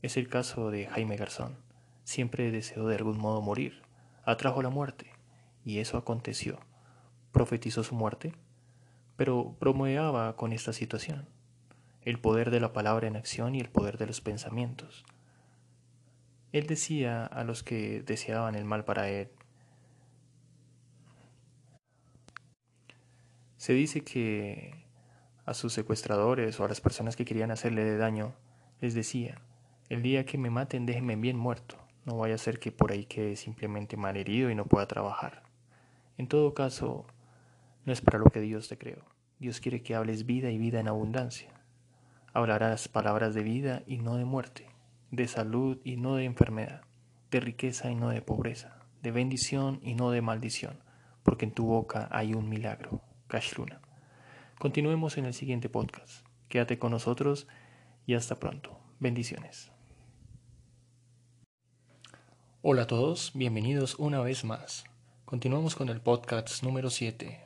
Es 0.00 0.16
el 0.16 0.28
caso 0.28 0.70
de 0.70 0.86
Jaime 0.86 1.16
Garzón. 1.16 1.56
Siempre 2.04 2.50
deseó 2.50 2.86
de 2.86 2.96
algún 2.96 3.18
modo 3.18 3.42
morir, 3.42 3.82
atrajo 4.24 4.62
la 4.62 4.70
muerte, 4.70 5.10
y 5.64 5.80
eso 5.80 5.98
aconteció. 5.98 6.60
¿Profetizó 7.32 7.84
su 7.84 7.94
muerte? 7.94 8.32
pero 9.16 9.56
bromeaba 9.58 10.36
con 10.36 10.52
esta 10.52 10.72
situación, 10.72 11.26
el 12.02 12.18
poder 12.20 12.50
de 12.50 12.60
la 12.60 12.72
palabra 12.72 13.08
en 13.08 13.16
acción 13.16 13.54
y 13.54 13.60
el 13.60 13.70
poder 13.70 13.98
de 13.98 14.06
los 14.06 14.20
pensamientos. 14.20 15.04
Él 16.52 16.66
decía 16.66 17.24
a 17.24 17.42
los 17.42 17.62
que 17.62 18.02
deseaban 18.02 18.54
el 18.54 18.64
mal 18.64 18.84
para 18.84 19.08
él, 19.08 19.30
se 23.66 23.72
dice 23.72 24.04
que 24.04 24.76
a 25.44 25.52
sus 25.52 25.72
secuestradores 25.72 26.60
o 26.60 26.64
a 26.64 26.68
las 26.68 26.80
personas 26.80 27.16
que 27.16 27.24
querían 27.24 27.50
hacerle 27.50 27.96
daño, 27.96 28.32
les 28.80 28.94
decía, 28.94 29.40
el 29.88 30.02
día 30.02 30.24
que 30.24 30.38
me 30.38 30.50
maten 30.50 30.86
déjenme 30.86 31.16
bien 31.16 31.36
muerto, 31.36 31.76
no 32.04 32.16
vaya 32.16 32.36
a 32.36 32.38
ser 32.38 32.60
que 32.60 32.70
por 32.70 32.92
ahí 32.92 33.06
quede 33.06 33.34
simplemente 33.34 33.96
mal 33.96 34.16
herido 34.16 34.50
y 34.50 34.54
no 34.54 34.66
pueda 34.66 34.86
trabajar. 34.86 35.42
En 36.16 36.28
todo 36.28 36.54
caso, 36.54 37.08
no 37.84 37.92
es 37.92 38.00
para 38.00 38.20
lo 38.20 38.26
que 38.26 38.40
Dios 38.40 38.68
te 38.68 38.78
creó. 38.78 39.02
Dios 39.40 39.58
quiere 39.58 39.82
que 39.82 39.96
hables 39.96 40.26
vida 40.26 40.48
y 40.52 40.58
vida 40.58 40.78
en 40.78 40.86
abundancia. 40.86 41.50
Hablarás 42.32 42.86
palabras 42.86 43.34
de 43.34 43.42
vida 43.42 43.82
y 43.84 43.98
no 43.98 44.14
de 44.14 44.24
muerte, 44.24 44.68
de 45.10 45.26
salud 45.26 45.80
y 45.82 45.96
no 45.96 46.14
de 46.14 46.24
enfermedad, 46.24 46.82
de 47.32 47.40
riqueza 47.40 47.90
y 47.90 47.96
no 47.96 48.10
de 48.10 48.22
pobreza, 48.22 48.78
de 49.02 49.10
bendición 49.10 49.80
y 49.82 49.96
no 49.96 50.12
de 50.12 50.22
maldición, 50.22 50.78
porque 51.24 51.46
en 51.46 51.50
tu 51.50 51.66
boca 51.66 52.06
hay 52.12 52.32
un 52.32 52.48
milagro. 52.48 53.02
Kashluna. 53.28 53.80
Continuemos 54.58 55.18
en 55.18 55.26
el 55.26 55.34
siguiente 55.34 55.68
podcast. 55.68 56.24
Quédate 56.48 56.78
con 56.78 56.92
nosotros 56.92 57.46
y 58.06 58.14
hasta 58.14 58.38
pronto. 58.38 58.78
Bendiciones. 59.00 59.70
Hola 62.62 62.82
a 62.82 62.86
todos, 62.86 63.32
bienvenidos 63.34 63.96
una 63.98 64.20
vez 64.20 64.44
más. 64.44 64.84
Continuamos 65.24 65.74
con 65.74 65.88
el 65.88 66.00
podcast 66.00 66.62
número 66.62 66.90
7, 66.90 67.44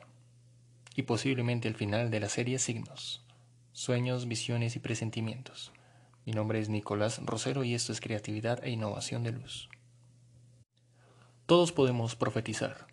y 0.95 1.03
posiblemente 1.03 1.67
el 1.67 1.75
final 1.75 2.11
de 2.11 2.19
la 2.19 2.29
serie 2.29 2.59
Signos, 2.59 3.23
Sueños, 3.71 4.27
Visiones 4.27 4.75
y 4.75 4.79
Presentimientos. 4.79 5.71
Mi 6.25 6.33
nombre 6.33 6.59
es 6.59 6.69
Nicolás 6.69 7.19
Rosero 7.25 7.63
y 7.63 7.73
esto 7.73 7.91
es 7.91 8.01
Creatividad 8.01 8.63
e 8.63 8.69
Innovación 8.69 9.23
de 9.23 9.31
Luz. 9.31 9.69
Todos 11.45 11.71
podemos 11.71 12.15
profetizar. 12.15 12.90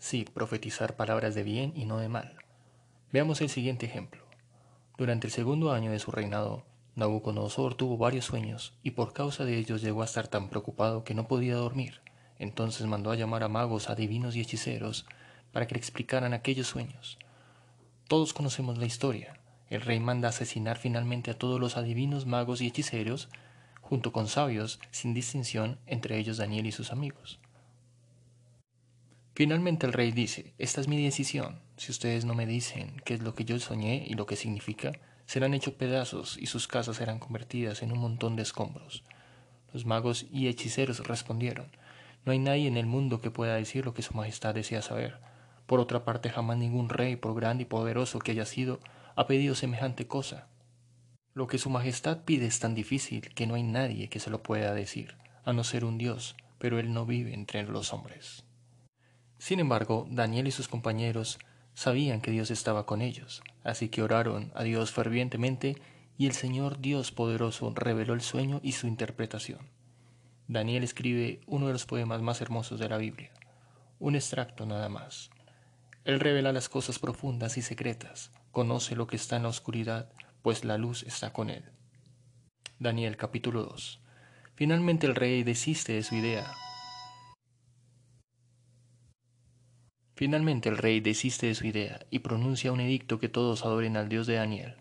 Sí, 0.00 0.24
profetizar 0.24 0.96
palabras 0.96 1.34
de 1.34 1.42
bien 1.42 1.74
y 1.76 1.84
no 1.84 1.98
de 1.98 2.08
mal. 2.08 2.34
Veamos 3.12 3.42
el 3.42 3.50
siguiente 3.50 3.84
ejemplo. 3.84 4.22
Durante 4.96 5.26
el 5.26 5.32
segundo 5.32 5.72
año 5.72 5.90
de 5.90 5.98
su 5.98 6.10
reinado, 6.10 6.64
Nabucodonosor 6.96 7.74
tuvo 7.74 7.98
varios 7.98 8.24
sueños 8.24 8.72
y 8.82 8.92
por 8.92 9.12
causa 9.12 9.44
de 9.44 9.58
ellos 9.58 9.82
llegó 9.82 10.00
a 10.00 10.06
estar 10.06 10.26
tan 10.26 10.48
preocupado 10.48 11.04
que 11.04 11.12
no 11.12 11.28
podía 11.28 11.54
dormir. 11.54 12.00
Entonces 12.38 12.86
mandó 12.86 13.10
a 13.10 13.14
llamar 13.14 13.42
a 13.42 13.48
magos, 13.48 13.90
adivinos 13.90 14.36
y 14.36 14.40
hechiceros 14.40 15.04
para 15.52 15.66
que 15.66 15.74
le 15.74 15.80
explicaran 15.80 16.32
aquellos 16.32 16.68
sueños. 16.68 17.18
Todos 18.08 18.32
conocemos 18.32 18.78
la 18.78 18.86
historia. 18.86 19.38
El 19.68 19.82
rey 19.82 20.00
manda 20.00 20.30
asesinar 20.30 20.78
finalmente 20.78 21.30
a 21.30 21.38
todos 21.38 21.60
los 21.60 21.76
adivinos, 21.76 22.24
magos 22.24 22.62
y 22.62 22.68
hechiceros, 22.68 23.28
junto 23.82 24.12
con 24.12 24.28
sabios, 24.28 24.80
sin 24.92 25.12
distinción, 25.12 25.78
entre 25.84 26.16
ellos 26.16 26.38
Daniel 26.38 26.66
y 26.66 26.72
sus 26.72 26.90
amigos. 26.90 27.38
Finalmente 29.40 29.86
el 29.86 29.94
rey 29.94 30.12
dice, 30.12 30.52
esta 30.58 30.82
es 30.82 30.86
mi 30.86 31.02
decisión, 31.02 31.60
si 31.78 31.92
ustedes 31.92 32.26
no 32.26 32.34
me 32.34 32.44
dicen 32.44 33.00
qué 33.06 33.14
es 33.14 33.22
lo 33.22 33.34
que 33.34 33.46
yo 33.46 33.58
soñé 33.58 34.04
y 34.06 34.12
lo 34.12 34.26
que 34.26 34.36
significa, 34.36 34.92
serán 35.24 35.54
hechos 35.54 35.72
pedazos 35.72 36.36
y 36.36 36.44
sus 36.44 36.68
casas 36.68 36.98
serán 36.98 37.18
convertidas 37.18 37.82
en 37.82 37.90
un 37.90 38.00
montón 38.00 38.36
de 38.36 38.42
escombros. 38.42 39.02
Los 39.72 39.86
magos 39.86 40.26
y 40.30 40.48
hechiceros 40.48 40.98
respondieron, 41.06 41.70
no 42.26 42.32
hay 42.32 42.38
nadie 42.38 42.68
en 42.68 42.76
el 42.76 42.84
mundo 42.84 43.22
que 43.22 43.30
pueda 43.30 43.54
decir 43.54 43.86
lo 43.86 43.94
que 43.94 44.02
su 44.02 44.12
majestad 44.12 44.54
desea 44.54 44.82
saber. 44.82 45.20
Por 45.66 45.80
otra 45.80 46.04
parte, 46.04 46.28
jamás 46.28 46.58
ningún 46.58 46.90
rey, 46.90 47.16
por 47.16 47.34
grande 47.34 47.62
y 47.62 47.64
poderoso 47.64 48.18
que 48.18 48.32
haya 48.32 48.44
sido, 48.44 48.78
ha 49.16 49.26
pedido 49.26 49.54
semejante 49.54 50.06
cosa. 50.06 50.48
Lo 51.32 51.46
que 51.46 51.56
su 51.56 51.70
Majestad 51.70 52.24
pide 52.26 52.44
es 52.44 52.60
tan 52.60 52.74
difícil 52.74 53.32
que 53.32 53.46
no 53.46 53.54
hay 53.54 53.62
nadie 53.62 54.10
que 54.10 54.20
se 54.20 54.28
lo 54.28 54.42
pueda 54.42 54.74
decir, 54.74 55.16
a 55.46 55.54
no 55.54 55.64
ser 55.64 55.86
un 55.86 55.96
Dios, 55.96 56.36
pero 56.58 56.78
él 56.78 56.92
no 56.92 57.06
vive 57.06 57.32
entre 57.32 57.62
los 57.62 57.94
hombres. 57.94 58.44
Sin 59.40 59.58
embargo, 59.58 60.06
Daniel 60.10 60.48
y 60.48 60.50
sus 60.50 60.68
compañeros 60.68 61.38
sabían 61.72 62.20
que 62.20 62.30
Dios 62.30 62.50
estaba 62.50 62.84
con 62.84 63.00
ellos, 63.00 63.42
así 63.64 63.88
que 63.88 64.02
oraron 64.02 64.52
a 64.54 64.64
Dios 64.64 64.92
fervientemente 64.92 65.80
y 66.18 66.26
el 66.26 66.32
Señor 66.32 66.78
Dios 66.78 67.10
poderoso 67.10 67.72
reveló 67.74 68.12
el 68.12 68.20
sueño 68.20 68.60
y 68.62 68.72
su 68.72 68.86
interpretación. 68.86 69.60
Daniel 70.46 70.84
escribe 70.84 71.40
uno 71.46 71.68
de 71.68 71.72
los 71.72 71.86
poemas 71.86 72.20
más 72.20 72.42
hermosos 72.42 72.78
de 72.78 72.90
la 72.90 72.98
Biblia, 72.98 73.32
un 73.98 74.14
extracto 74.14 74.66
nada 74.66 74.90
más. 74.90 75.30
Él 76.04 76.20
revela 76.20 76.52
las 76.52 76.68
cosas 76.68 76.98
profundas 76.98 77.56
y 77.56 77.62
secretas, 77.62 78.32
conoce 78.50 78.94
lo 78.94 79.06
que 79.06 79.16
está 79.16 79.36
en 79.36 79.44
la 79.44 79.48
oscuridad, 79.48 80.10
pues 80.42 80.66
la 80.66 80.76
luz 80.76 81.02
está 81.04 81.32
con 81.32 81.48
él. 81.48 81.64
Daniel 82.78 83.16
capítulo 83.16 83.62
2. 83.62 84.00
Finalmente 84.54 85.06
el 85.06 85.14
rey 85.14 85.44
desiste 85.44 85.94
de 85.94 86.02
su 86.02 86.14
idea. 86.14 86.52
Finalmente 90.20 90.68
el 90.68 90.76
rey 90.76 91.00
desiste 91.00 91.46
de 91.46 91.54
su 91.54 91.66
idea 91.66 92.00
y 92.10 92.18
pronuncia 92.18 92.72
un 92.72 92.80
edicto 92.80 93.18
que 93.18 93.30
todos 93.30 93.64
adoren 93.64 93.96
al 93.96 94.10
Dios 94.10 94.26
de 94.26 94.34
Daniel. 94.34 94.74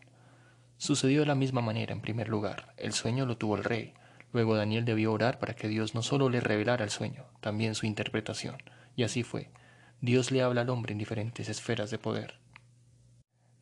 Sucedió 0.75 1.21
de 1.21 1.27
la 1.27 1.33
misma 1.33 1.61
manera 1.61 1.93
en 1.93 2.01
primer 2.01 2.27
lugar. 2.27 2.73
El 2.75 2.91
sueño 2.91 3.25
lo 3.25 3.37
tuvo 3.37 3.55
el 3.55 3.63
rey. 3.63 3.93
Luego 4.33 4.57
Daniel 4.57 4.83
debió 4.83 5.13
orar 5.13 5.39
para 5.39 5.55
que 5.55 5.69
Dios 5.69 5.95
no 5.95 6.01
solo 6.01 6.27
le 6.29 6.41
revelara 6.41 6.83
el 6.83 6.89
sueño, 6.89 7.23
también 7.39 7.73
su 7.73 7.85
interpretación. 7.85 8.57
Y 8.97 9.03
así 9.03 9.23
fue. 9.23 9.49
Dios 10.01 10.29
le 10.31 10.41
habla 10.41 10.59
al 10.59 10.69
hombre 10.69 10.91
en 10.91 10.97
diferentes 10.97 11.47
esferas 11.47 11.89
de 11.89 11.99
poder. 11.99 12.37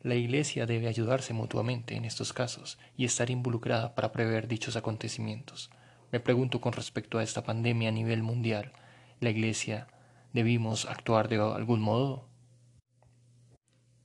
La 0.02 0.16
Iglesia 0.16 0.66
debe 0.66 0.88
ayudarse 0.88 1.32
mutuamente 1.32 1.94
en 1.94 2.04
estos 2.04 2.32
casos 2.32 2.80
y 2.96 3.04
estar 3.04 3.30
involucrada 3.30 3.94
para 3.94 4.10
prever 4.10 4.48
dichos 4.48 4.74
acontecimientos. 4.74 5.70
Me 6.10 6.18
pregunto 6.18 6.60
con 6.60 6.72
respecto 6.72 7.18
a 7.18 7.22
esta 7.22 7.44
pandemia 7.44 7.90
a 7.90 7.92
nivel 7.92 8.24
mundial, 8.24 8.72
¿la 9.20 9.30
Iglesia 9.30 9.86
debimos 10.32 10.86
actuar 10.86 11.28
de 11.28 11.36
algún 11.36 11.80
modo? 11.80 12.28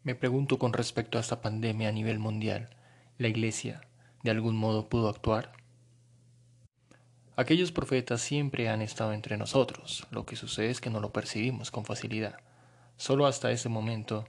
Me 0.04 0.16
pregunto 0.16 0.60
con 0.60 0.74
respecto 0.74 1.18
a 1.18 1.22
esta 1.22 1.42
pandemia 1.42 1.90
a 1.90 1.94
nivel 1.94 2.20
mundial, 2.20 2.76
la 3.18 3.28
Iglesia 3.28 3.82
de 4.24 4.32
algún 4.32 4.56
modo 4.56 4.90
pudo 4.90 5.10
actuar? 5.10 5.52
Aquellos 7.36 7.72
profetas 7.72 8.22
siempre 8.22 8.70
han 8.70 8.82
estado 8.82 9.14
entre 9.14 9.38
nosotros, 9.38 10.08
lo 10.12 10.26
que 10.26 10.36
sucede 10.36 10.70
es 10.70 10.82
que 10.82 10.90
no 10.90 11.00
lo 11.00 11.12
percibimos 11.12 11.72
con 11.72 11.84
facilidad. 11.84 12.38
Solo 12.96 13.26
hasta 13.26 13.52
ese 13.52 13.70
momento 13.70 14.26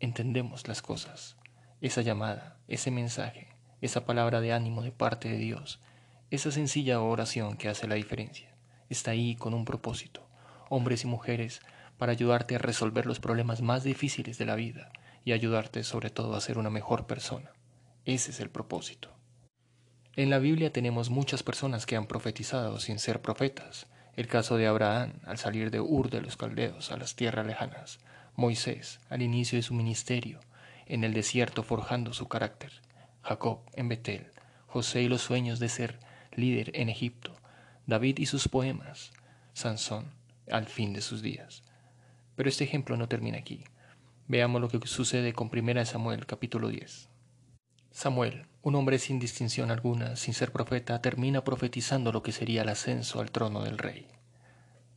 entendemos 0.00 0.68
las 0.68 0.82
cosas. 0.82 1.36
Esa 1.80 2.02
llamada, 2.02 2.58
ese 2.66 2.90
mensaje, 2.90 3.48
esa 3.80 4.04
palabra 4.04 4.40
de 4.40 4.52
ánimo 4.52 4.82
de 4.82 4.92
parte 4.92 5.28
de 5.28 5.38
Dios, 5.38 5.80
esa 6.30 6.50
sencilla 6.50 7.00
oración 7.00 7.56
que 7.56 7.68
hace 7.68 7.86
la 7.86 7.94
diferencia, 7.94 8.50
está 8.88 9.12
ahí 9.12 9.36
con 9.36 9.54
un 9.54 9.64
propósito, 9.64 10.27
hombres 10.68 11.04
y 11.04 11.06
mujeres, 11.06 11.60
para 11.98 12.12
ayudarte 12.12 12.54
a 12.54 12.58
resolver 12.58 13.06
los 13.06 13.20
problemas 13.20 13.60
más 13.60 13.82
difíciles 13.82 14.38
de 14.38 14.46
la 14.46 14.54
vida 14.54 14.90
y 15.24 15.32
ayudarte 15.32 15.84
sobre 15.84 16.10
todo 16.10 16.34
a 16.34 16.40
ser 16.40 16.56
una 16.56 16.70
mejor 16.70 17.06
persona. 17.06 17.50
Ese 18.04 18.30
es 18.30 18.40
el 18.40 18.48
propósito. 18.48 19.10
En 20.16 20.30
la 20.30 20.38
Biblia 20.38 20.72
tenemos 20.72 21.10
muchas 21.10 21.42
personas 21.42 21.86
que 21.86 21.96
han 21.96 22.06
profetizado 22.06 22.80
sin 22.80 22.98
ser 22.98 23.20
profetas. 23.20 23.86
El 24.16 24.26
caso 24.26 24.56
de 24.56 24.66
Abraham 24.66 25.12
al 25.24 25.38
salir 25.38 25.70
de 25.70 25.80
Ur 25.80 26.10
de 26.10 26.20
los 26.20 26.36
Caldeos 26.36 26.90
a 26.90 26.96
las 26.96 27.14
tierras 27.14 27.46
lejanas. 27.46 27.98
Moisés 28.34 29.00
al 29.10 29.22
inicio 29.22 29.58
de 29.58 29.62
su 29.62 29.74
ministerio, 29.74 30.40
en 30.86 31.04
el 31.04 31.12
desierto 31.12 31.62
forjando 31.62 32.12
su 32.12 32.26
carácter. 32.28 32.72
Jacob 33.22 33.60
en 33.74 33.88
Betel. 33.88 34.30
José 34.66 35.02
y 35.02 35.08
los 35.08 35.22
sueños 35.22 35.60
de 35.60 35.68
ser 35.68 35.98
líder 36.32 36.70
en 36.74 36.88
Egipto. 36.88 37.36
David 37.86 38.18
y 38.18 38.26
sus 38.26 38.48
poemas. 38.48 39.12
Sansón 39.52 40.17
al 40.50 40.66
fin 40.66 40.92
de 40.92 41.00
sus 41.00 41.22
días. 41.22 41.62
Pero 42.36 42.48
este 42.48 42.64
ejemplo 42.64 42.96
no 42.96 43.08
termina 43.08 43.38
aquí. 43.38 43.64
Veamos 44.26 44.60
lo 44.60 44.68
que 44.68 44.86
sucede 44.86 45.32
con 45.32 45.50
1 45.52 45.84
Samuel 45.84 46.26
capítulo 46.26 46.68
10. 46.68 47.08
Samuel, 47.90 48.46
un 48.62 48.74
hombre 48.74 48.98
sin 48.98 49.18
distinción 49.18 49.70
alguna, 49.70 50.14
sin 50.16 50.34
ser 50.34 50.52
profeta, 50.52 51.00
termina 51.00 51.42
profetizando 51.42 52.12
lo 52.12 52.22
que 52.22 52.32
sería 52.32 52.62
el 52.62 52.68
ascenso 52.68 53.20
al 53.20 53.30
trono 53.30 53.64
del 53.64 53.78
rey. 53.78 54.06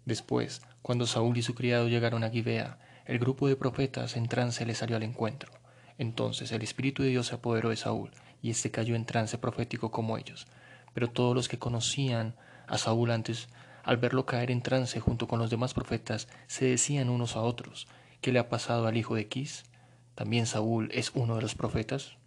Después, 0.05 0.61
cuando 0.81 1.07
Saúl 1.07 1.37
y 1.37 1.41
su 1.41 1.55
criado 1.55 1.87
llegaron 1.87 2.23
a 2.23 2.29
Gibea, 2.29 2.79
el 3.05 3.19
grupo 3.19 3.47
de 3.47 3.55
profetas 3.55 4.17
en 4.17 4.27
trance 4.27 4.65
le 4.65 4.75
salió 4.75 4.97
al 4.97 5.03
encuentro. 5.03 5.51
Entonces 5.97 6.51
el 6.51 6.61
Espíritu 6.61 7.03
de 7.03 7.09
Dios 7.09 7.27
se 7.27 7.35
apoderó 7.35 7.69
de 7.69 7.75
Saúl, 7.75 8.11
y 8.41 8.49
éste 8.49 8.71
cayó 8.71 8.95
en 8.95 9.05
trance 9.05 9.37
profético 9.37 9.91
como 9.91 10.17
ellos. 10.17 10.47
Pero 10.93 11.09
todos 11.09 11.35
los 11.35 11.47
que 11.47 11.59
conocían 11.59 12.35
a 12.67 12.77
Saúl 12.77 13.11
antes, 13.11 13.47
al 13.83 13.97
verlo 13.97 14.25
caer 14.25 14.51
en 14.51 14.61
trance 14.61 14.99
junto 14.99 15.27
con 15.27 15.39
los 15.39 15.49
demás 15.49 15.73
profetas, 15.73 16.27
se 16.47 16.65
decían 16.65 17.09
unos 17.09 17.35
a 17.35 17.41
otros, 17.41 17.87
¿qué 18.21 18.31
le 18.31 18.39
ha 18.39 18.49
pasado 18.49 18.87
al 18.87 18.97
hijo 18.97 19.15
de 19.15 19.27
Quis? 19.27 19.63
¿También 20.15 20.45
Saúl 20.45 20.89
es 20.91 21.11
uno 21.15 21.35
de 21.35 21.41
los 21.41 21.55
profetas? 21.55 22.17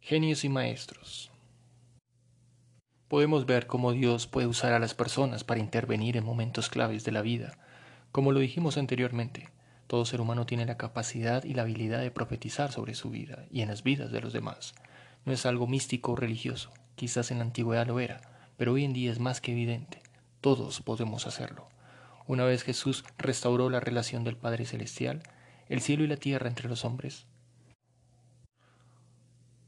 Genios 0.00 0.44
y 0.44 0.48
maestros. 0.48 1.30
Podemos 3.08 3.46
ver 3.46 3.66
cómo 3.66 3.92
Dios 3.92 4.26
puede 4.26 4.46
usar 4.46 4.74
a 4.74 4.78
las 4.78 4.94
personas 4.94 5.42
para 5.42 5.60
intervenir 5.60 6.16
en 6.16 6.24
momentos 6.24 6.68
claves 6.68 7.04
de 7.04 7.12
la 7.12 7.22
vida. 7.22 7.58
Como 8.12 8.32
lo 8.32 8.40
dijimos 8.40 8.76
anteriormente, 8.76 9.48
todo 9.86 10.04
ser 10.04 10.20
humano 10.20 10.44
tiene 10.44 10.66
la 10.66 10.76
capacidad 10.76 11.44
y 11.44 11.54
la 11.54 11.62
habilidad 11.62 12.00
de 12.00 12.10
profetizar 12.10 12.70
sobre 12.70 12.94
su 12.94 13.08
vida 13.08 13.46
y 13.50 13.62
en 13.62 13.68
las 13.68 13.82
vidas 13.82 14.12
de 14.12 14.20
los 14.20 14.34
demás. 14.34 14.74
No 15.24 15.32
es 15.32 15.46
algo 15.46 15.66
místico 15.66 16.12
o 16.12 16.16
religioso, 16.16 16.70
quizás 16.94 17.30
en 17.30 17.38
la 17.38 17.44
antigüedad 17.44 17.86
lo 17.86 17.98
era, 17.98 18.20
pero 18.58 18.74
hoy 18.74 18.84
en 18.84 18.92
día 18.92 19.10
es 19.10 19.18
más 19.18 19.40
que 19.40 19.52
evidente. 19.52 20.02
Todos 20.40 20.80
podemos 20.80 21.26
hacerlo. 21.26 21.68
Una 22.26 22.44
vez 22.44 22.62
Jesús 22.62 23.04
restauró 23.16 23.70
la 23.70 23.80
relación 23.80 24.24
del 24.24 24.36
Padre 24.36 24.64
Celestial, 24.64 25.22
el 25.68 25.80
cielo 25.80 26.04
y 26.04 26.06
la 26.06 26.16
tierra 26.16 26.48
entre 26.48 26.68
los 26.68 26.84
hombres, 26.84 27.26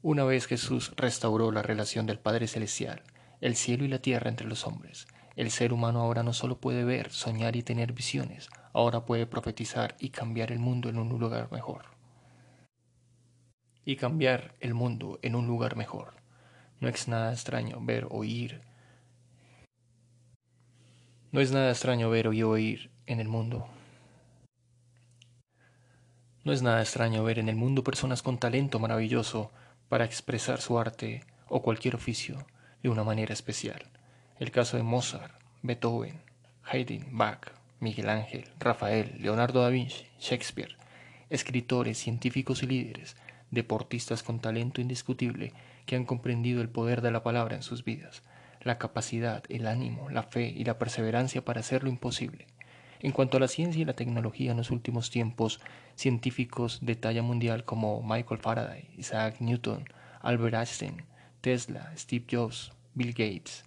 una 0.03 0.25
vez 0.25 0.47
Jesús 0.47 0.95
restauró 0.97 1.53
la 1.53 1.61
relación 1.61 2.07
del 2.07 2.19
Padre 2.19 2.47
Celestial, 2.47 3.03
el 3.43 3.55
cielo 3.55 3.85
y 3.85 3.89
la 3.89 3.99
tierra 3.99 4.31
entre 4.31 4.49
los 4.49 4.67
hombres, 4.67 5.07
el 5.37 5.51
ser 5.51 5.75
humano 5.75 6.01
ahora 6.01 6.23
no 6.23 6.33
solo 6.33 6.59
puede 6.59 6.85
ver, 6.85 7.11
soñar 7.11 7.55
y 7.55 7.63
tener 7.63 7.93
visiones, 7.93 8.49
ahora 8.73 9.05
puede 9.05 9.27
profetizar 9.27 9.97
y 10.01 10.09
cambiar 10.09 10.53
el 10.53 10.59
mundo 10.59 10.89
en 10.89 10.97
un 10.97 11.11
lugar 11.11 11.53
mejor. 11.53 11.85
Y 13.85 13.97
cambiar 13.97 14.55
el 14.61 14.73
mundo 14.73 15.19
en 15.21 15.35
un 15.35 15.47
lugar 15.47 15.77
mejor. 15.77 16.15
No 16.81 16.89
es 16.89 17.07
nada 17.07 17.31
extraño 17.31 17.77
ver, 17.83 18.07
oír. 18.09 18.63
No 21.33 21.41
es 21.41 21.53
nada 21.53 21.71
extraño 21.71 22.11
ver 22.11 22.27
o 22.27 22.31
oír 22.31 22.91
en 23.07 23.21
el 23.21 23.29
mundo. 23.29 23.69
No 26.43 26.53
es 26.53 26.61
nada 26.61 26.81
extraño 26.81 27.23
ver 27.23 27.39
en 27.39 27.49
el 27.49 27.55
mundo 27.55 27.85
personas 27.85 28.21
con 28.21 28.39
talento 28.39 28.81
maravilloso 28.81 29.53
para 29.89 30.05
expresar 30.05 30.61
su 30.61 30.77
arte 30.77 31.23
o 31.49 31.63
cualquier 31.63 31.95
oficio 31.95 32.45
de 32.83 32.89
una 32.89 33.05
manera 33.05 33.33
especial. 33.33 33.81
El 34.41 34.51
caso 34.51 34.77
de 34.77 34.83
Mozart, 34.83 35.33
Beethoven, 35.63 36.21
Haydn, 36.65 37.17
Bach, 37.17 37.53
Miguel 37.79 38.09
Ángel, 38.09 38.49
Rafael, 38.59 39.15
Leonardo 39.21 39.63
da 39.63 39.69
Vinci, 39.69 40.07
Shakespeare, 40.19 40.77
escritores, 41.29 41.99
científicos 41.99 42.65
y 42.65 42.67
líderes, 42.67 43.17
deportistas 43.53 44.25
con 44.25 44.41
talento 44.41 44.81
indiscutible 44.81 45.53
que 45.87 45.95
han 45.95 46.07
comprendido 46.07 46.61
el 46.61 46.71
poder 46.71 47.03
de 47.03 47.13
la 47.13 47.23
palabra 47.23 47.55
en 47.55 47.63
sus 47.63 47.85
vidas, 47.85 48.25
la 48.61 48.79
capacidad, 48.79 49.43
el 49.49 49.67
ánimo, 49.67 50.11
la 50.11 50.23
fe 50.23 50.49
y 50.49 50.65
la 50.65 50.79
perseverancia 50.79 51.45
para 51.45 51.61
hacer 51.61 51.83
lo 51.83 51.91
imposible. 51.91 52.47
En 53.01 53.13
cuanto 53.13 53.37
a 53.37 53.41
la 53.41 53.49
ciencia 53.49 53.81
y 53.81 53.85
la 53.85 53.95
tecnología 53.95 54.51
en 54.51 54.59
los 54.59 54.71
últimos 54.71 55.11
tiempos, 55.11 55.61
científicos 55.95 56.79
de 56.83 56.97
talla 56.97 57.23
mundial 57.23 57.65
como 57.65 58.03
Michael 58.03 58.41
Faraday, 58.41 58.91
Isaac 58.97 59.37
Newton, 59.41 59.85
Albert 60.21 60.55
Einstein, 60.55 61.05
Tesla, 61.41 61.93
Steve 61.97 62.27
Jobs, 62.31 62.73
Bill 62.95 63.13
Gates, 63.13 63.65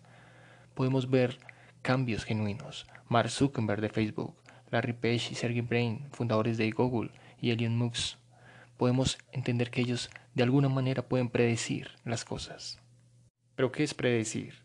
podemos 0.76 1.10
ver 1.10 1.40
cambios 1.82 2.24
genuinos. 2.24 2.86
Mark 3.10 3.30
Zuckerberg 3.30 3.82
de 3.82 3.90
Facebook, 3.90 4.36
Larry 4.72 4.94
Page 4.94 5.30
y 5.32 5.36
Sergey 5.36 5.62
Brin, 5.62 6.08
fundadores 6.12 6.58
de 6.58 6.72
Google, 6.72 7.12
y 7.40 7.52
Elon 7.52 7.78
Musk, 7.78 8.18
podemos 8.78 9.18
entender 9.32 9.70
que 9.70 9.82
ellos 9.82 10.10
de 10.34 10.44
alguna 10.44 10.70
manera 10.70 11.04
pueden 11.08 11.30
predecir 11.30 11.92
las 12.06 12.26
cosas. 12.26 12.82
¿Pero 13.56 13.72
qué 13.72 13.84
es 13.84 13.94
predecir? 13.94 14.63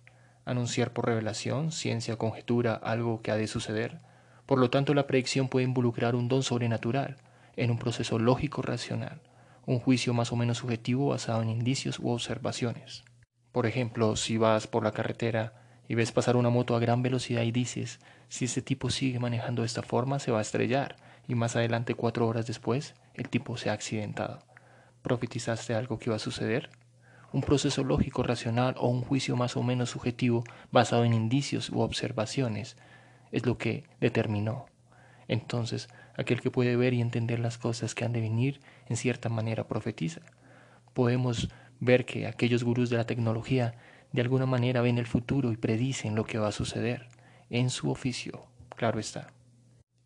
¿Anunciar 0.49 0.94
por 0.94 1.05
revelación, 1.05 1.72
ciencia 1.72 2.16
conjetura 2.16 2.72
algo 2.72 3.20
que 3.20 3.30
ha 3.30 3.36
de 3.36 3.46
suceder? 3.46 4.01
Por 4.46 4.59
lo 4.59 4.70
tanto, 4.70 4.94
la 4.94 5.07
predicción 5.07 5.51
puede 5.51 5.66
involucrar 5.66 6.14
un 6.14 6.26
don 6.26 6.42
sobrenatural 6.42 7.18
en 7.57 7.70
un 7.70 7.78
proceso 7.78 8.18
lógico 8.18 8.62
racional, 8.62 9.20
un 9.66 9.78
juicio 9.78 10.14
más 10.14 10.32
o 10.32 10.36
menos 10.36 10.57
subjetivo 10.57 11.09
basado 11.09 11.42
en 11.42 11.51
indicios 11.51 11.99
u 11.99 12.09
observaciones. 12.09 13.05
Por 13.53 13.66
ejemplo, 13.66 14.16
si 14.16 14.38
vas 14.38 14.66
por 14.66 14.84
la 14.84 14.92
carretera 14.92 15.53
y 15.86 15.96
ves 15.96 16.12
pasar 16.12 16.34
una 16.34 16.49
moto 16.49 16.74
a 16.74 16.78
gran 16.80 17.03
velocidad 17.03 17.42
y 17.42 17.53
dices, 17.53 18.01
si 18.30 18.46
ese 18.46 18.62
tipo 18.62 18.88
sigue 18.88 19.18
manejando 19.18 19.61
de 19.61 19.66
esta 19.66 19.82
forma 19.82 20.18
se 20.18 20.30
va 20.30 20.38
a 20.38 20.40
estrellar, 20.40 20.96
y 21.26 21.34
más 21.34 21.57
adelante 21.57 21.92
cuatro 21.92 22.26
horas 22.26 22.46
después 22.46 22.94
el 23.12 23.28
tipo 23.28 23.59
se 23.59 23.68
ha 23.68 23.74
accidentado. 23.74 24.38
¿Profetizaste 25.03 25.74
algo 25.74 25.99
que 25.99 26.09
va 26.09 26.16
a 26.16 26.20
suceder? 26.20 26.70
Un 27.32 27.42
proceso 27.42 27.84
lógico 27.84 28.22
racional 28.22 28.74
o 28.78 28.88
un 28.88 29.02
juicio 29.02 29.36
más 29.36 29.56
o 29.56 29.62
menos 29.62 29.90
subjetivo 29.90 30.44
basado 30.72 31.04
en 31.04 31.12
indicios 31.12 31.68
u 31.70 31.80
observaciones 31.80 32.76
es 33.32 33.44
lo 33.44 33.58
que 33.58 33.84
determinó. 34.00 34.66
Entonces, 35.28 35.88
aquel 36.16 36.40
que 36.40 36.50
puede 36.50 36.76
ver 36.76 36.94
y 36.94 37.02
entender 37.02 37.38
las 37.38 37.58
cosas 37.58 37.94
que 37.94 38.04
han 38.04 38.12
de 38.12 38.22
venir, 38.22 38.60
en 38.88 38.96
cierta 38.96 39.28
manera 39.28 39.68
profetiza. 39.68 40.22
Podemos 40.94 41.50
ver 41.80 42.06
que 42.06 42.26
aquellos 42.26 42.64
gurús 42.64 42.88
de 42.90 42.96
la 42.96 43.06
tecnología 43.06 43.74
de 44.12 44.22
alguna 44.22 44.46
manera 44.46 44.80
ven 44.80 44.98
el 44.98 45.06
futuro 45.06 45.52
y 45.52 45.56
predicen 45.56 46.14
lo 46.14 46.24
que 46.24 46.38
va 46.38 46.48
a 46.48 46.52
suceder 46.52 47.08
en 47.50 47.70
su 47.70 47.90
oficio, 47.90 48.46
claro 48.74 48.98
está. 48.98 49.28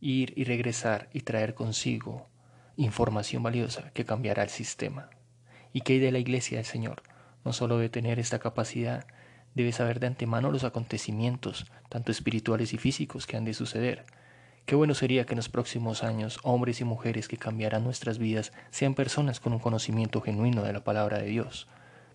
Ir 0.01 0.33
y 0.37 0.45
regresar 0.45 1.09
y 1.13 1.21
traer 1.21 1.55
consigo 1.55 2.27
información 2.77 3.43
valiosa 3.43 3.93
que 3.93 4.05
cambiará 4.05 4.43
el 4.43 4.49
sistema. 4.49 5.11
¿Y 5.73 5.83
que 5.83 5.95
hay 5.95 5.99
de 6.01 6.13
la 6.13 6.19
iglesia 6.19 6.59
del 6.59 6.67
Señor? 6.67 7.03
No 7.45 7.53
solo 7.53 7.79
de 7.79 7.89
tener 7.89 8.19
esta 8.19 8.39
capacidad, 8.39 9.07
debe 9.55 9.73
saber 9.73 10.01
de 10.01 10.07
antemano 10.07 10.51
los 10.51 10.65
acontecimientos, 10.65 11.67
tanto 11.89 12.13
espirituales 12.13 12.73
y 12.73 12.79
físicos, 12.79 13.27
que 13.27 13.37
han 13.37 13.45
de 13.45 13.55
suceder. 13.55 14.05
Qué 14.65 14.77
bueno 14.77 14.95
sería 14.95 15.27
que 15.27 15.33
en 15.33 15.39
los 15.39 15.49
próximos 15.49 16.05
años 16.05 16.39
hombres 16.45 16.81
y 16.81 16.85
mujeres 16.85 17.27
que 17.27 17.37
cambiarán 17.37 17.83
nuestras 17.83 18.19
vidas 18.19 18.53
sean 18.71 18.95
personas 18.95 19.41
con 19.41 19.53
un 19.53 19.59
conocimiento 19.59 20.21
genuino 20.21 20.63
de 20.63 20.73
la 20.73 20.85
palabra 20.85 21.19
de 21.19 21.27
Dios. 21.27 21.67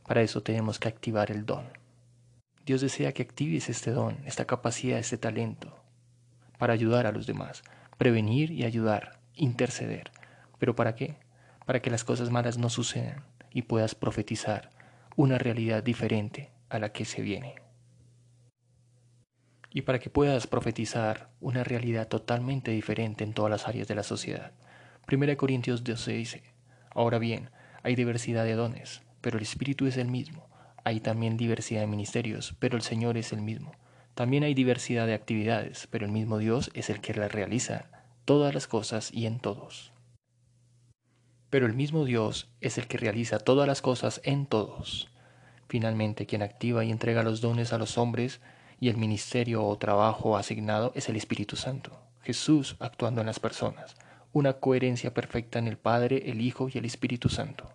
Para 0.05 0.21
eso 0.21 0.41
tenemos 0.41 0.80
que 0.80 0.88
activar 0.88 1.30
el 1.30 1.45
don. 1.45 1.65
Dios 2.65 2.82
desea 2.82 3.11
que 3.11 3.21
actives 3.21 3.69
este 3.69 3.91
don, 3.91 4.17
esta 4.25 4.45
capacidad, 4.45 4.97
este 4.97 5.17
talento, 5.17 5.78
para 6.57 6.73
ayudar 6.73 7.05
a 7.05 7.11
los 7.11 7.28
demás, 7.28 7.63
prevenir 7.97 8.51
y 8.51 8.63
ayudar, 8.63 9.19
interceder. 9.36 10.11
¿Pero 10.57 10.75
para 10.75 10.95
qué? 10.95 11.17
Para 11.65 11.82
que 11.82 11.91
las 11.91 12.03
cosas 12.03 12.30
malas 12.30 12.57
no 12.57 12.69
sucedan 12.69 13.23
y 13.51 13.63
puedas 13.63 13.93
profetizar 13.93 14.69
una 15.18 15.39
realidad 15.39 15.82
diferente 15.82 16.51
a 16.70 16.78
la 16.78 16.91
que 16.93 17.03
se 17.03 17.24
viene. 17.24 17.55
Y 19.72 19.82
para 19.82 19.97
que 19.97 20.11
puedas 20.11 20.45
profetizar 20.45 21.32
una 21.41 21.63
realidad 21.63 22.07
totalmente 22.07 22.70
diferente 22.70 23.24
en 23.24 23.34
todas 23.34 23.49
las 23.49 23.68
áreas 23.68 23.88
de 23.88 23.95
la 23.95 24.03
sociedad. 24.03 24.51
1 25.11 25.36
Corintios 25.36 25.84
12 25.84 26.11
dice, 26.11 26.43
Ahora 26.91 27.18
bien, 27.18 27.49
hay 27.82 27.95
diversidad 27.95 28.43
de 28.43 28.53
dones, 28.53 29.01
pero 29.22 29.38
el 29.38 29.43
Espíritu 29.43 29.88
es 29.88 29.97
el 29.97 30.07
mismo. 30.07 30.47
Hay 30.84 30.99
también 30.99 31.36
diversidad 31.36 31.82
de 31.82 31.88
ministerios, 31.88 32.55
pero 32.59 32.78
el 32.78 32.84
Señor 32.84 33.18
es 33.18 33.34
el 33.34 33.41
mismo. 33.41 33.72
También 34.13 34.43
hay 34.43 34.53
diversidad 34.53 35.07
de 35.07 35.15
actividades, 35.15 35.88
pero 35.89 36.05
el 36.05 36.11
mismo 36.11 36.38
Dios 36.38 36.70
es 36.76 36.91
el 36.91 37.01
que 37.01 37.15
las 37.15 37.32
realiza 37.32 37.89
todas 38.26 38.53
las 38.53 38.68
cosas 38.68 39.11
y 39.11 39.26
en 39.26 39.39
todos. 39.39 39.93
Pero 41.49 41.65
el 41.65 41.73
mismo 41.73 42.05
Dios 42.05 42.49
es 42.61 42.77
el 42.77 42.87
que 42.87 42.97
realiza 42.97 43.39
todas 43.39 43.67
las 43.67 43.81
cosas 43.81 44.21
en 44.23 44.45
todos. 44.45 45.09
Finalmente, 45.69 46.25
quien 46.25 46.41
activa 46.41 46.83
y 46.83 46.91
entrega 46.91 47.23
los 47.23 47.41
dones 47.41 47.73
a 47.73 47.77
los 47.77 47.97
hombres 47.97 48.41
y 48.79 48.89
el 48.89 48.97
ministerio 48.97 49.65
o 49.65 49.77
trabajo 49.77 50.37
asignado 50.37 50.91
es 50.95 51.09
el 51.09 51.15
Espíritu 51.15 51.55
Santo, 51.55 51.99
Jesús 52.21 52.75
actuando 52.79 53.21
en 53.21 53.27
las 53.27 53.39
personas, 53.39 53.95
una 54.33 54.53
coherencia 54.53 55.13
perfecta 55.13 55.59
en 55.59 55.67
el 55.67 55.77
Padre, 55.77 56.29
el 56.29 56.41
Hijo 56.41 56.69
y 56.73 56.77
el 56.77 56.85
Espíritu 56.85 57.29
Santo. 57.29 57.69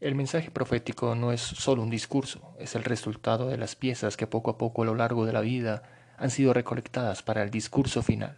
El 0.00 0.14
mensaje 0.14 0.50
profético 0.50 1.14
no 1.14 1.32
es 1.32 1.40
solo 1.40 1.82
un 1.82 1.88
discurso, 1.88 2.54
es 2.58 2.74
el 2.74 2.84
resultado 2.84 3.48
de 3.48 3.56
las 3.56 3.74
piezas 3.74 4.16
que 4.16 4.26
poco 4.26 4.50
a 4.50 4.58
poco 4.58 4.82
a 4.82 4.84
lo 4.84 4.94
largo 4.94 5.24
de 5.24 5.32
la 5.32 5.40
vida 5.40 5.82
han 6.18 6.30
sido 6.30 6.52
recolectadas 6.52 7.22
para 7.22 7.42
el 7.42 7.50
discurso 7.50 8.02
final. 8.02 8.36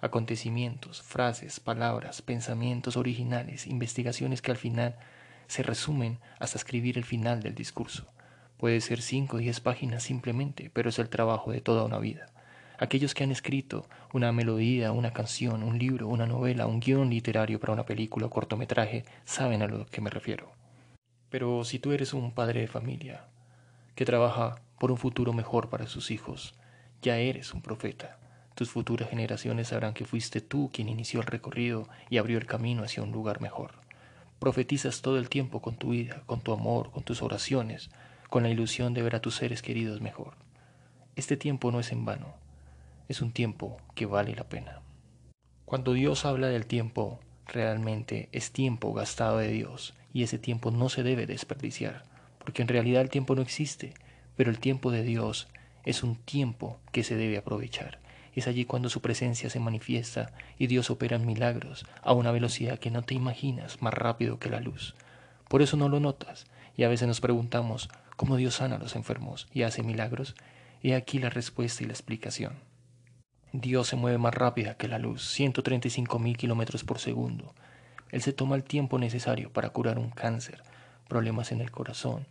Acontecimientos, 0.00 1.02
frases, 1.02 1.58
palabras, 1.58 2.22
pensamientos 2.22 2.96
originales, 2.96 3.66
investigaciones 3.66 4.42
que 4.42 4.52
al 4.52 4.56
final 4.56 4.96
se 5.48 5.64
resumen 5.64 6.18
hasta 6.38 6.58
escribir 6.58 6.98
el 6.98 7.04
final 7.04 7.42
del 7.42 7.56
discurso. 7.56 8.06
Puede 8.58 8.80
ser 8.80 9.02
cinco 9.02 9.38
o 9.38 9.40
diez 9.40 9.60
páginas 9.60 10.04
simplemente, 10.04 10.70
pero 10.72 10.88
es 10.90 10.98
el 10.98 11.08
trabajo 11.08 11.50
de 11.50 11.60
toda 11.60 11.84
una 11.84 11.98
vida. 11.98 12.26
Aquellos 12.78 13.12
que 13.12 13.24
han 13.24 13.32
escrito 13.32 13.88
una 14.12 14.30
melodía, 14.30 14.92
una 14.92 15.12
canción, 15.12 15.64
un 15.64 15.78
libro, 15.78 16.06
una 16.06 16.26
novela, 16.26 16.68
un 16.68 16.78
guion 16.78 17.10
literario 17.10 17.58
para 17.58 17.72
una 17.72 17.84
película 17.84 18.26
o 18.26 18.30
cortometraje 18.30 19.04
saben 19.24 19.62
a 19.62 19.66
lo 19.66 19.86
que 19.86 20.00
me 20.00 20.10
refiero. 20.10 20.52
Pero 21.28 21.64
si 21.64 21.80
tú 21.80 21.90
eres 21.90 22.12
un 22.14 22.32
padre 22.32 22.60
de 22.60 22.68
familia 22.68 23.24
que 23.96 24.04
trabaja 24.04 24.60
por 24.78 24.92
un 24.92 24.96
futuro 24.96 25.32
mejor 25.32 25.70
para 25.70 25.88
sus 25.88 26.12
hijos, 26.12 26.54
ya 27.02 27.18
eres 27.18 27.52
un 27.52 27.62
profeta. 27.62 28.18
Tus 28.58 28.70
futuras 28.70 29.08
generaciones 29.08 29.68
sabrán 29.68 29.94
que 29.94 30.04
fuiste 30.04 30.40
tú 30.40 30.68
quien 30.72 30.88
inició 30.88 31.20
el 31.20 31.26
recorrido 31.28 31.88
y 32.10 32.18
abrió 32.18 32.38
el 32.38 32.46
camino 32.46 32.82
hacia 32.82 33.04
un 33.04 33.12
lugar 33.12 33.40
mejor. 33.40 33.70
Profetizas 34.40 35.00
todo 35.00 35.16
el 35.16 35.28
tiempo 35.28 35.62
con 35.62 35.76
tu 35.76 35.90
vida, 35.90 36.24
con 36.26 36.40
tu 36.40 36.52
amor, 36.52 36.90
con 36.90 37.04
tus 37.04 37.22
oraciones, 37.22 37.88
con 38.28 38.42
la 38.42 38.48
ilusión 38.48 38.94
de 38.94 39.02
ver 39.02 39.14
a 39.14 39.20
tus 39.20 39.36
seres 39.36 39.62
queridos 39.62 40.00
mejor. 40.00 40.34
Este 41.14 41.36
tiempo 41.36 41.70
no 41.70 41.78
es 41.78 41.92
en 41.92 42.04
vano, 42.04 42.34
es 43.08 43.22
un 43.22 43.30
tiempo 43.30 43.76
que 43.94 44.06
vale 44.06 44.34
la 44.34 44.48
pena. 44.48 44.82
Cuando 45.64 45.92
Dios 45.92 46.24
habla 46.24 46.48
del 46.48 46.66
tiempo, 46.66 47.20
realmente 47.46 48.28
es 48.32 48.50
tiempo 48.50 48.92
gastado 48.92 49.38
de 49.38 49.52
Dios 49.52 49.94
y 50.12 50.24
ese 50.24 50.40
tiempo 50.40 50.72
no 50.72 50.88
se 50.88 51.04
debe 51.04 51.26
desperdiciar, 51.26 52.02
porque 52.40 52.62
en 52.62 52.68
realidad 52.68 53.02
el 53.02 53.10
tiempo 53.10 53.36
no 53.36 53.42
existe, 53.42 53.94
pero 54.36 54.50
el 54.50 54.58
tiempo 54.58 54.90
de 54.90 55.04
Dios 55.04 55.46
es 55.84 56.02
un 56.02 56.16
tiempo 56.16 56.80
que 56.90 57.04
se 57.04 57.14
debe 57.14 57.38
aprovechar 57.38 58.00
es 58.38 58.46
allí 58.46 58.64
cuando 58.64 58.88
su 58.88 59.00
presencia 59.00 59.50
se 59.50 59.60
manifiesta 59.60 60.32
y 60.58 60.66
Dios 60.66 60.90
opera 60.90 61.16
en 61.16 61.26
milagros 61.26 61.86
a 62.02 62.12
una 62.12 62.30
velocidad 62.30 62.78
que 62.78 62.90
no 62.90 63.02
te 63.02 63.14
imaginas, 63.14 63.82
más 63.82 63.94
rápido 63.94 64.38
que 64.38 64.50
la 64.50 64.60
luz. 64.60 64.94
Por 65.48 65.62
eso 65.62 65.76
no 65.76 65.88
lo 65.88 66.00
notas 66.00 66.46
y 66.76 66.84
a 66.84 66.88
veces 66.88 67.08
nos 67.08 67.20
preguntamos 67.20 67.88
cómo 68.16 68.36
Dios 68.36 68.56
sana 68.56 68.76
a 68.76 68.78
los 68.78 68.96
enfermos 68.96 69.48
y 69.52 69.62
hace 69.62 69.82
milagros. 69.82 70.34
He 70.82 70.94
aquí 70.94 71.18
la 71.18 71.30
respuesta 71.30 71.82
y 71.82 71.86
la 71.86 71.92
explicación. 71.92 72.54
Dios 73.52 73.88
se 73.88 73.96
mueve 73.96 74.18
más 74.18 74.34
rápida 74.34 74.76
que 74.76 74.88
la 74.88 74.98
luz, 74.98 75.26
135 75.30 76.18
mil 76.18 76.36
kilómetros 76.36 76.84
por 76.84 76.98
segundo. 76.98 77.54
Él 78.10 78.22
se 78.22 78.32
toma 78.32 78.56
el 78.56 78.64
tiempo 78.64 78.98
necesario 78.98 79.52
para 79.52 79.70
curar 79.70 79.98
un 79.98 80.10
cáncer, 80.10 80.62
problemas 81.08 81.50
en 81.50 81.60
el 81.60 81.70
corazón, 81.70 82.26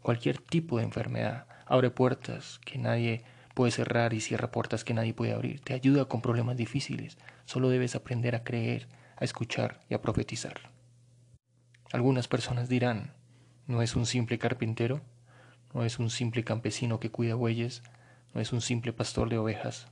cualquier 0.00 0.38
tipo 0.38 0.78
de 0.78 0.84
enfermedad. 0.84 1.46
Abre 1.66 1.90
puertas 1.90 2.58
que 2.64 2.78
nadie 2.78 3.22
Puede 3.54 3.72
cerrar 3.72 4.14
y 4.14 4.20
cierra 4.20 4.50
puertas 4.50 4.84
que 4.84 4.94
nadie 4.94 5.14
puede 5.14 5.32
abrir. 5.32 5.60
Te 5.60 5.74
ayuda 5.74 6.06
con 6.06 6.22
problemas 6.22 6.56
difíciles. 6.56 7.18
Solo 7.44 7.68
debes 7.68 7.94
aprender 7.94 8.34
a 8.34 8.44
creer, 8.44 8.88
a 9.16 9.24
escuchar 9.24 9.80
y 9.88 9.94
a 9.94 10.00
profetizar. 10.00 10.70
Algunas 11.92 12.28
personas 12.28 12.68
dirán, 12.68 13.12
¿no 13.66 13.82
es 13.82 13.94
un 13.96 14.06
simple 14.06 14.38
carpintero? 14.38 15.02
¿No 15.74 15.84
es 15.84 15.98
un 15.98 16.08
simple 16.08 16.44
campesino 16.44 17.00
que 17.00 17.10
cuida 17.10 17.34
bueyes? 17.34 17.82
¿No 18.32 18.40
es 18.40 18.52
un 18.52 18.62
simple 18.62 18.94
pastor 18.94 19.28
de 19.28 19.38
ovejas? 19.38 19.88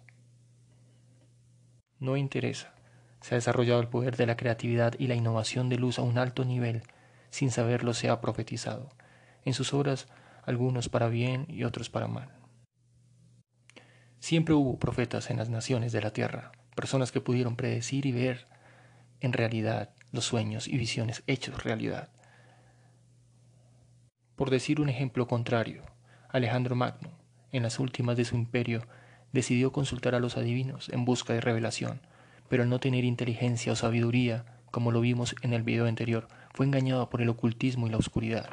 No 1.98 2.16
interesa. 2.16 2.72
Se 3.20 3.34
ha 3.34 3.36
desarrollado 3.36 3.80
el 3.80 3.88
poder 3.88 4.16
de 4.16 4.24
la 4.24 4.36
creatividad 4.36 4.94
y 4.98 5.06
la 5.06 5.14
innovación 5.14 5.68
de 5.68 5.76
luz 5.76 5.98
a 5.98 6.02
un 6.02 6.16
alto 6.16 6.46
nivel. 6.46 6.82
Sin 7.28 7.50
saberlo 7.50 7.92
se 7.92 8.08
ha 8.08 8.22
profetizado. 8.22 8.88
En 9.44 9.52
sus 9.52 9.74
obras, 9.74 10.08
algunos 10.44 10.88
para 10.88 11.08
bien 11.08 11.44
y 11.48 11.64
otros 11.64 11.90
para 11.90 12.08
mal. 12.08 12.39
Siempre 14.20 14.54
hubo 14.54 14.78
profetas 14.78 15.30
en 15.30 15.38
las 15.38 15.48
naciones 15.48 15.92
de 15.92 16.02
la 16.02 16.12
tierra, 16.12 16.52
personas 16.76 17.10
que 17.10 17.22
pudieron 17.22 17.56
predecir 17.56 18.04
y 18.04 18.12
ver 18.12 18.46
en 19.20 19.32
realidad 19.32 19.90
los 20.12 20.26
sueños 20.26 20.68
y 20.68 20.76
visiones 20.76 21.22
hechos 21.26 21.64
realidad. 21.64 22.10
Por 24.36 24.50
decir 24.50 24.80
un 24.80 24.90
ejemplo 24.90 25.26
contrario, 25.26 25.82
Alejandro 26.28 26.76
Magno, 26.76 27.10
en 27.50 27.62
las 27.62 27.78
últimas 27.78 28.16
de 28.18 28.26
su 28.26 28.36
imperio, 28.36 28.82
decidió 29.32 29.72
consultar 29.72 30.14
a 30.14 30.20
los 30.20 30.36
adivinos 30.36 30.90
en 30.90 31.06
busca 31.06 31.32
de 31.32 31.40
revelación, 31.40 32.00
pero 32.48 32.62
al 32.62 32.68
no 32.68 32.78
tener 32.78 33.04
inteligencia 33.04 33.72
o 33.72 33.76
sabiduría, 33.76 34.44
como 34.70 34.92
lo 34.92 35.00
vimos 35.00 35.34
en 35.40 35.54
el 35.54 35.62
video 35.62 35.86
anterior, 35.86 36.28
fue 36.52 36.66
engañado 36.66 37.08
por 37.08 37.22
el 37.22 37.28
ocultismo 37.30 37.86
y 37.86 37.90
la 37.90 37.96
oscuridad. 37.96 38.50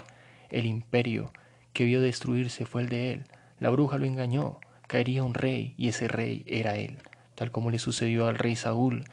El 0.49 0.65
imperio 0.65 1.32
que 1.74 1.84
vio 1.84 2.01
destruirse 2.01 2.65
fue 2.65 2.84
el 2.84 2.89
de 2.89 3.11
él. 3.11 3.24
La 3.59 3.70
bruja 3.70 3.97
lo 3.97 4.05
engañó, 4.05 4.59
caería 4.88 5.24
un 5.24 5.34
rey 5.34 5.76
y 5.78 5.90
ese 5.90 6.08
rey 6.08 6.44
era 6.48 6.76
él, 6.76 6.98
tal 7.36 7.52
como 7.52 7.70
le 7.72 7.80
sucedió 7.80 8.28
al 8.28 8.38
rey 8.38 8.56
Saúl. 8.56 9.04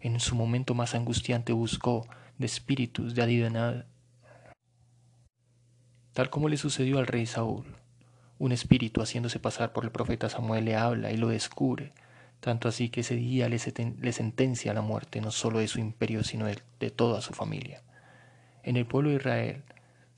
En 0.00 0.20
su 0.20 0.34
momento 0.34 0.74
más 0.74 0.94
angustiante 0.94 1.52
buscó 1.52 2.06
de 2.38 2.46
espíritus 2.46 3.14
de 3.14 3.22
adivinad, 3.22 3.84
tal 6.12 6.30
como 6.30 6.48
le 6.48 6.56
sucedió 6.56 6.98
al 6.98 7.06
rey 7.06 7.26
Saúl. 7.26 7.76
Un 8.38 8.52
espíritu 8.52 9.00
haciéndose 9.00 9.38
pasar 9.38 9.72
por 9.72 9.84
el 9.84 9.92
profeta 9.92 10.28
Samuel 10.28 10.64
le 10.64 10.76
habla 10.76 11.12
y 11.12 11.16
lo 11.16 11.28
descubre, 11.28 11.92
tanto 12.40 12.68
así 12.68 12.88
que 12.88 13.00
ese 13.00 13.14
día 13.14 13.48
le, 13.48 13.58
sentencia 13.58 14.72
a 14.72 14.74
la 14.74 14.82
muerte 14.82 15.20
no 15.20 15.30
solo 15.30 15.60
de 15.60 15.68
su 15.68 15.78
imperio, 15.78 16.24
sino 16.24 16.46
de 16.46 16.90
toda 16.90 17.20
su 17.20 17.32
familia. 17.32 17.82
En 18.64 18.76
el 18.76 18.86
pueblo 18.86 19.10
de 19.10 19.16
Israel 19.16 19.62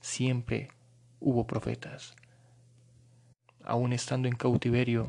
siempre 0.01 0.69
hubo 1.19 1.47
profetas, 1.47 2.15
aún 3.67 3.93
estando 3.93 4.27
en 4.27 4.35
cautiverio, 4.35 5.07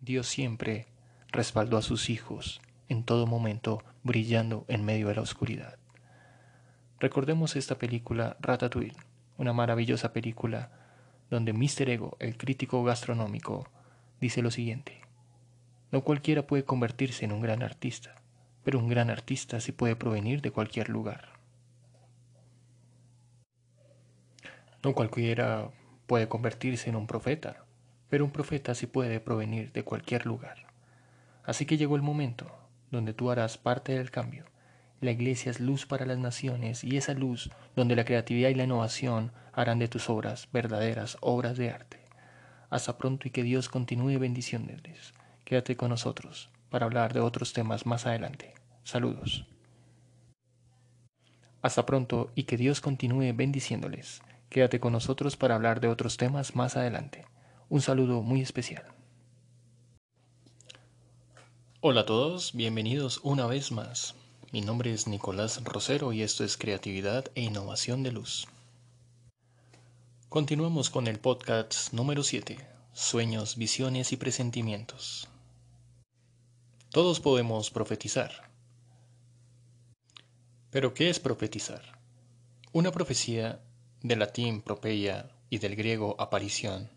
Dios 0.00 0.26
siempre 0.26 0.86
respaldó 1.28 1.76
a 1.76 1.82
sus 1.82 2.10
hijos 2.10 2.60
en 2.88 3.04
todo 3.04 3.26
momento, 3.26 3.82
brillando 4.02 4.64
en 4.68 4.84
medio 4.84 5.08
de 5.08 5.14
la 5.14 5.22
oscuridad. 5.22 5.78
Recordemos 7.00 7.56
esta 7.56 7.76
película 7.76 8.36
Ratatouille, 8.40 8.96
una 9.38 9.52
maravillosa 9.52 10.12
película 10.12 10.70
donde 11.30 11.52
Mr. 11.52 11.88
Ego, 11.90 12.16
el 12.20 12.36
crítico 12.36 12.84
gastronómico, 12.84 13.68
dice 14.20 14.42
lo 14.42 14.50
siguiente. 14.50 15.00
No 15.90 16.02
cualquiera 16.02 16.46
puede 16.46 16.64
convertirse 16.64 17.24
en 17.24 17.32
un 17.32 17.40
gran 17.40 17.62
artista, 17.62 18.14
pero 18.62 18.78
un 18.78 18.88
gran 18.88 19.10
artista 19.10 19.60
sí 19.60 19.72
puede 19.72 19.96
provenir 19.96 20.42
de 20.42 20.50
cualquier 20.50 20.88
lugar. 20.88 21.28
No 24.82 24.92
cualquiera 24.94 25.70
puede 26.06 26.28
convertirse 26.28 26.90
en 26.90 26.96
un 26.96 27.06
profeta, 27.06 27.64
pero 28.08 28.24
un 28.24 28.30
profeta 28.30 28.74
sí 28.74 28.86
puede 28.86 29.20
provenir 29.20 29.72
de 29.72 29.84
cualquier 29.84 30.26
lugar. 30.26 30.66
Así 31.44 31.66
que 31.66 31.76
llegó 31.76 31.96
el 31.96 32.02
momento 32.02 32.50
donde 32.90 33.12
tú 33.12 33.30
harás 33.30 33.58
parte 33.58 33.92
del 33.92 34.10
cambio. 34.10 34.44
La 35.00 35.10
iglesia 35.10 35.50
es 35.50 35.60
luz 35.60 35.84
para 35.84 36.06
las 36.06 36.18
naciones 36.18 36.84
y 36.84 36.96
esa 36.96 37.12
luz 37.12 37.50
donde 37.76 37.96
la 37.96 38.04
creatividad 38.04 38.48
y 38.48 38.54
la 38.54 38.64
innovación 38.64 39.32
harán 39.52 39.78
de 39.78 39.88
tus 39.88 40.08
obras 40.08 40.48
verdaderas 40.52 41.18
obras 41.20 41.58
de 41.58 41.70
arte. 41.70 42.00
Hasta 42.70 42.96
pronto 42.96 43.28
y 43.28 43.30
que 43.30 43.42
Dios 43.42 43.68
continúe 43.68 44.18
bendiciéndoles. 44.18 45.12
Quédate 45.44 45.76
con 45.76 45.90
nosotros 45.90 46.50
para 46.70 46.86
hablar 46.86 47.12
de 47.12 47.20
otros 47.20 47.52
temas 47.52 47.84
más 47.84 48.06
adelante. 48.06 48.54
Saludos. 48.82 49.46
Hasta 51.62 51.86
pronto 51.86 52.30
y 52.34 52.44
que 52.44 52.56
Dios 52.56 52.80
continúe 52.80 53.32
bendiciéndoles. 53.34 54.22
Quédate 54.54 54.78
con 54.78 54.92
nosotros 54.92 55.36
para 55.36 55.56
hablar 55.56 55.80
de 55.80 55.88
otros 55.88 56.16
temas 56.16 56.54
más 56.54 56.76
adelante. 56.76 57.26
Un 57.68 57.80
saludo 57.80 58.22
muy 58.22 58.40
especial. 58.40 58.84
Hola 61.80 62.02
a 62.02 62.06
todos, 62.06 62.52
bienvenidos 62.52 63.18
una 63.24 63.48
vez 63.48 63.72
más. 63.72 64.14
Mi 64.52 64.60
nombre 64.60 64.92
es 64.92 65.08
Nicolás 65.08 65.60
Rosero 65.64 66.12
y 66.12 66.22
esto 66.22 66.44
es 66.44 66.56
Creatividad 66.56 67.32
e 67.34 67.40
Innovación 67.40 68.04
de 68.04 68.12
Luz. 68.12 68.46
Continuamos 70.28 70.88
con 70.88 71.08
el 71.08 71.18
podcast 71.18 71.92
número 71.92 72.22
7, 72.22 72.56
Sueños, 72.92 73.56
Visiones 73.56 74.12
y 74.12 74.16
Presentimientos. 74.16 75.26
Todos 76.90 77.18
podemos 77.18 77.72
profetizar. 77.72 78.52
Pero 80.70 80.94
¿qué 80.94 81.10
es 81.10 81.18
profetizar? 81.18 81.98
Una 82.70 82.92
profecía, 82.92 83.60
del 84.04 84.18
latín 84.18 84.60
propeia 84.60 85.30
y 85.48 85.58
del 85.58 85.76
griego 85.76 86.14
aparición, 86.18 86.90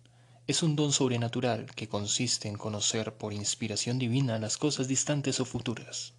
es 0.45 0.61
un 0.61 0.75
don 0.75 0.91
sobrenatural 0.91 1.67
que 1.73 1.87
consiste 1.87 2.49
en 2.49 2.57
conocer 2.57 3.15
por 3.15 3.31
inspiración 3.31 3.97
divina 3.97 4.37
las 4.39 4.57
cosas 4.57 4.89
distantes 4.89 5.39
o 5.39 5.45
futuras. 5.45 6.13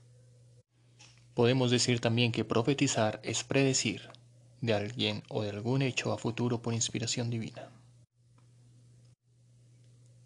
Podemos 1.34 1.70
decir 1.70 2.00
también 2.00 2.32
que 2.32 2.46
profetizar 2.46 3.20
es 3.22 3.44
predecir 3.44 4.08
de 4.62 4.72
alguien 4.72 5.24
o 5.28 5.42
de 5.42 5.50
algún 5.50 5.82
hecho 5.82 6.10
a 6.10 6.16
futuro 6.16 6.62
por 6.62 6.72
inspiración 6.72 7.28
divina. 7.28 7.68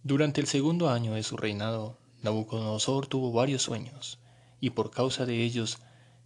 Durante 0.05 0.41
el 0.41 0.47
segundo 0.47 0.91
año 0.91 1.15
de 1.15 1.25
su 1.25 1.37
reinado, 1.37 1.99
Nabucodonosor 2.23 3.09
tuvo 3.09 3.33
varios 3.33 3.63
sueños, 3.63 4.21
y 4.61 4.71
por 4.71 4.93
causa 4.93 5.27
de 5.27 5.43
ellos 5.43 5.79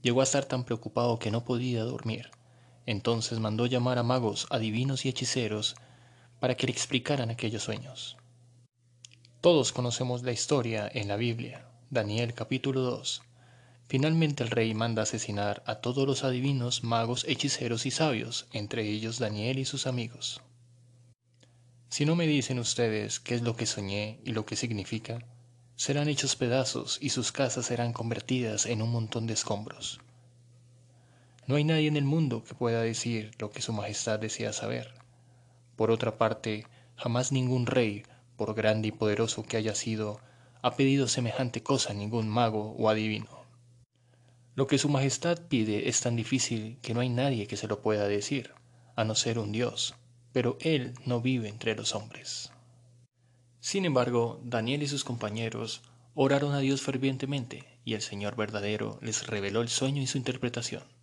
llegó 0.03 0.21
a 0.21 0.25
estar 0.25 0.45
tan 0.45 0.65
preocupado 0.65 1.19
que 1.19 1.31
no 1.31 1.43
podía 1.43 1.85
dormir. 1.85 2.36
Entonces 2.87 3.41
mandó 3.41 3.67
llamar 3.67 3.99
a 3.99 4.03
magos, 4.03 4.47
adivinos 4.51 5.05
y 5.05 5.09
hechiceros 5.09 5.75
para 6.41 6.57
que 6.57 6.67
le 6.67 6.73
explicaran 6.73 7.31
aquellos 7.31 7.65
sueños. 7.65 8.17
Todos 9.41 9.73
conocemos 9.73 10.23
la 10.23 10.33
historia 10.33 10.89
en 10.93 11.09
la 11.09 11.17
Biblia, 11.17 11.69
Daniel 11.91 12.35
capítulo 12.35 12.81
2. 12.81 13.23
Finalmente 13.89 14.43
el 14.43 14.51
rey 14.51 14.75
manda 14.75 15.03
asesinar 15.03 15.63
a 15.67 15.77
todos 15.77 16.07
los 16.07 16.25
adivinos, 16.25 16.83
magos, 16.83 17.25
hechiceros 17.29 17.87
y 17.87 17.91
sabios, 17.91 18.47
entre 18.53 18.89
ellos 18.89 19.19
Daniel 19.19 19.59
y 19.59 19.65
sus 19.65 19.87
amigos. 19.87 20.41
Si 21.89 22.05
no 22.05 22.17
me 22.17 22.27
dicen 22.27 22.59
ustedes 22.59 23.21
qué 23.21 23.37
es 23.37 23.43
lo 23.43 23.57
que 23.57 23.67
soñé 23.67 24.21
y 24.25 24.33
lo 24.33 24.45
que 24.45 24.57
significa, 24.57 25.25
serán 25.77 26.09
hechos 26.09 26.35
pedazos 26.35 26.99
y 27.01 27.11
sus 27.11 27.31
casas 27.31 27.67
serán 27.67 27.93
convertidas 27.93 28.67
en 28.67 28.83
un 28.83 28.91
montón 28.91 29.27
de 29.27 29.35
escombros. 29.35 30.01
No 31.47 31.55
hay 31.55 31.63
nadie 31.63 31.87
en 31.87 31.97
el 31.97 32.05
mundo 32.05 32.43
que 32.43 32.55
pueda 32.55 32.83
decir 32.83 33.31
lo 33.39 33.51
que 33.53 33.63
Su 33.63 33.73
Majestad 33.73 34.19
desea 34.19 34.53
saber. 34.53 34.95
Por 35.77 35.93
otra 35.93 36.19
parte, 36.19 36.67
jamás 36.97 37.31
ningún 37.31 37.67
rey, 37.67 38.03
por 38.37 38.55
grande 38.55 38.89
y 38.89 38.93
poderoso 38.93 39.45
que 39.45 39.57
haya 39.57 39.77
sido, 39.77 40.21
ha 40.63 40.75
pedido 40.75 41.07
semejante 41.07 41.63
cosa 41.63 41.93
a 41.93 41.95
ningún 41.95 42.29
mago 42.29 42.75
o 42.77 42.89
adivino. 42.89 43.45
Lo 44.57 44.67
que 44.67 44.79
Su 44.79 44.89
Majestad 44.89 45.39
pide 45.49 45.89
es 45.89 46.01
tan 46.01 46.17
difícil 46.17 46.79
que 46.83 46.95
no 46.95 47.01
hay 47.01 47.11
nadie 47.11 47.47
que 47.47 47.57
se 47.57 47.69
lo 47.69 47.81
pueda 47.81 48.09
decir, 48.09 48.53
a 48.97 49.05
no 49.05 49.15
ser 49.15 49.39
un 49.39 49.53
Dios, 49.53 49.95
pero 50.33 50.57
Él 50.61 50.95
no 51.05 51.21
vive 51.21 51.49
entre 51.49 51.77
los 51.77 51.95
hombres. 51.95 52.51
Sin 53.61 53.85
embargo, 53.85 54.41
Daniel 54.43 54.83
y 54.83 54.89
sus 54.89 55.05
compañeros 55.05 55.83
oraron 56.15 56.55
a 56.55 56.59
Dios 56.59 56.83
fervientemente 56.83 57.65
y 57.85 57.95
el 57.95 58.03
Señor 58.03 58.35
verdadero 58.35 58.99
les 59.01 59.27
reveló 59.29 59.61
el 59.61 59.69
sueño 59.69 60.03
y 60.03 60.07
su 60.09 60.19
interpretación. 60.19 60.96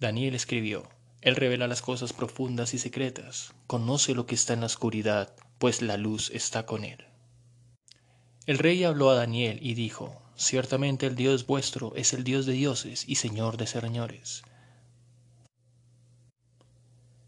Daniel 0.00 0.34
escribió, 0.34 0.88
Él 1.20 1.36
revela 1.36 1.68
las 1.68 1.82
cosas 1.82 2.14
profundas 2.14 2.72
y 2.72 2.78
secretas, 2.78 3.52
conoce 3.66 4.14
lo 4.14 4.24
que 4.24 4.34
está 4.34 4.54
en 4.54 4.60
la 4.60 4.66
oscuridad, 4.66 5.36
pues 5.58 5.82
la 5.82 5.98
luz 5.98 6.30
está 6.30 6.64
con 6.64 6.84
Él. 6.84 7.04
El 8.46 8.56
rey 8.56 8.82
habló 8.82 9.10
a 9.10 9.14
Daniel 9.14 9.58
y 9.60 9.74
dijo, 9.74 10.22
Ciertamente 10.36 11.04
el 11.04 11.16
Dios 11.16 11.46
vuestro 11.46 11.94
es 11.96 12.14
el 12.14 12.24
Dios 12.24 12.46
de 12.46 12.54
dioses 12.54 13.04
y 13.06 13.16
Señor 13.16 13.58
de 13.58 13.66
señores. 13.66 14.42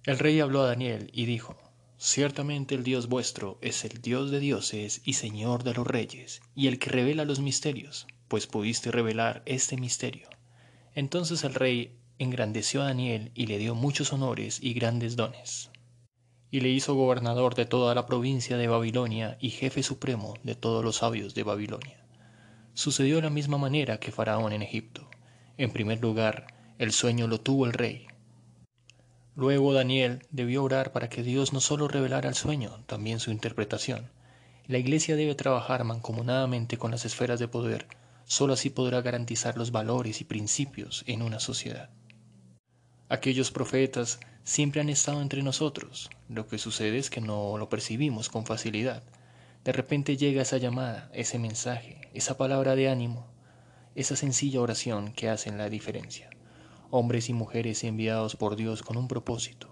El 0.04 0.18
rey 0.18 0.40
habló 0.40 0.62
a 0.62 0.68
Daniel 0.68 1.10
y 1.12 1.26
dijo, 1.26 1.58
Ciertamente 1.98 2.74
el 2.74 2.84
Dios 2.84 3.06
vuestro 3.06 3.58
es 3.60 3.84
el 3.84 4.00
Dios 4.00 4.30
de 4.30 4.40
dioses 4.40 5.02
y 5.04 5.12
Señor 5.12 5.62
de 5.62 5.74
los 5.74 5.86
reyes, 5.86 6.40
y 6.54 6.68
el 6.68 6.78
que 6.78 6.88
revela 6.88 7.26
los 7.26 7.38
misterios, 7.38 8.06
pues 8.28 8.46
pudiste 8.46 8.90
revelar 8.90 9.42
este 9.44 9.76
misterio. 9.76 10.30
Entonces 10.94 11.44
el 11.44 11.52
rey 11.54 11.98
engrandeció 12.22 12.82
a 12.82 12.86
Daniel 12.86 13.30
y 13.34 13.46
le 13.46 13.58
dio 13.58 13.74
muchos 13.74 14.12
honores 14.12 14.58
y 14.62 14.74
grandes 14.74 15.16
dones. 15.16 15.70
Y 16.50 16.60
le 16.60 16.68
hizo 16.68 16.94
gobernador 16.94 17.54
de 17.54 17.66
toda 17.66 17.94
la 17.94 18.06
provincia 18.06 18.56
de 18.56 18.68
Babilonia 18.68 19.38
y 19.40 19.50
jefe 19.50 19.82
supremo 19.82 20.34
de 20.42 20.54
todos 20.54 20.84
los 20.84 20.96
sabios 20.96 21.34
de 21.34 21.42
Babilonia. 21.42 22.06
Sucedió 22.74 23.16
de 23.16 23.22
la 23.22 23.30
misma 23.30 23.58
manera 23.58 23.98
que 23.98 24.12
Faraón 24.12 24.52
en 24.52 24.62
Egipto. 24.62 25.08
En 25.56 25.70
primer 25.70 26.00
lugar, 26.00 26.46
el 26.78 26.92
sueño 26.92 27.26
lo 27.26 27.40
tuvo 27.40 27.66
el 27.66 27.72
rey, 27.72 28.06
Luego 29.34 29.72
Daniel 29.72 30.26
debió 30.30 30.62
orar 30.62 30.92
para 30.92 31.08
que 31.08 31.22
Dios 31.22 31.54
no 31.54 31.60
solo 31.60 31.88
revelara 31.88 32.28
el 32.28 32.34
sueño, 32.34 32.84
también 32.86 33.18
su 33.18 33.30
interpretación. 33.30 34.10
La 34.66 34.76
Iglesia 34.76 35.16
debe 35.16 35.34
trabajar 35.34 35.84
mancomunadamente 35.84 36.76
con 36.76 36.90
las 36.90 37.06
esferas 37.06 37.40
de 37.40 37.48
poder, 37.48 37.88
sólo 38.26 38.52
así 38.52 38.68
podrá 38.68 39.00
garantizar 39.00 39.56
los 39.56 39.72
valores 39.72 40.20
y 40.20 40.24
principios 40.24 41.02
en 41.06 41.22
una 41.22 41.40
sociedad. 41.40 41.88
Aquellos 43.12 43.50
profetas 43.50 44.20
siempre 44.42 44.80
han 44.80 44.88
estado 44.88 45.20
entre 45.20 45.42
nosotros, 45.42 46.08
lo 46.30 46.46
que 46.46 46.56
sucede 46.56 46.96
es 46.96 47.10
que 47.10 47.20
no 47.20 47.58
lo 47.58 47.68
percibimos 47.68 48.30
con 48.30 48.46
facilidad. 48.46 49.02
De 49.64 49.72
repente 49.72 50.16
llega 50.16 50.40
esa 50.40 50.56
llamada, 50.56 51.10
ese 51.12 51.38
mensaje, 51.38 52.00
esa 52.14 52.38
palabra 52.38 52.74
de 52.74 52.88
ánimo, 52.88 53.26
esa 53.94 54.16
sencilla 54.16 54.62
oración 54.62 55.12
que 55.12 55.28
hacen 55.28 55.58
la 55.58 55.68
diferencia 55.68 56.30
hombres 56.88 57.28
y 57.28 57.34
mujeres 57.34 57.84
enviados 57.84 58.34
por 58.34 58.54
Dios 58.54 58.82
con 58.82 58.96
un 58.96 59.08
propósito, 59.08 59.70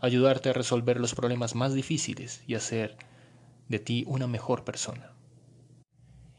ayudarte 0.00 0.50
a 0.50 0.52
resolver 0.52 1.00
los 1.00 1.14
problemas 1.14 1.54
más 1.54 1.72
difíciles 1.72 2.42
y 2.46 2.54
hacer 2.54 2.98
de 3.68 3.78
ti 3.78 4.04
una 4.06 4.26
mejor 4.26 4.64
persona. 4.64 5.12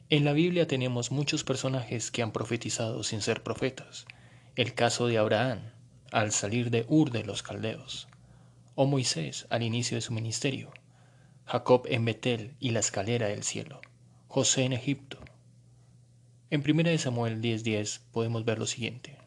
En 0.10 0.26
la 0.26 0.34
Biblia 0.34 0.68
tenemos 0.68 1.12
muchos 1.12 1.44
personajes 1.44 2.12
que 2.12 2.22
han 2.22 2.32
profetizado 2.32 3.04
sin 3.04 3.22
ser 3.22 3.44
profetas. 3.44 4.06
El 4.56 4.76
caso 4.76 5.08
de 5.08 5.20
Abraham, 5.20 5.60
al 6.12 6.32
salir 6.32 6.72
de 6.72 6.86
Ur 6.88 7.12
de 7.12 7.24
los 7.24 7.44
Caldeos, 7.44 8.08
o 8.76 8.86
Moisés 8.86 9.46
al 9.50 9.62
inicio 9.62 9.96
de 9.96 10.02
su 10.02 10.12
ministerio, 10.12 10.72
Jacob 11.46 11.84
en 11.88 12.06
Betel 12.06 12.56
y 12.60 12.72
la 12.72 12.80
escalera 12.80 13.28
del 13.28 13.44
cielo, 13.44 13.82
José 14.28 14.64
en 14.64 14.74
Egipto. 14.74 15.20
En 16.50 16.62
1 16.62 16.98
Samuel 16.98 17.42
10:10 17.42 18.02
podemos 18.12 18.44
ver 18.44 18.58
lo 18.58 18.66
siguiente. 18.66 19.18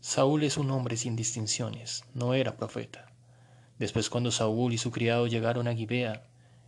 Saúl 0.00 0.44
es 0.44 0.58
un 0.58 0.70
hombre 0.70 0.96
sin 0.96 1.16
distinciones, 1.16 2.04
no 2.14 2.34
era 2.34 2.56
profeta. 2.56 3.12
Después 3.78 4.10
cuando 4.10 4.30
Saúl 4.30 4.72
y 4.72 4.78
su 4.78 4.92
criado 4.92 5.26
llegaron 5.26 5.66
a 5.66 5.74
Gibea, 5.74 6.24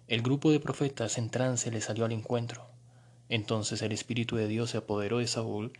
el 0.09 0.23
grupo 0.23 0.51
de 0.51 0.59
profetas 0.59 1.19
en 1.19 1.31
trance 1.31 1.71
le 1.71 1.81
salió 1.81 2.05
al 2.05 2.13
encuentro. 2.13 2.67
Entonces 3.29 3.83
el 3.83 3.93
Espíritu 3.93 4.37
de 4.37 4.49
Dios 4.49 4.71
se 4.71 4.79
apoderó 4.79 5.19
de 5.19 5.27
Saúl, 5.27 5.73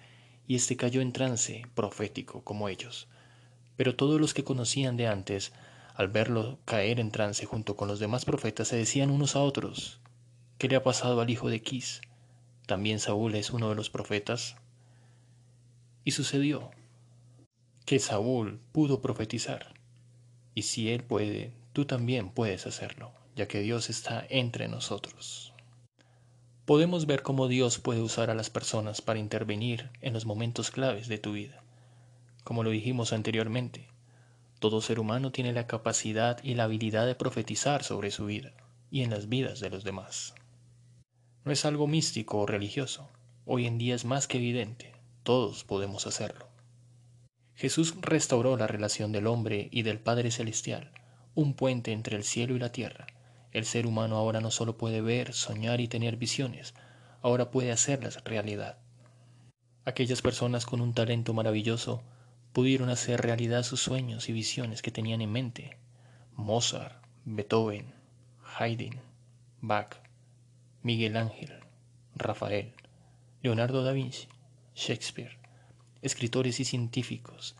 y 0.47 0.55
éste 0.55 0.77
cayó 0.77 1.01
en 1.01 1.13
trance 1.13 1.63
profético 1.75 2.45
como 2.45 2.69
ellos. 2.69 3.09
Pero 3.77 3.95
todos 3.95 4.21
los 4.21 4.35
que 4.35 4.45
conocían 4.45 4.97
de 4.97 5.07
antes, 5.07 5.53
al 5.95 6.09
verlo 6.09 6.59
caer 6.65 7.01
en 7.01 7.11
trance 7.11 7.47
junto 7.47 7.77
con 7.77 7.89
los 7.89 7.99
demás 7.99 8.25
profetas, 8.25 8.69
se 8.69 8.77
decían 8.77 9.11
unos 9.11 9.37
a 9.37 9.41
otros, 9.41 10.01
¿qué 10.59 10.69
le 10.69 10.77
ha 10.77 10.83
pasado 10.83 11.21
al 11.21 11.31
hijo 11.31 11.49
de 11.49 11.63
Quis? 11.63 12.01
¿También 12.67 12.99
Saúl 12.99 13.35
es 13.35 13.51
uno 13.51 13.69
de 13.69 13.75
los 13.75 13.91
profetas? 13.91 14.57
Y 16.05 16.13
sucedió 16.13 16.71
que 17.85 17.99
Saúl 18.01 18.61
pudo 18.73 19.01
profetizar. 19.01 19.75
Y 20.55 20.63
si 20.63 20.91
él 20.91 21.05
puede, 21.05 21.53
tú 21.73 21.85
también 21.85 22.31
puedes 22.31 22.67
hacerlo, 22.67 23.13
ya 23.37 23.47
que 23.47 23.61
Dios 23.61 23.91
está 23.91 24.27
entre 24.29 24.69
nosotros. 24.69 25.53
Podemos 26.65 27.07
ver 27.07 27.23
cómo 27.23 27.47
Dios 27.47 27.79
puede 27.79 28.03
usar 28.03 28.29
a 28.29 28.35
las 28.35 28.51
personas 28.51 29.01
para 29.01 29.21
intervenir 29.21 29.91
en 30.01 30.13
los 30.15 30.27
momentos 30.27 30.73
claves 30.73 31.07
de 31.07 31.19
tu 31.19 31.33
vida. 31.33 31.63
Como 32.47 32.63
lo 32.63 32.71
dijimos 32.71 33.13
anteriormente, 33.13 33.89
Todo 34.61 34.81
ser 34.81 35.01
humano 35.01 35.33
tiene 35.33 35.53
la 35.53 35.67
capacidad 35.67 36.39
y 36.45 36.55
la 36.55 36.63
habilidad 36.63 37.05
de 37.05 37.17
profetizar 37.17 37.83
sobre 37.83 38.13
su 38.13 38.27
vida 38.27 38.53
y 38.89 39.03
en 39.03 39.11
las 39.11 39.29
vidas 39.29 39.59
de 39.59 39.69
los 39.69 39.83
demás. 39.83 40.33
No 41.45 41.51
es 41.51 41.65
algo 41.65 41.89
místico 41.89 42.39
o 42.39 42.47
religioso. 42.47 43.11
Hoy 43.47 43.67
en 43.67 43.79
día 43.79 43.97
es 43.97 44.05
más 44.05 44.29
que 44.29 44.39
evidente. 44.39 44.93
Todos 45.25 45.65
podemos 45.65 46.07
hacerlo. 46.07 46.47
Jesús 47.57 47.97
restauró 48.01 48.57
la 48.57 48.69
relación 48.69 49.11
del 49.11 49.27
hombre 49.27 49.69
y 49.73 49.83
del 49.83 49.99
Padre 49.99 50.31
Celestial, 50.31 50.93
un 51.35 51.55
puente 51.55 51.91
entre 51.91 52.17
el 52.17 52.23
cielo 52.23 52.55
y 52.55 52.61
la 52.61 52.71
tierra. 52.71 53.09
El 53.51 53.65
ser 53.65 53.89
humano 53.89 54.19
ahora 54.19 54.41
no 54.41 54.53
solo 54.53 54.79
puede 54.79 55.01
ver, 55.01 55.33
soñar 55.33 55.81
y 55.81 55.89
tener 55.89 56.17
visiones, 56.17 56.75
ahora 57.23 57.51
puede 57.51 57.73
hacerlas 57.73 58.23
realidad. 58.23 58.79
Aquellas 59.85 60.23
personas 60.23 60.65
con 60.65 60.81
un 60.81 60.95
talento 60.95 61.35
maravilloso 61.35 62.05
pudieron 62.57 62.89
hacer 62.89 63.21
realidad 63.21 63.65
sus 63.65 63.83
sueños 63.83 64.31
y 64.31 64.33
visiones 64.33 64.81
que 64.81 64.91
tenían 64.91 65.21
en 65.21 65.31
mente. 65.31 65.77
Mozart, 66.33 67.05
Beethoven, 67.27 67.93
Haydn, 68.57 68.99
Bach, 69.61 69.97
Miguel 70.83 71.19
Ángel, 71.19 71.53
Rafael, 72.15 72.73
Leonardo 73.43 73.85
da 73.85 73.93
Vinci, 73.93 74.27
Shakespeare, 74.75 75.37
escritores 76.01 76.59
y 76.59 76.65
científicos, 76.65 77.57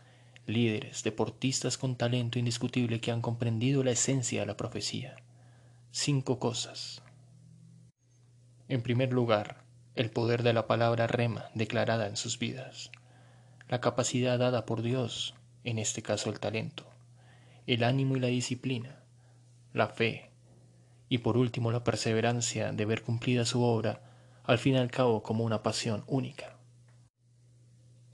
líderes, 0.47 1.03
deportistas 1.03 1.77
con 1.77 1.95
talento 1.95 2.39
indiscutible 2.39 2.99
que 2.99 3.11
han 3.11 3.21
comprendido 3.21 3.83
la 3.83 3.91
esencia 3.91 4.39
de 4.39 4.47
la 4.47 4.57
profecía. 4.57 5.15
Cinco 5.91 6.39
cosas. 6.39 7.03
En 8.67 8.81
primer 8.81 9.13
lugar, 9.13 9.63
el 9.93 10.09
poder 10.09 10.41
de 10.41 10.53
la 10.53 10.65
palabra 10.65 11.05
rema 11.05 11.51
declarada 11.53 12.07
en 12.07 12.17
sus 12.17 12.39
vidas, 12.39 12.89
la 13.67 13.81
capacidad 13.81 14.39
dada 14.39 14.65
por 14.65 14.81
Dios, 14.81 15.35
en 15.63 15.79
este 15.79 16.01
caso 16.01 16.29
el 16.29 16.39
talento, 16.39 16.85
el 17.65 17.83
ánimo 17.83 18.15
y 18.15 18.19
la 18.21 18.27
disciplina, 18.27 19.03
la 19.73 19.87
fe, 19.87 20.31
y 21.09 21.19
por 21.19 21.37
último 21.37 21.71
la 21.71 21.83
perseverancia 21.83 22.71
de 22.71 22.85
ver 22.85 23.03
cumplida 23.03 23.45
su 23.45 23.61
obra, 23.63 24.01
al 24.43 24.57
fin 24.57 24.75
y 24.75 24.77
al 24.77 24.91
cabo 24.91 25.23
como 25.23 25.43
una 25.43 25.63
pasión 25.63 26.03
única. 26.07 26.57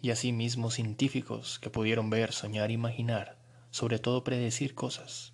Y 0.02 0.10
asimismo 0.10 0.72
científicos 0.72 1.60
que 1.60 1.70
pudieron 1.70 2.10
ver, 2.10 2.34
soñar, 2.34 2.72
imaginar, 2.72 3.38
sobre 3.70 4.00
todo 4.00 4.24
predecir 4.24 4.76
cosas. 4.76 5.34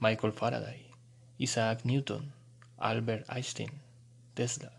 Michael 0.00 0.32
Faraday, 0.32 0.90
Isaac 1.38 1.80
Newton, 1.84 2.34
Albert 2.76 3.28
Einstein, 3.30 3.70
Tesla, 4.34 4.72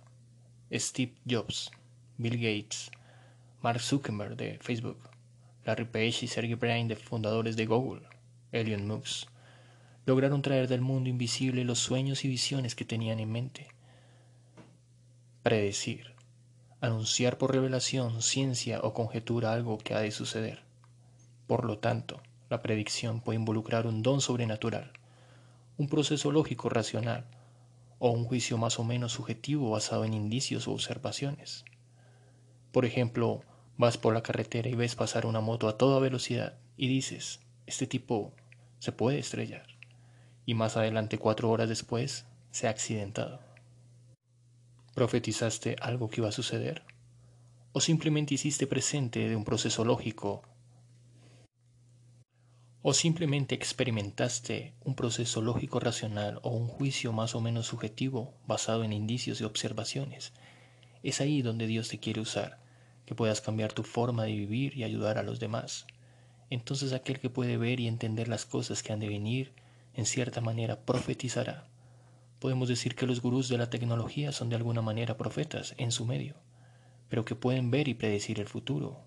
Steve 0.72 1.16
Jobs, 1.28 1.72
Bill 2.18 2.36
Gates, 2.36 2.92
Mark 3.62 3.82
Zuckerberg 3.82 4.36
de 4.36 4.60
Facebook, 4.60 5.10
Larry 5.66 5.86
Page 5.86 6.26
y 6.26 6.28
Sergey 6.28 6.56
Brin 6.56 6.88
de 6.88 6.96
fundadores 6.96 7.56
de 7.56 7.66
Google, 7.66 8.04
Elon 8.52 8.88
Musk, 8.88 9.28
lograron 10.06 10.42
traer 10.42 10.68
del 10.68 10.82
mundo 10.82 11.10
invisible 11.10 11.64
los 11.64 11.80
sueños 11.80 12.26
y 12.26 12.28
visiones 12.28 12.76
que 12.76 12.86
tenían 12.86 13.20
en 13.20 13.32
mente. 13.32 13.68
Predecir, 15.42 16.14
anunciar 16.82 17.38
por 17.38 17.52
revelación, 17.52 18.22
ciencia 18.22 18.80
o 18.84 18.94
conjetura 18.94 19.54
algo 19.54 19.78
que 19.78 19.96
ha 19.96 20.00
de 20.00 20.12
suceder. 20.12 20.64
Por 21.48 21.66
lo 21.66 21.80
tanto, 21.80 22.22
la 22.50 22.62
predicción 22.62 23.22
puede 23.22 23.40
involucrar 23.40 23.88
un 23.88 24.04
don 24.04 24.22
sobrenatural, 24.22 24.92
un 25.78 25.90
proceso 25.90 26.32
lógico 26.32 26.70
racional 26.70 27.26
o 27.98 28.12
un 28.12 28.26
juicio 28.26 28.58
más 28.58 28.80
o 28.80 28.84
menos 28.84 29.14
subjetivo 29.14 29.72
basado 29.72 30.06
en 30.06 30.14
indicios 30.14 30.68
o 30.68 30.72
observaciones. 30.74 31.66
Por 32.76 32.84
ejemplo, 32.84 33.42
vas 33.78 33.98
por 33.98 34.14
la 34.14 34.22
carretera 34.22 34.68
y 34.68 34.76
ves 34.76 34.96
pasar 34.96 35.26
una 35.26 35.40
moto 35.40 35.70
a 35.70 35.78
toda 35.78 36.02
velocidad 36.02 36.58
y 36.76 36.90
dices, 36.90 37.40
este 37.68 37.88
tipo 37.88 38.34
se 38.80 38.92
puede 38.92 39.18
estrellar 39.18 39.66
y 40.46 40.56
más 40.56 40.76
adelante 40.76 41.18
cuatro 41.18 41.50
horas 41.50 41.70
después 41.70 42.26
se 42.52 42.68
ha 42.68 42.72
accidentado. 42.72 43.40
¿Profetizaste 44.94 45.78
algo 45.80 46.10
que 46.10 46.20
iba 46.20 46.28
a 46.28 46.34
suceder? 46.34 46.84
¿O 47.72 47.80
simplemente 47.80 48.34
hiciste 48.34 48.68
presente 48.68 49.30
de 49.30 49.38
un 49.38 49.46
proceso 49.46 49.86
lógico? 49.86 50.42
¿O 52.82 52.94
simplemente 52.94 53.56
experimentaste 53.56 54.74
un 54.84 54.96
proceso 54.96 55.42
lógico 55.42 55.80
racional 55.80 56.42
o 56.44 56.50
un 56.50 56.68
juicio 56.68 57.14
más 57.14 57.36
o 57.36 57.40
menos 57.40 57.68
subjetivo 57.68 58.34
basado 58.46 58.84
en 58.84 58.92
indicios 58.92 59.40
y 59.40 59.46
observaciones? 59.46 60.34
Es 61.04 61.22
ahí 61.22 61.42
donde 61.42 61.68
Dios 61.68 61.88
te 61.88 62.00
quiere 62.00 62.20
usar, 62.20 62.65
que 63.06 63.16
puedas 63.16 63.42
cambiar 63.42 63.74
tu 63.74 63.84
forma 63.84 64.24
de 64.24 64.34
vivir 64.34 64.78
y 64.78 64.84
ayudar 64.84 65.18
a 65.18 65.24
los 65.24 65.40
demás. 65.40 65.86
Entonces 66.50 66.94
aquel 66.94 67.20
que 67.20 67.30
puede 67.30 67.58
ver 67.58 67.80
y 67.80 67.88
entender 67.88 68.28
las 68.28 68.46
cosas 68.46 68.84
que 68.84 68.94
han 68.94 69.00
de 69.00 69.10
venir 69.10 69.54
en 69.94 70.06
cierta 70.06 70.42
manera 70.42 70.82
profetizará. 70.82 71.68
Podemos 72.40 72.68
decir 72.68 72.96
que 72.96 73.08
los 73.08 73.22
gurús 73.22 73.50
de 73.50 73.58
la 73.58 73.70
tecnología 73.70 74.32
son 74.32 74.50
de 74.50 74.56
alguna 74.56 74.82
manera 74.82 75.18
profetas 75.18 75.74
en 75.78 75.92
su 75.92 76.06
medio, 76.06 76.36
pero 77.10 77.26
que 77.26 77.36
pueden 77.36 77.72
ver 77.72 77.88
y 77.88 77.94
predecir 77.94 78.40
el 78.40 78.48
futuro, 78.48 79.06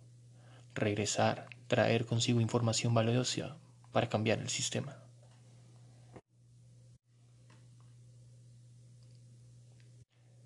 regresar, 0.74 1.46
traer 1.66 2.06
consigo 2.06 2.40
información 2.40 2.94
valiosa 2.94 3.56
para 3.92 4.08
cambiar 4.08 4.38
el 4.38 4.48
sistema. 4.48 5.02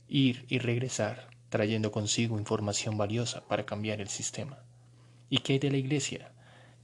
Ir 0.08 0.44
y 0.48 0.58
regresar, 0.58 1.31
trayendo 1.52 1.92
consigo 1.92 2.38
información 2.38 2.96
valiosa 2.96 3.46
para 3.46 3.66
cambiar 3.66 4.00
el 4.00 4.08
sistema. 4.08 4.64
¿Y 5.28 5.38
qué 5.38 5.52
hay 5.52 5.58
de 5.58 5.70
la 5.70 5.76
iglesia? 5.76 6.32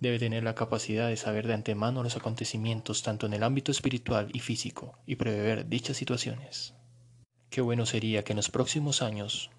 debe 0.01 0.19
tener 0.19 0.45
la 0.45 0.55
capacidad 0.55 1.09
de 1.09 1.16
saber 1.16 1.47
de 1.47 1.55
antemano 1.55 2.03
los 2.03 2.16
acontecimientos 2.16 3.03
tanto 3.03 3.27
en 3.27 3.33
el 3.33 3.43
ámbito 3.43 3.73
espiritual 3.73 4.29
y 4.33 4.41
físico 4.41 4.97
y 5.07 5.16
prever 5.16 5.69
dichas 5.69 5.97
situaciones. 5.97 6.75
Qué 7.51 7.62
bueno 7.62 7.87
sería 7.87 8.23
que 8.25 8.35
en 8.35 8.37
los 8.37 8.51
próximos 8.51 9.03
años 9.03 9.51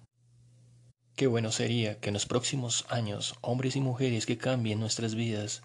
Qué 1.16 1.26
bueno 1.26 1.50
sería 1.50 1.98
que 1.98 2.10
en 2.10 2.14
los 2.14 2.24
próximos 2.24 2.86
años 2.88 3.34
hombres 3.42 3.74
y 3.76 3.80
mujeres 3.80 4.26
que 4.26 4.38
cambien 4.38 4.78
nuestras 4.78 5.16
vidas 5.16 5.62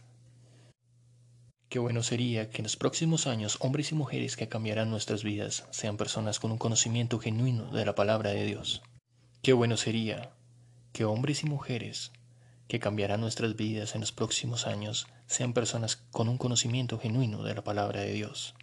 Qué 1.70 1.80
bueno 1.80 2.02
sería 2.02 2.50
que 2.50 2.58
en 2.58 2.64
los 2.64 2.78
próximos 2.78 3.28
años 3.28 3.58
hombres 3.62 3.91
y 3.91 3.96
mujeres 3.96 4.36
que 4.36 4.50
cambiarán 4.50 4.89
nuestras 4.89 5.24
vidas 5.24 5.68
sean 5.70 5.98
personas 5.98 6.39
con 6.39 6.52
un 6.52 6.58
conocimiento 6.58 7.20
genuino 7.20 7.72
de 7.72 7.86
la 7.86 7.96
palabra 7.96 8.32
de 8.32 8.46
Dios. 8.46 8.82
Qué 9.46 9.54
bueno 9.54 9.78
sería 9.78 10.32
que 10.91 11.06
hombres 11.06 11.43
y 11.43 11.46
mujeres 11.46 12.12
que 12.68 12.80
cambiarán 12.80 13.22
nuestras 13.22 13.56
vidas 13.56 13.93
en 13.93 14.02
los 14.02 14.12
próximos 14.12 14.66
años 14.66 15.06
sean 15.28 15.54
personas 15.54 15.98
con 16.10 16.30
un 16.30 16.39
conocimiento 16.39 16.98
genuino 16.98 17.43
de 17.43 17.54
la 17.54 17.64
palabra 17.64 18.02
de 18.02 18.12
Dios. 18.12 18.56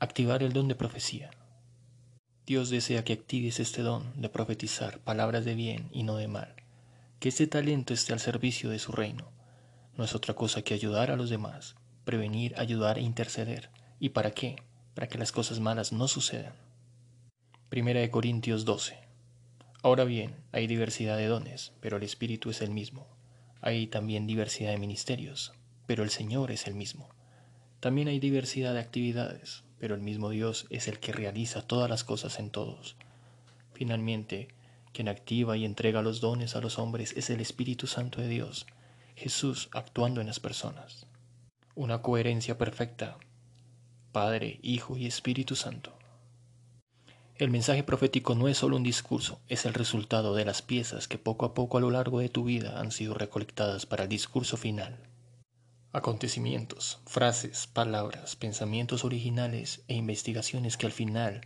Activar 0.00 0.42
el 0.42 0.52
don 0.52 0.66
de 0.66 0.74
profecía. 0.74 1.30
Dios 2.44 2.70
desea 2.70 3.04
que 3.04 3.12
actives 3.12 3.60
este 3.60 3.82
don 3.82 4.20
de 4.20 4.28
profetizar 4.28 4.98
palabras 4.98 5.44
de 5.44 5.54
bien 5.54 5.88
y 5.92 6.02
no 6.02 6.16
de 6.16 6.26
mal, 6.26 6.56
que 7.20 7.28
este 7.28 7.46
talento 7.46 7.94
esté 7.94 8.12
al 8.12 8.18
servicio 8.18 8.68
de 8.68 8.80
su 8.80 8.90
reino. 8.90 9.30
No 9.96 10.02
es 10.02 10.16
otra 10.16 10.34
cosa 10.34 10.62
que 10.62 10.74
ayudar 10.74 11.12
a 11.12 11.16
los 11.16 11.30
demás, 11.30 11.76
prevenir, 12.04 12.52
ayudar 12.58 12.98
e 12.98 13.02
interceder. 13.02 13.70
¿Y 14.00 14.08
para 14.08 14.32
qué? 14.32 14.56
Para 14.94 15.06
que 15.06 15.18
las 15.18 15.30
cosas 15.30 15.60
malas 15.60 15.92
no 15.92 16.08
sucedan. 16.08 16.54
Primera 17.68 18.00
de 18.00 18.10
Corintios 18.10 18.64
12. 18.64 19.11
Ahora 19.84 20.04
bien, 20.04 20.36
hay 20.52 20.68
diversidad 20.68 21.16
de 21.16 21.26
dones, 21.26 21.72
pero 21.80 21.96
el 21.96 22.04
Espíritu 22.04 22.50
es 22.50 22.62
el 22.62 22.70
mismo. 22.70 23.08
Hay 23.60 23.88
también 23.88 24.28
diversidad 24.28 24.70
de 24.70 24.78
ministerios, 24.78 25.52
pero 25.86 26.04
el 26.04 26.10
Señor 26.10 26.52
es 26.52 26.68
el 26.68 26.76
mismo. 26.76 27.08
También 27.80 28.06
hay 28.06 28.20
diversidad 28.20 28.74
de 28.74 28.80
actividades, 28.80 29.64
pero 29.80 29.96
el 29.96 30.00
mismo 30.00 30.30
Dios 30.30 30.66
es 30.70 30.86
el 30.86 31.00
que 31.00 31.12
realiza 31.12 31.66
todas 31.66 31.90
las 31.90 32.04
cosas 32.04 32.38
en 32.38 32.50
todos. 32.50 32.94
Finalmente, 33.74 34.46
quien 34.92 35.08
activa 35.08 35.56
y 35.56 35.64
entrega 35.64 36.00
los 36.00 36.20
dones 36.20 36.54
a 36.54 36.60
los 36.60 36.78
hombres 36.78 37.12
es 37.16 37.28
el 37.30 37.40
Espíritu 37.40 37.88
Santo 37.88 38.20
de 38.20 38.28
Dios, 38.28 38.66
Jesús 39.16 39.68
actuando 39.72 40.20
en 40.20 40.28
las 40.28 40.38
personas. 40.38 41.06
Una 41.74 42.02
coherencia 42.02 42.56
perfecta, 42.56 43.16
Padre, 44.12 44.60
Hijo 44.62 44.96
y 44.96 45.06
Espíritu 45.06 45.56
Santo. 45.56 45.98
El 47.42 47.50
mensaje 47.50 47.82
profético 47.82 48.36
no 48.36 48.46
es 48.46 48.58
solo 48.58 48.76
un 48.76 48.84
discurso, 48.84 49.40
es 49.48 49.66
el 49.66 49.74
resultado 49.74 50.32
de 50.36 50.44
las 50.44 50.62
piezas 50.62 51.08
que 51.08 51.18
poco 51.18 51.44
a 51.44 51.54
poco 51.54 51.76
a 51.76 51.80
lo 51.80 51.90
largo 51.90 52.20
de 52.20 52.28
tu 52.28 52.44
vida 52.44 52.78
han 52.78 52.92
sido 52.92 53.14
recolectadas 53.14 53.84
para 53.84 54.04
el 54.04 54.08
discurso 54.08 54.56
final. 54.56 54.96
Acontecimientos, 55.92 57.00
frases, 57.04 57.66
palabras, 57.66 58.36
pensamientos 58.36 59.04
originales 59.04 59.82
e 59.88 59.96
investigaciones 59.96 60.76
que 60.76 60.86
al 60.86 60.92
final 60.92 61.40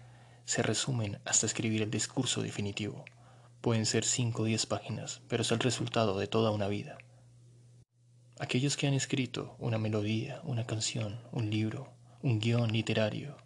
se 0.44 0.62
resumen 0.62 1.18
hasta 1.24 1.46
escribir 1.46 1.80
el 1.80 1.90
discurso 1.90 2.42
definitivo. 2.42 3.06
Pueden 3.62 3.86
ser 3.86 4.04
5 4.04 4.42
o 4.42 4.44
10 4.44 4.66
páginas, 4.66 5.22
pero 5.28 5.40
es 5.40 5.50
el 5.50 5.60
resultado 5.60 6.18
de 6.18 6.26
toda 6.26 6.50
una 6.50 6.68
vida. 6.68 6.98
Aquellos 8.38 8.76
que 8.76 8.86
han 8.86 8.92
escrito 8.92 9.56
una 9.58 9.78
melodía, 9.78 10.42
una 10.44 10.66
canción, 10.66 11.22
un 11.32 11.48
libro, 11.48 11.88
un 12.20 12.38
guion 12.38 12.70
literario, 12.70 13.38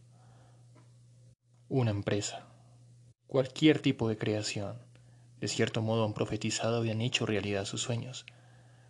una 1.72 1.92
empresa, 1.92 2.48
cualquier 3.28 3.78
tipo 3.78 4.08
de 4.08 4.18
creación. 4.18 4.76
De 5.40 5.46
cierto 5.46 5.82
modo 5.82 6.04
han 6.04 6.14
profetizado 6.14 6.84
y 6.84 6.90
han 6.90 7.00
hecho 7.00 7.26
realidad 7.26 7.64
sus 7.64 7.80
sueños. 7.80 8.26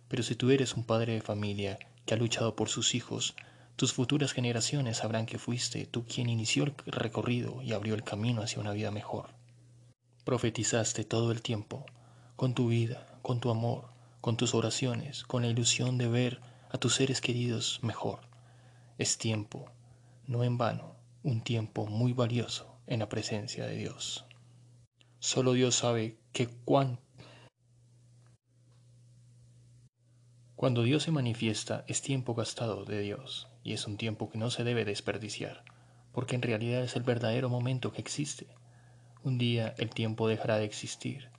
Pero 0.07 0.23
si 0.23 0.33
tú 0.33 0.49
eres 0.49 0.73
un 0.73 0.83
padre 0.83 1.13
de 1.13 1.21
familia 1.21 1.77
que 2.07 2.15
ha 2.15 2.17
luchado 2.17 2.55
por 2.55 2.69
sus 2.69 2.95
hijos, 2.95 3.35
tus 3.75 3.93
futuras 3.93 4.31
generaciones 4.31 4.97
sabrán 4.97 5.27
que 5.27 5.37
fuiste 5.37 5.85
tú 5.85 6.05
quien 6.05 6.27
inició 6.27 6.63
el 6.63 6.73
recorrido 6.87 7.61
y 7.61 7.73
abrió 7.73 7.93
el 7.93 8.03
camino 8.03 8.41
hacia 8.41 8.59
una 8.59 8.73
vida 8.73 8.89
mejor. 8.89 9.29
Profetizaste 10.25 11.03
todo 11.03 11.31
el 11.31 11.43
tiempo, 11.43 11.85
con 12.35 12.55
tu 12.55 12.69
vida, 12.69 13.05
con 13.21 13.39
tu 13.39 13.51
amor, 13.51 13.89
con 14.21 14.37
tus 14.37 14.55
oraciones, 14.55 15.23
con 15.23 15.43
la 15.43 15.49
ilusión 15.49 15.99
de 15.99 16.07
ver 16.07 16.41
a 16.71 16.79
tus 16.79 16.95
seres 16.95 17.21
queridos 17.21 17.79
mejor. 17.83 18.21
Es 18.97 19.19
tiempo, 19.19 19.69
no 20.25 20.43
en 20.43 20.57
vano, 20.57 20.95
un 21.21 21.41
tiempo 21.41 21.85
muy 21.85 22.13
valioso 22.13 22.70
en 22.87 22.99
la 22.99 23.09
presencia 23.09 23.65
de 23.65 23.75
Dios. 23.75 24.25
Solo 25.19 25.53
Dios 25.53 25.75
sabe 25.75 26.17
que 26.31 26.47
cuán... 26.47 26.99
Cuando 30.55 30.83
Dios 30.83 31.03
se 31.03 31.11
manifiesta 31.11 31.85
es 31.87 32.01
tiempo 32.01 32.35
gastado 32.35 32.85
de 32.85 32.99
Dios 32.99 33.47
y 33.63 33.73
es 33.73 33.87
un 33.87 33.97
tiempo 33.97 34.29
que 34.29 34.37
no 34.37 34.51
se 34.51 34.63
debe 34.63 34.85
desperdiciar, 34.85 35.63
porque 36.11 36.35
en 36.35 36.41
realidad 36.41 36.83
es 36.83 36.95
el 36.95 37.03
verdadero 37.03 37.49
momento 37.49 37.91
que 37.91 38.01
existe. 38.01 38.47
Un 39.23 39.37
día 39.37 39.73
el 39.77 39.89
tiempo 39.89 40.27
dejará 40.27 40.57
de 40.57 40.65
existir. 40.65 41.31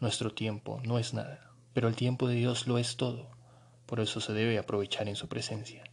Nuestro 0.00 0.32
tiempo 0.32 0.80
no 0.84 0.98
es 0.98 1.14
nada, 1.14 1.52
pero 1.72 1.88
el 1.88 1.96
tiempo 1.96 2.26
de 2.26 2.34
Dios 2.34 2.66
lo 2.66 2.78
es 2.78 2.96
todo, 2.96 3.30
por 3.86 4.00
eso 4.00 4.20
se 4.20 4.32
debe 4.32 4.58
aprovechar 4.58 5.08
en 5.08 5.16
su 5.16 5.28
presencia. 5.28 5.84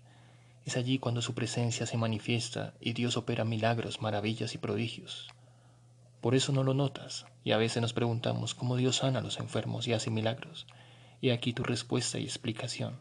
Es 0.70 0.78
allí 0.78 1.00
cuando 1.00 1.24
su 1.24 1.34
presencia 1.34 1.88
se 1.88 1.98
manifiesta 1.98 2.76
y 2.80 2.94
Dios 2.94 3.18
opera 3.18 3.44
milagros, 3.44 4.04
maravillas 4.04 4.54
y 4.54 4.60
prodigios. 4.60 5.28
Por 6.22 6.36
eso 6.36 6.52
no 6.52 6.64
lo 6.64 6.76
notas, 6.76 7.26
y 7.44 7.54
a 7.54 7.58
veces 7.58 7.82
nos 7.82 7.94
preguntamos 7.94 8.54
cómo 8.54 8.78
Dios 8.78 8.98
sana 8.98 9.18
a 9.18 9.24
los 9.24 9.40
enfermos 9.40 9.88
y 9.88 9.94
hace 9.94 10.12
milagros. 10.12 10.68
Y 11.22 11.32
aquí 11.32 11.54
tu 11.54 11.64
respuesta 11.64 12.20
y 12.20 12.26
explicación. 12.26 13.00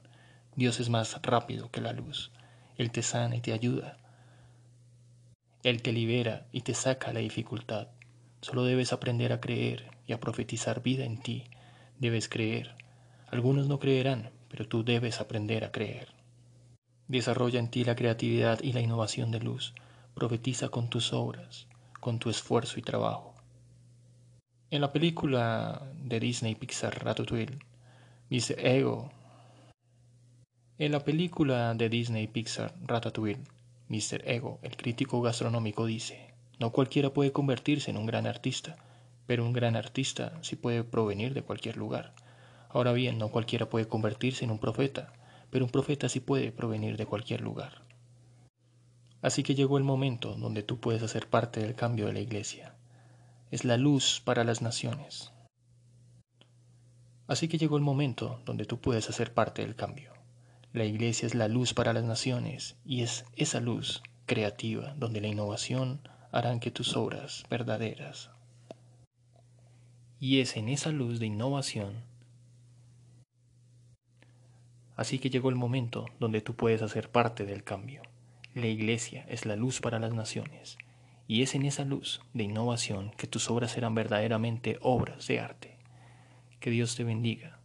Dios 0.56 0.80
es 0.80 0.88
más 0.88 1.20
rápido 1.20 1.70
que 1.70 1.82
la 1.82 1.92
luz. 1.92 2.30
Él 2.78 2.90
te 2.90 3.02
sana 3.02 3.36
y 3.36 3.42
te 3.42 3.52
ayuda. 3.52 3.98
Él 5.62 5.82
te 5.82 5.92
libera 5.92 6.46
y 6.52 6.62
te 6.62 6.72
saca 6.72 7.12
la 7.12 7.20
dificultad. 7.20 7.88
Solo 8.40 8.64
debes 8.64 8.94
aprender 8.94 9.30
a 9.30 9.42
creer 9.42 9.90
y 10.06 10.14
a 10.14 10.20
profetizar 10.20 10.82
vida 10.82 11.04
en 11.04 11.20
ti. 11.20 11.44
Debes 11.98 12.30
creer. 12.30 12.76
Algunos 13.30 13.68
no 13.68 13.78
creerán, 13.78 14.30
pero 14.48 14.66
tú 14.66 14.84
debes 14.84 15.20
aprender 15.20 15.66
a 15.66 15.70
creer. 15.70 16.17
Desarrolla 17.08 17.58
en 17.58 17.70
ti 17.70 17.84
la 17.84 17.96
creatividad 17.96 18.62
y 18.62 18.74
la 18.74 18.82
innovación 18.82 19.30
de 19.30 19.40
luz. 19.40 19.74
Profetiza 20.14 20.68
con 20.68 20.90
tus 20.90 21.14
obras, 21.14 21.66
con 22.00 22.18
tu 22.18 22.28
esfuerzo 22.28 22.78
y 22.78 22.82
trabajo. 22.82 23.34
En 24.70 24.82
la 24.82 24.92
película 24.92 25.90
de 26.02 26.20
Disney 26.20 26.54
Pixar 26.54 27.02
Ratatouille, 27.02 27.58
Mr. 28.28 28.58
Ego. 28.58 29.10
En 30.76 30.92
la 30.92 31.02
película 31.02 31.72
de 31.72 31.88
Disney 31.88 32.26
Pixar 32.26 32.74
Ratatouille, 32.84 33.40
Mr. 33.88 34.28
Ego, 34.28 34.58
el 34.60 34.76
crítico 34.76 35.22
gastronómico, 35.22 35.86
dice, 35.86 36.34
no 36.58 36.72
cualquiera 36.72 37.14
puede 37.14 37.32
convertirse 37.32 37.90
en 37.90 37.96
un 37.96 38.04
gran 38.04 38.26
artista, 38.26 38.76
pero 39.26 39.46
un 39.46 39.54
gran 39.54 39.76
artista 39.76 40.38
sí 40.42 40.56
puede 40.56 40.84
provenir 40.84 41.32
de 41.32 41.40
cualquier 41.40 41.78
lugar. 41.78 42.12
Ahora 42.68 42.92
bien, 42.92 43.16
no 43.16 43.30
cualquiera 43.30 43.70
puede 43.70 43.88
convertirse 43.88 44.44
en 44.44 44.50
un 44.50 44.58
profeta, 44.58 45.14
pero 45.50 45.64
un 45.64 45.70
profeta 45.70 46.08
sí 46.08 46.20
puede 46.20 46.52
provenir 46.52 46.96
de 46.96 47.06
cualquier 47.06 47.40
lugar. 47.40 47.82
Así 49.20 49.42
que 49.42 49.54
llegó 49.54 49.78
el 49.78 49.84
momento 49.84 50.34
donde 50.34 50.62
tú 50.62 50.78
puedes 50.78 51.02
hacer 51.02 51.28
parte 51.28 51.60
del 51.60 51.74
cambio 51.74 52.06
de 52.06 52.12
la 52.12 52.20
iglesia. 52.20 52.74
Es 53.50 53.64
la 53.64 53.76
luz 53.76 54.22
para 54.24 54.44
las 54.44 54.62
naciones. 54.62 55.32
Así 57.26 57.48
que 57.48 57.58
llegó 57.58 57.76
el 57.76 57.82
momento 57.82 58.40
donde 58.44 58.64
tú 58.64 58.78
puedes 58.80 59.08
hacer 59.10 59.34
parte 59.34 59.62
del 59.62 59.74
cambio. 59.74 60.12
La 60.72 60.84
iglesia 60.84 61.26
es 61.26 61.34
la 61.34 61.48
luz 61.48 61.74
para 61.74 61.92
las 61.92 62.04
naciones 62.04 62.76
y 62.84 63.02
es 63.02 63.24
esa 63.36 63.60
luz 63.60 64.02
creativa 64.26 64.94
donde 64.96 65.20
la 65.20 65.28
innovación 65.28 66.00
harán 66.30 66.60
que 66.60 66.70
tus 66.70 66.96
obras 66.96 67.44
verdaderas. 67.50 68.30
Y 70.20 70.40
es 70.40 70.56
en 70.56 70.68
esa 70.68 70.90
luz 70.90 71.20
de 71.20 71.26
innovación 71.26 72.07
Así 74.98 75.20
que 75.20 75.30
llegó 75.30 75.48
el 75.48 75.54
momento 75.54 76.06
donde 76.18 76.40
tú 76.40 76.56
puedes 76.56 76.82
hacer 76.82 77.08
parte 77.08 77.46
del 77.46 77.62
cambio. 77.62 78.02
La 78.52 78.66
iglesia 78.66 79.24
es 79.28 79.46
la 79.46 79.54
luz 79.54 79.80
para 79.80 80.00
las 80.00 80.12
naciones, 80.12 80.76
y 81.28 81.42
es 81.42 81.54
en 81.54 81.64
esa 81.64 81.84
luz 81.84 82.20
de 82.34 82.42
innovación 82.42 83.12
que 83.16 83.28
tus 83.28 83.48
obras 83.48 83.70
serán 83.70 83.94
verdaderamente 83.94 84.76
obras 84.82 85.28
de 85.28 85.38
arte. 85.38 85.78
Que 86.58 86.70
Dios 86.70 86.96
te 86.96 87.04
bendiga. 87.04 87.60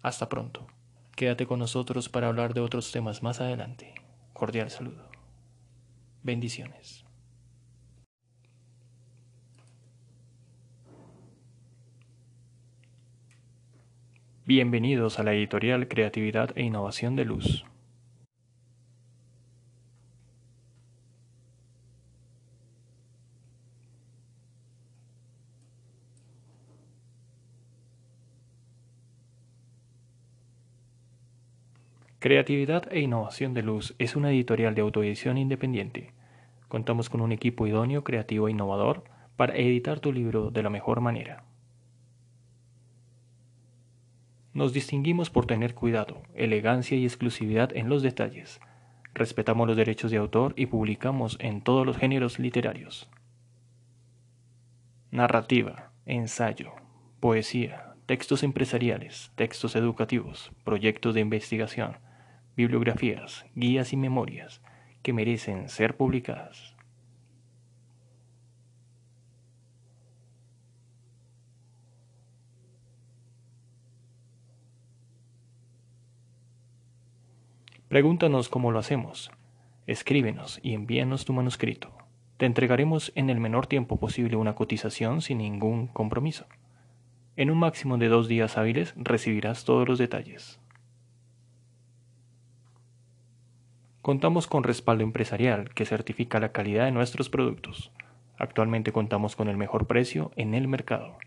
Hasta 0.00 0.28
pronto. 0.28 0.68
Quédate 1.16 1.44
con 1.44 1.58
nosotros 1.58 2.08
para 2.08 2.28
hablar 2.28 2.54
de 2.54 2.60
otros 2.60 2.92
temas 2.92 3.20
más 3.24 3.40
adelante. 3.40 3.92
Cordial 4.32 4.70
saludo. 4.70 5.10
Bendiciones. 6.22 6.99
Bienvenidos 14.50 15.20
a 15.20 15.22
la 15.22 15.32
editorial 15.32 15.86
Creatividad 15.86 16.50
e 16.56 16.64
Innovación 16.64 17.14
de 17.14 17.24
Luz. 17.24 17.64
Creatividad 32.18 32.92
e 32.92 32.98
Innovación 32.98 33.54
de 33.54 33.62
Luz 33.62 33.94
es 34.00 34.16
una 34.16 34.32
editorial 34.32 34.74
de 34.74 34.80
autoedición 34.80 35.38
independiente. 35.38 36.12
Contamos 36.66 37.08
con 37.08 37.20
un 37.20 37.30
equipo 37.30 37.68
idóneo, 37.68 38.02
creativo 38.02 38.48
e 38.48 38.50
innovador 38.50 39.04
para 39.36 39.56
editar 39.56 40.00
tu 40.00 40.12
libro 40.12 40.50
de 40.50 40.64
la 40.64 40.70
mejor 40.70 41.00
manera. 41.00 41.44
Nos 44.52 44.72
distinguimos 44.72 45.30
por 45.30 45.46
tener 45.46 45.74
cuidado, 45.74 46.22
elegancia 46.34 46.96
y 46.96 47.04
exclusividad 47.04 47.76
en 47.76 47.88
los 47.88 48.02
detalles. 48.02 48.60
Respetamos 49.14 49.68
los 49.68 49.76
derechos 49.76 50.10
de 50.10 50.16
autor 50.16 50.54
y 50.56 50.66
publicamos 50.66 51.36
en 51.40 51.62
todos 51.62 51.86
los 51.86 51.96
géneros 51.96 52.38
literarios. 52.38 53.08
Narrativa, 55.12 55.92
ensayo, 56.04 56.72
poesía, 57.20 57.94
textos 58.06 58.42
empresariales, 58.42 59.30
textos 59.36 59.76
educativos, 59.76 60.50
proyectos 60.64 61.14
de 61.14 61.20
investigación, 61.20 61.98
bibliografías, 62.56 63.46
guías 63.54 63.92
y 63.92 63.96
memorias 63.96 64.62
que 65.02 65.12
merecen 65.12 65.68
ser 65.68 65.96
publicadas. 65.96 66.74
Pregúntanos 77.90 78.48
cómo 78.48 78.70
lo 78.70 78.78
hacemos. 78.78 79.32
Escríbenos 79.88 80.60
y 80.62 80.74
envíanos 80.74 81.24
tu 81.24 81.32
manuscrito. 81.32 81.90
Te 82.36 82.46
entregaremos 82.46 83.10
en 83.16 83.30
el 83.30 83.40
menor 83.40 83.66
tiempo 83.66 83.98
posible 83.98 84.36
una 84.36 84.54
cotización 84.54 85.22
sin 85.22 85.38
ningún 85.38 85.88
compromiso. 85.88 86.46
En 87.34 87.50
un 87.50 87.58
máximo 87.58 87.98
de 87.98 88.06
dos 88.06 88.28
días 88.28 88.56
hábiles 88.56 88.94
recibirás 88.96 89.64
todos 89.64 89.88
los 89.88 89.98
detalles. 89.98 90.60
Contamos 94.02 94.46
con 94.46 94.62
respaldo 94.62 95.02
empresarial 95.02 95.74
que 95.74 95.84
certifica 95.84 96.38
la 96.38 96.52
calidad 96.52 96.84
de 96.84 96.92
nuestros 96.92 97.28
productos. 97.28 97.90
Actualmente 98.38 98.92
contamos 98.92 99.34
con 99.34 99.48
el 99.48 99.56
mejor 99.56 99.88
precio 99.88 100.30
en 100.36 100.54
el 100.54 100.68
mercado. 100.68 101.18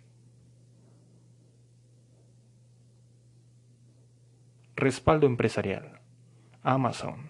Respaldo 4.78 5.28
empresarial. 5.28 6.03
Amazon, 6.66 7.30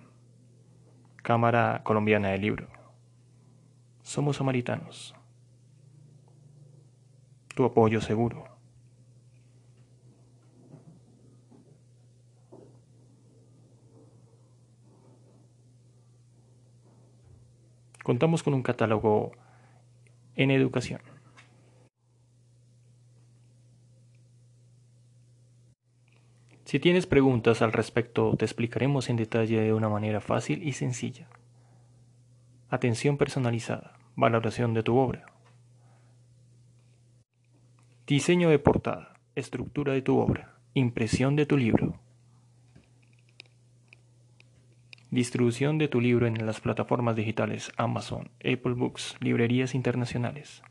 Cámara 1.24 1.82
Colombiana 1.84 2.30
del 2.30 2.42
Libro. 2.42 2.68
Somos 4.04 4.38
samaritanos. 4.38 5.16
Tu 7.56 7.66
apoyo 7.66 8.00
seguro. 8.00 8.46
Contamos 18.04 18.44
con 18.44 18.54
un 18.54 18.62
catálogo 18.62 19.32
en 20.36 20.52
educación. 20.52 21.13
Si 26.74 26.80
tienes 26.80 27.06
preguntas 27.06 27.62
al 27.62 27.72
respecto, 27.72 28.36
te 28.36 28.46
explicaremos 28.46 29.08
en 29.12 29.16
detalle 29.16 29.62
de 29.62 29.74
una 29.74 29.90
manera 29.90 30.22
fácil 30.22 30.68
y 30.68 30.72
sencilla. 30.72 31.28
Atención 32.68 33.20
personalizada, 33.20 33.94
valoración 34.16 34.74
de 34.74 34.82
tu 34.82 34.98
obra. 34.98 35.28
Diseño 38.08 38.50
de 38.50 38.58
portada, 38.58 39.14
estructura 39.36 39.94
de 39.94 40.02
tu 40.02 40.18
obra, 40.18 40.56
impresión 40.74 41.36
de 41.36 41.46
tu 41.46 41.58
libro. 41.58 42.00
Distribución 45.12 45.78
de 45.78 45.90
tu 45.90 46.02
libro 46.02 46.26
en 46.26 46.44
las 46.44 46.60
plataformas 46.60 47.16
digitales 47.16 47.72
Amazon, 47.78 48.32
Apple 48.40 48.74
Books, 48.74 49.16
librerías 49.20 49.76
internacionales. 49.76 50.64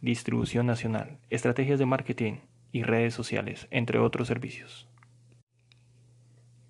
Distribución 0.00 0.66
nacional, 0.66 1.18
estrategias 1.28 1.80
de 1.80 1.86
marketing 1.86 2.34
y 2.70 2.84
redes 2.84 3.14
sociales, 3.14 3.66
entre 3.72 3.98
otros 3.98 4.28
servicios. 4.28 4.88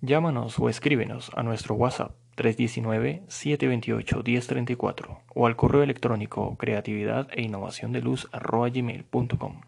Llámanos 0.05 0.57
o 0.59 0.69
escríbenos 0.69 1.31
a 1.35 1.41
nuestro 1.41 1.73
WhatsApp 1.73 2.11
319-728-1034 2.37 5.17
o 5.33 5.47
al 5.47 5.55
correo 5.55 5.81
electrónico 5.81 6.55
creatividad 6.57 7.27
e 7.31 7.41
innovación 7.41 7.91
de 7.91 8.01
luz 8.01 8.29
gmail.com. 8.31 9.61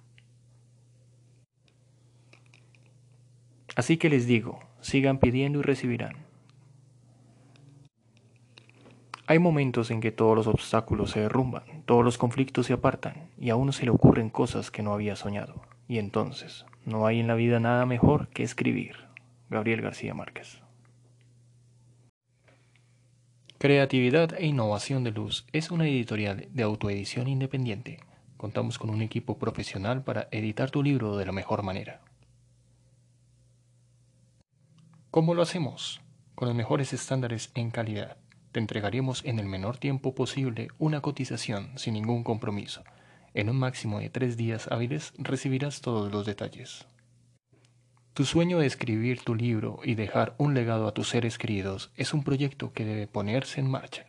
Así 3.76 3.98
que 3.98 4.12
les 4.12 4.28
digo, 4.28 4.60
sigan 4.80 5.18
pidiendo 5.18 5.58
y 5.58 5.64
recibirán. 5.64 6.18
Hay 9.26 9.40
momentos 9.40 9.90
en 9.90 10.02
que 10.02 10.12
todos 10.12 10.36
los 10.36 10.46
obstáculos 10.46 11.10
se 11.10 11.22
derrumban, 11.22 11.64
todos 11.88 12.06
los 12.06 12.20
conflictos 12.20 12.68
se 12.68 12.74
apartan 12.74 13.32
y 13.40 13.50
a 13.50 13.56
uno 13.56 13.72
se 13.72 13.86
le 13.86 13.92
ocurren 13.92 14.30
cosas 14.30 14.70
que 14.70 14.84
no 14.84 14.94
había 14.94 15.16
soñado. 15.16 15.64
Y 15.88 15.98
entonces, 15.98 16.68
no 16.86 17.08
hay 17.08 17.22
en 17.22 17.26
la 17.26 17.34
vida 17.34 17.60
nada 17.60 17.88
mejor 17.88 18.28
que 18.28 18.44
escribir. 18.44 19.07
Gabriel 19.50 19.82
García 19.82 20.14
Márquez. 20.14 20.62
Creatividad 23.58 24.34
e 24.38 24.46
Innovación 24.46 25.04
de 25.04 25.12
Luz 25.12 25.46
es 25.52 25.72
una 25.72 25.88
editorial 25.88 26.48
de 26.52 26.64
autoedición 26.64 27.28
independiente. 27.28 28.00
Contamos 28.38 28.78
con 28.78 28.90
un 28.90 29.02
equipo 29.02 29.40
profesional 29.40 30.04
para 30.04 30.28
editar 30.32 30.70
tu 30.70 30.84
libro 30.84 31.18
de 31.18 31.26
la 31.26 31.32
mejor 31.32 31.64
manera. 31.64 32.02
¿Cómo 35.10 35.34
lo 35.34 35.42
hacemos? 35.42 36.02
Con 36.36 36.50
los 36.50 36.56
mejores 36.56 36.94
estándares 36.94 37.52
en 37.56 37.72
calidad 37.72 38.18
te 38.52 38.60
entregaremos 38.60 39.24
en 39.26 39.40
el 39.40 39.46
menor 39.46 39.78
tiempo 39.78 40.16
posible 40.16 40.70
una 40.80 41.02
cotización 41.02 41.78
sin 41.78 41.94
ningún 41.94 42.24
compromiso. 42.24 42.84
En 43.34 43.50
un 43.50 43.58
máximo 43.58 44.00
de 44.00 44.10
tres 44.10 44.36
días 44.36 44.68
hábiles 44.72 45.14
recibirás 45.18 45.82
todos 45.82 46.12
los 46.12 46.26
detalles. 46.26 46.88
Tu 48.18 48.26
sueño 48.26 48.58
de 48.58 48.66
escribir 48.66 49.22
tu 49.22 49.36
libro 49.36 49.80
y 49.84 49.94
dejar 49.94 50.34
un 50.40 50.56
legado 50.56 50.88
a 50.88 50.92
tus 50.92 51.10
seres 51.10 51.38
queridos 51.38 51.92
es 51.96 52.16
un 52.16 52.24
proyecto 52.24 52.74
que 52.74 52.84
debe 52.84 53.06
ponerse 53.06 53.60
en 53.60 53.70
marcha. 53.70 54.08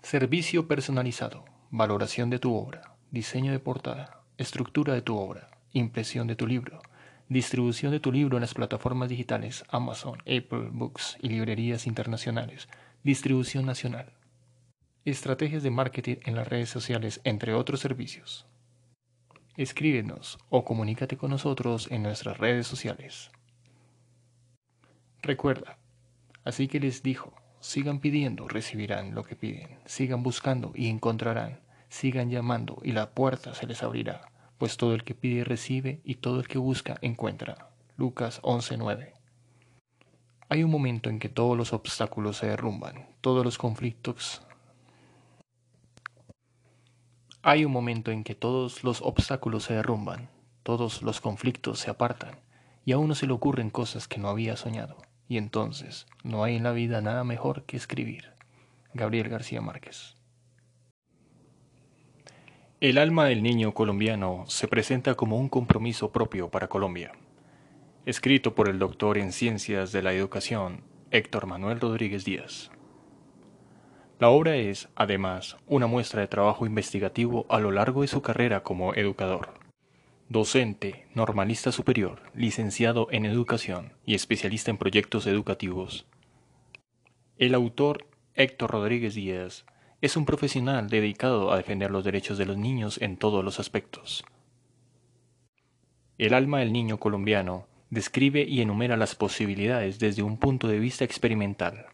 Servicio 0.00 0.68
personalizado. 0.68 1.44
Valoración 1.72 2.30
de 2.30 2.38
tu 2.38 2.54
obra. 2.54 2.94
Diseño 3.10 3.50
de 3.50 3.58
portada. 3.58 4.20
Estructura 4.38 4.94
de 4.94 5.02
tu 5.02 5.16
obra. 5.16 5.50
Impresión 5.72 6.28
de 6.28 6.36
tu 6.36 6.46
libro 6.46 6.80
Distribución 7.28 7.90
de 7.90 7.98
tu 7.98 8.12
libro 8.12 8.36
en 8.36 8.42
las 8.42 8.54
plataformas 8.54 9.08
digitales 9.08 9.64
Amazon, 9.70 10.20
Apple 10.20 10.68
Books 10.70 11.16
y 11.20 11.30
librerías 11.30 11.88
internacionales. 11.88 12.68
Distribución 13.02 13.66
nacional. 13.66 14.12
Estrategias 15.04 15.64
de 15.64 15.70
marketing 15.72 16.18
en 16.26 16.36
las 16.36 16.46
redes 16.46 16.68
sociales, 16.68 17.20
entre 17.24 17.54
otros 17.54 17.80
servicios. 17.80 18.46
Escríbenos 19.56 20.38
o 20.48 20.64
comunícate 20.64 21.16
con 21.16 21.30
nosotros 21.30 21.88
en 21.90 22.02
nuestras 22.02 22.38
redes 22.38 22.66
sociales. 22.66 23.30
Recuerda, 25.22 25.78
así 26.44 26.68
que 26.68 26.80
les 26.80 27.02
dijo, 27.02 27.32
sigan 27.60 28.00
pidiendo, 28.00 28.48
recibirán 28.48 29.14
lo 29.14 29.24
que 29.24 29.36
piden, 29.36 29.78
sigan 29.86 30.22
buscando 30.22 30.72
y 30.74 30.88
encontrarán, 30.88 31.60
sigan 31.88 32.30
llamando 32.30 32.80
y 32.82 32.92
la 32.92 33.10
puerta 33.10 33.54
se 33.54 33.66
les 33.66 33.82
abrirá 33.82 34.30
pues 34.58 34.76
todo 34.76 34.94
el 34.94 35.04
que 35.04 35.14
pide 35.14 35.44
recibe 35.44 36.00
y 36.04 36.16
todo 36.16 36.40
el 36.40 36.48
que 36.48 36.58
busca 36.58 36.96
encuentra. 37.02 37.70
Lucas 37.96 38.40
11:9. 38.42 39.12
Hay 40.48 40.62
un 40.62 40.70
momento 40.70 41.10
en 41.10 41.18
que 41.18 41.28
todos 41.28 41.56
los 41.56 41.72
obstáculos 41.72 42.38
se 42.38 42.46
derrumban, 42.46 43.08
todos 43.20 43.44
los 43.44 43.58
conflictos. 43.58 44.43
Hay 47.46 47.66
un 47.66 47.72
momento 47.72 48.10
en 48.10 48.24
que 48.24 48.34
todos 48.34 48.84
los 48.84 49.02
obstáculos 49.02 49.64
se 49.64 49.74
derrumban, 49.74 50.30
todos 50.62 51.02
los 51.02 51.20
conflictos 51.20 51.78
se 51.78 51.90
apartan, 51.90 52.36
y 52.86 52.92
a 52.92 52.98
uno 52.98 53.14
se 53.14 53.26
le 53.26 53.34
ocurren 53.34 53.68
cosas 53.68 54.08
que 54.08 54.18
no 54.18 54.30
había 54.30 54.56
soñado. 54.56 54.96
Y 55.28 55.36
entonces, 55.36 56.06
no 56.22 56.42
hay 56.42 56.56
en 56.56 56.62
la 56.62 56.72
vida 56.72 57.02
nada 57.02 57.22
mejor 57.22 57.64
que 57.64 57.76
escribir. 57.76 58.32
Gabriel 58.94 59.28
García 59.28 59.60
Márquez. 59.60 60.16
El 62.80 62.96
alma 62.96 63.26
del 63.26 63.42
niño 63.42 63.74
colombiano 63.74 64.44
se 64.48 64.66
presenta 64.66 65.14
como 65.14 65.36
un 65.36 65.50
compromiso 65.50 66.12
propio 66.12 66.48
para 66.48 66.68
Colombia. 66.68 67.12
Escrito 68.06 68.54
por 68.54 68.70
el 68.70 68.78
doctor 68.78 69.18
en 69.18 69.32
Ciencias 69.32 69.92
de 69.92 70.00
la 70.00 70.14
Educación, 70.14 70.82
Héctor 71.10 71.44
Manuel 71.44 71.78
Rodríguez 71.78 72.24
Díaz. 72.24 72.70
La 74.24 74.30
obra 74.30 74.56
es, 74.56 74.88
además, 74.94 75.58
una 75.66 75.86
muestra 75.86 76.22
de 76.22 76.28
trabajo 76.28 76.64
investigativo 76.64 77.44
a 77.50 77.58
lo 77.58 77.70
largo 77.70 78.00
de 78.00 78.08
su 78.08 78.22
carrera 78.22 78.62
como 78.62 78.94
educador. 78.94 79.52
Docente, 80.30 81.04
normalista 81.14 81.72
superior, 81.72 82.22
licenciado 82.34 83.06
en 83.10 83.26
educación 83.26 83.92
y 84.06 84.14
especialista 84.14 84.70
en 84.70 84.78
proyectos 84.78 85.26
educativos. 85.26 86.06
El 87.36 87.54
autor, 87.54 88.06
Héctor 88.34 88.70
Rodríguez 88.70 89.14
Díaz, 89.14 89.66
es 90.00 90.16
un 90.16 90.24
profesional 90.24 90.88
dedicado 90.88 91.52
a 91.52 91.58
defender 91.58 91.90
los 91.90 92.02
derechos 92.02 92.38
de 92.38 92.46
los 92.46 92.56
niños 92.56 92.98
en 93.02 93.18
todos 93.18 93.44
los 93.44 93.60
aspectos. 93.60 94.24
El 96.16 96.32
alma 96.32 96.60
del 96.60 96.72
niño 96.72 96.98
colombiano 96.98 97.66
describe 97.90 98.42
y 98.44 98.62
enumera 98.62 98.96
las 98.96 99.16
posibilidades 99.16 99.98
desde 99.98 100.22
un 100.22 100.38
punto 100.38 100.66
de 100.66 100.78
vista 100.78 101.04
experimental. 101.04 101.88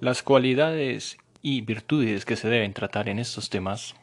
Las 0.00 0.22
cualidades 0.22 1.18
y 1.48 1.60
virtudes 1.60 2.24
que 2.24 2.34
se 2.34 2.48
deben 2.48 2.72
tratar 2.72 3.08
en 3.08 3.20
estos 3.20 3.50
temas. 3.50 3.94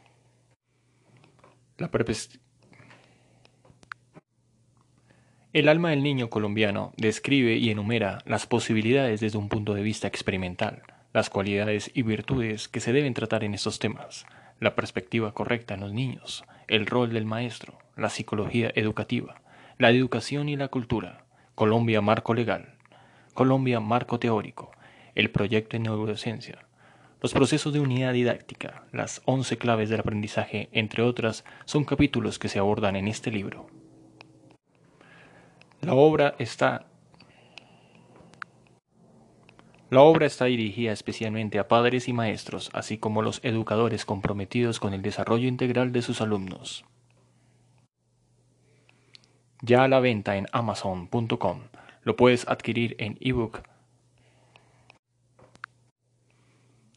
el 5.52 5.68
alma 5.68 5.89
del 5.89 6.04
niño 6.04 6.30
colombiano 6.30 6.94
describe 6.96 7.58
y 7.58 7.70
enumera 7.70 8.20
las 8.26 8.48
posibilidades 8.48 9.20
desde 9.20 9.38
un 9.38 9.50
punto 9.50 9.74
de 9.74 9.82
vista 9.82 10.08
experimental 10.08 10.84
las 11.12 11.30
cualidades 11.30 11.91
y 11.94 12.04
virtudes 12.04 12.70
que 12.70 12.80
se 12.80 12.94
deben 12.94 13.14
tratar 13.14 13.44
en 13.44 13.54
estos 13.54 13.78
temas, 13.78 14.26
la 14.62 14.74
perspectiva 14.74 15.34
correcta 15.34 15.74
en 15.74 15.82
los 15.82 15.91
niños, 15.91 16.46
el 16.70 16.86
rol 16.86 17.12
del 17.12 17.26
maestro, 17.26 17.78
la 17.98 18.10
psicología 18.10 18.72
educativa, 18.74 19.41
la 19.78 19.91
educación 19.91 20.48
y 20.48 20.56
la 20.56 20.70
cultura, 20.70 21.26
Colombia 21.56 22.00
marco 22.00 22.34
legal, 22.34 22.78
Colombia 23.34 23.82
marco 23.82 24.18
teórico, 24.18 24.72
el 25.14 25.30
proyecto 25.30 25.76
en 25.76 25.84
neurociencia, 25.84 26.66
los 27.24 27.34
procesos 27.34 27.71
de 27.71 27.80
unidad 27.80 28.11
didáctica, 28.11 28.84
las 28.91 29.21
once 29.24 29.57
claves 29.57 29.89
del 29.89 30.01
aprendizaje, 30.01 30.67
entre 30.74 31.03
otras, 31.03 31.45
son 31.63 31.86
capítulos 31.86 32.38
que 32.38 32.49
se 32.49 32.59
abordan 32.59 32.97
en 32.97 33.07
este 33.07 33.32
libro. 33.32 33.65
La 35.80 35.93
obra 35.93 36.36
está 36.38 36.86
la 39.89 40.01
obra 40.01 40.26
está 40.26 40.45
dirigida 40.45 40.91
especialmente 40.91 41.59
a 41.59 41.67
padres 41.69 42.09
y 42.09 42.13
maestros, 42.13 42.69
así 42.74 42.97
como 42.97 43.21
los 43.21 43.39
educadores 43.43 44.03
comprometidos 44.03 44.82
con 44.82 44.93
el 44.93 45.01
desarrollo 45.01 45.47
integral 45.47 45.93
de 45.93 46.01
sus 46.01 46.19
alumnos. 46.19 46.84
Ya 49.61 49.84
a 49.86 49.88
la 49.88 50.01
venta 50.01 50.36
en 50.36 50.47
amazon.com. 50.51 51.61
Lo 52.01 52.17
puedes 52.17 52.45
adquirir 52.49 52.97
en 52.99 53.17
ebook. 53.21 53.61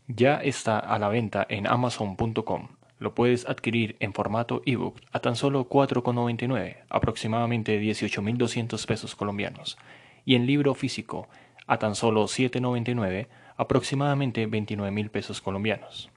Ya 0.09 0.37
está 0.37 0.79
a 0.79 0.99
la 0.99 1.09
venta 1.09 1.47
en 1.49 1.67
amazon.com. 1.67 2.69
Lo 2.99 3.15
puedes 3.15 3.47
adquirir 3.47 3.97
en 4.01 4.15
formato 4.15 4.63
ebook 4.65 5.01
a 5.13 5.21
tan 5.21 5.37
solo 5.37 5.69
4,99, 5.69 6.85
aproximadamente 6.89 7.81
18.200 7.81 8.87
pesos 8.87 9.15
colombianos, 9.15 9.77
y 10.25 10.35
en 10.35 10.47
libro 10.47 10.75
físico 10.75 11.29
a 11.67 11.79
tan 11.79 11.95
solo 11.95 12.25
7,99, 12.25 13.27
aproximadamente 13.57 14.49
29.000 14.49 15.11
pesos 15.11 15.41
colombianos. 15.41 16.11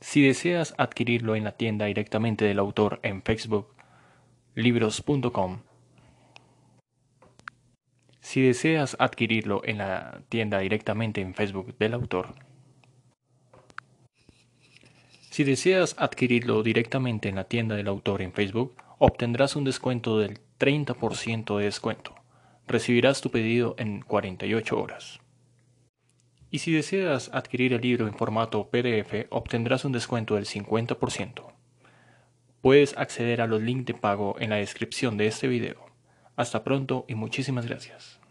Si 0.00 0.20
deseas 0.20 0.74
adquirirlo 0.78 1.36
en 1.36 1.44
la 1.44 1.52
tienda 1.52 1.86
directamente 1.86 2.44
del 2.44 2.58
autor 2.58 2.98
en 3.04 3.22
Facebook, 3.22 3.68
libros.com. 4.54 5.60
Si 8.32 8.40
deseas 8.40 8.96
adquirirlo 8.98 9.60
en 9.62 9.76
la 9.76 10.22
tienda 10.30 10.60
directamente 10.60 11.20
en 11.20 11.34
Facebook 11.34 11.76
del 11.76 11.92
autor, 11.92 12.34
si 15.28 15.44
deseas 15.44 15.94
adquirirlo 15.98 16.62
directamente 16.62 17.28
en 17.28 17.34
la 17.34 17.44
tienda 17.44 17.76
del 17.76 17.88
autor 17.88 18.22
en 18.22 18.32
Facebook, 18.32 18.74
obtendrás 18.96 19.54
un 19.54 19.64
descuento 19.64 20.18
del 20.18 20.40
30% 20.58 21.58
de 21.58 21.64
descuento. 21.64 22.14
Recibirás 22.66 23.20
tu 23.20 23.30
pedido 23.30 23.74
en 23.76 24.00
48 24.00 24.80
horas. 24.80 25.20
Y 26.50 26.60
si 26.60 26.72
deseas 26.72 27.28
adquirir 27.34 27.74
el 27.74 27.82
libro 27.82 28.06
en 28.06 28.14
formato 28.14 28.70
PDF, 28.70 29.26
obtendrás 29.28 29.84
un 29.84 29.92
descuento 29.92 30.36
del 30.36 30.46
50%. 30.46 31.52
Puedes 32.62 32.96
acceder 32.96 33.42
a 33.42 33.46
los 33.46 33.60
links 33.60 33.84
de 33.84 33.92
pago 33.92 34.36
en 34.40 34.48
la 34.48 34.56
descripción 34.56 35.18
de 35.18 35.26
este 35.26 35.48
video. 35.48 35.84
Hasta 36.34 36.64
pronto 36.64 37.04
y 37.08 37.14
muchísimas 37.14 37.66
gracias. 37.66 38.21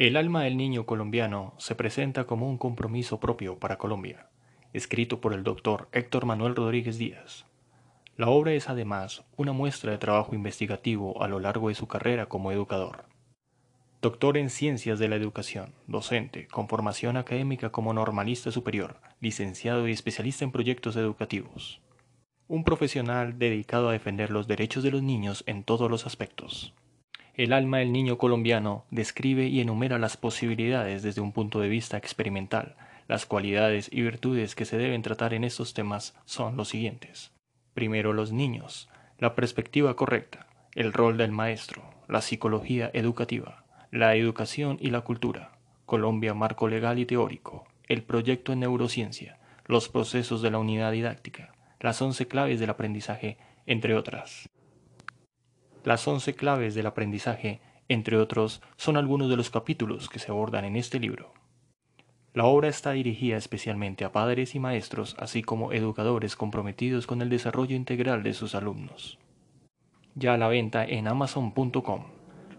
El 0.00 0.16
alma 0.16 0.44
del 0.44 0.56
niño 0.56 0.86
colombiano 0.86 1.52
se 1.58 1.74
presenta 1.74 2.24
como 2.24 2.48
un 2.48 2.56
compromiso 2.56 3.20
propio 3.20 3.58
para 3.58 3.76
Colombia 3.76 4.30
escrito 4.72 5.20
por 5.20 5.34
el 5.34 5.44
doctor 5.44 5.90
Héctor 5.92 6.24
Manuel 6.24 6.56
Rodríguez 6.56 6.96
Díaz. 6.96 7.44
La 8.16 8.30
obra 8.30 8.54
es 8.54 8.70
además 8.70 9.26
una 9.36 9.52
muestra 9.52 9.92
de 9.92 9.98
trabajo 9.98 10.34
investigativo 10.34 11.22
a 11.22 11.28
lo 11.28 11.38
largo 11.38 11.68
de 11.68 11.74
su 11.74 11.86
carrera 11.86 12.30
como 12.30 12.50
educador. 12.50 13.04
Doctor 14.00 14.38
en 14.38 14.48
Ciencias 14.48 14.98
de 14.98 15.08
la 15.08 15.16
Educación, 15.16 15.74
docente, 15.86 16.46
con 16.46 16.66
formación 16.66 17.18
académica 17.18 17.68
como 17.68 17.92
normalista 17.92 18.50
superior, 18.50 19.02
licenciado 19.20 19.86
y 19.86 19.92
especialista 19.92 20.46
en 20.46 20.50
proyectos 20.50 20.96
educativos. 20.96 21.82
Un 22.48 22.64
profesional 22.64 23.38
dedicado 23.38 23.90
a 23.90 23.92
defender 23.92 24.30
los 24.30 24.48
derechos 24.48 24.82
de 24.82 24.92
los 24.92 25.02
niños 25.02 25.44
en 25.46 25.62
todos 25.62 25.90
los 25.90 26.06
aspectos. 26.06 26.72
El 27.40 27.54
alma 27.54 27.78
del 27.78 27.90
niño 27.90 28.18
colombiano 28.18 28.84
describe 28.90 29.46
y 29.46 29.62
enumera 29.62 29.98
las 29.98 30.18
posibilidades 30.18 31.02
desde 31.02 31.22
un 31.22 31.32
punto 31.32 31.60
de 31.60 31.70
vista 31.70 31.96
experimental, 31.96 32.76
las 33.08 33.24
cualidades 33.24 33.88
y 33.90 34.02
virtudes 34.02 34.54
que 34.54 34.66
se 34.66 34.76
deben 34.76 35.00
tratar 35.00 35.32
en 35.32 35.44
estos 35.44 35.72
temas 35.72 36.14
son 36.26 36.58
los 36.58 36.68
siguientes. 36.68 37.32
Primero 37.72 38.12
los 38.12 38.30
niños, 38.30 38.90
la 39.16 39.34
perspectiva 39.34 39.96
correcta, 39.96 40.48
el 40.74 40.92
rol 40.92 41.16
del 41.16 41.32
maestro, 41.32 41.82
la 42.08 42.20
psicología 42.20 42.90
educativa, 42.92 43.64
la 43.90 44.14
educación 44.16 44.76
y 44.78 44.90
la 44.90 45.00
cultura, 45.00 45.52
Colombia 45.86 46.34
marco 46.34 46.68
legal 46.68 46.98
y 46.98 47.06
teórico, 47.06 47.64
el 47.88 48.02
proyecto 48.02 48.52
en 48.52 48.60
neurociencia, 48.60 49.38
los 49.64 49.88
procesos 49.88 50.42
de 50.42 50.50
la 50.50 50.58
unidad 50.58 50.92
didáctica, 50.92 51.54
las 51.80 52.02
once 52.02 52.28
claves 52.28 52.60
del 52.60 52.68
aprendizaje, 52.68 53.38
entre 53.64 53.94
otras. 53.94 54.50
Las 55.84 56.06
once 56.06 56.34
claves 56.34 56.74
del 56.74 56.86
aprendizaje, 56.86 57.60
entre 57.88 58.16
otros, 58.18 58.60
son 58.76 58.96
algunos 58.96 59.30
de 59.30 59.36
los 59.36 59.50
capítulos 59.50 60.08
que 60.08 60.18
se 60.18 60.30
abordan 60.30 60.64
en 60.64 60.76
este 60.76 61.00
libro. 61.00 61.32
La 62.32 62.44
obra 62.44 62.68
está 62.68 62.92
dirigida 62.92 63.36
especialmente 63.36 64.04
a 64.04 64.12
padres 64.12 64.54
y 64.54 64.60
maestros, 64.60 65.16
así 65.18 65.42
como 65.42 65.72
educadores 65.72 66.36
comprometidos 66.36 67.06
con 67.06 67.22
el 67.22 67.28
desarrollo 67.28 67.74
integral 67.74 68.22
de 68.22 68.34
sus 68.34 68.54
alumnos. 68.54 69.18
Ya 70.14 70.34
a 70.34 70.38
la 70.38 70.48
venta 70.48 70.84
en 70.84 71.08
amazon.com. 71.08 72.04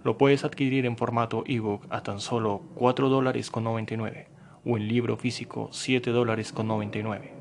Lo 0.03 0.17
puedes 0.17 0.43
adquirir 0.43 0.85
en 0.85 0.97
formato 0.97 1.43
ebook 1.45 1.85
a 1.89 2.01
tan 2.01 2.19
solo 2.19 2.63
4 2.75 3.07
dólares 3.07 3.51
con 3.51 3.63
99 3.63 4.27
o 4.65 4.77
en 4.77 4.87
libro 4.87 5.15
físico 5.15 5.69
7 5.71 6.11
dólares 6.11 6.51
con 6.51 6.67
99. 6.67 7.33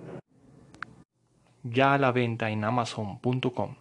Ya 1.64 1.94
a 1.94 1.98
la 1.98 2.12
venta 2.12 2.50
en 2.50 2.64
amazon.com. 2.64 3.76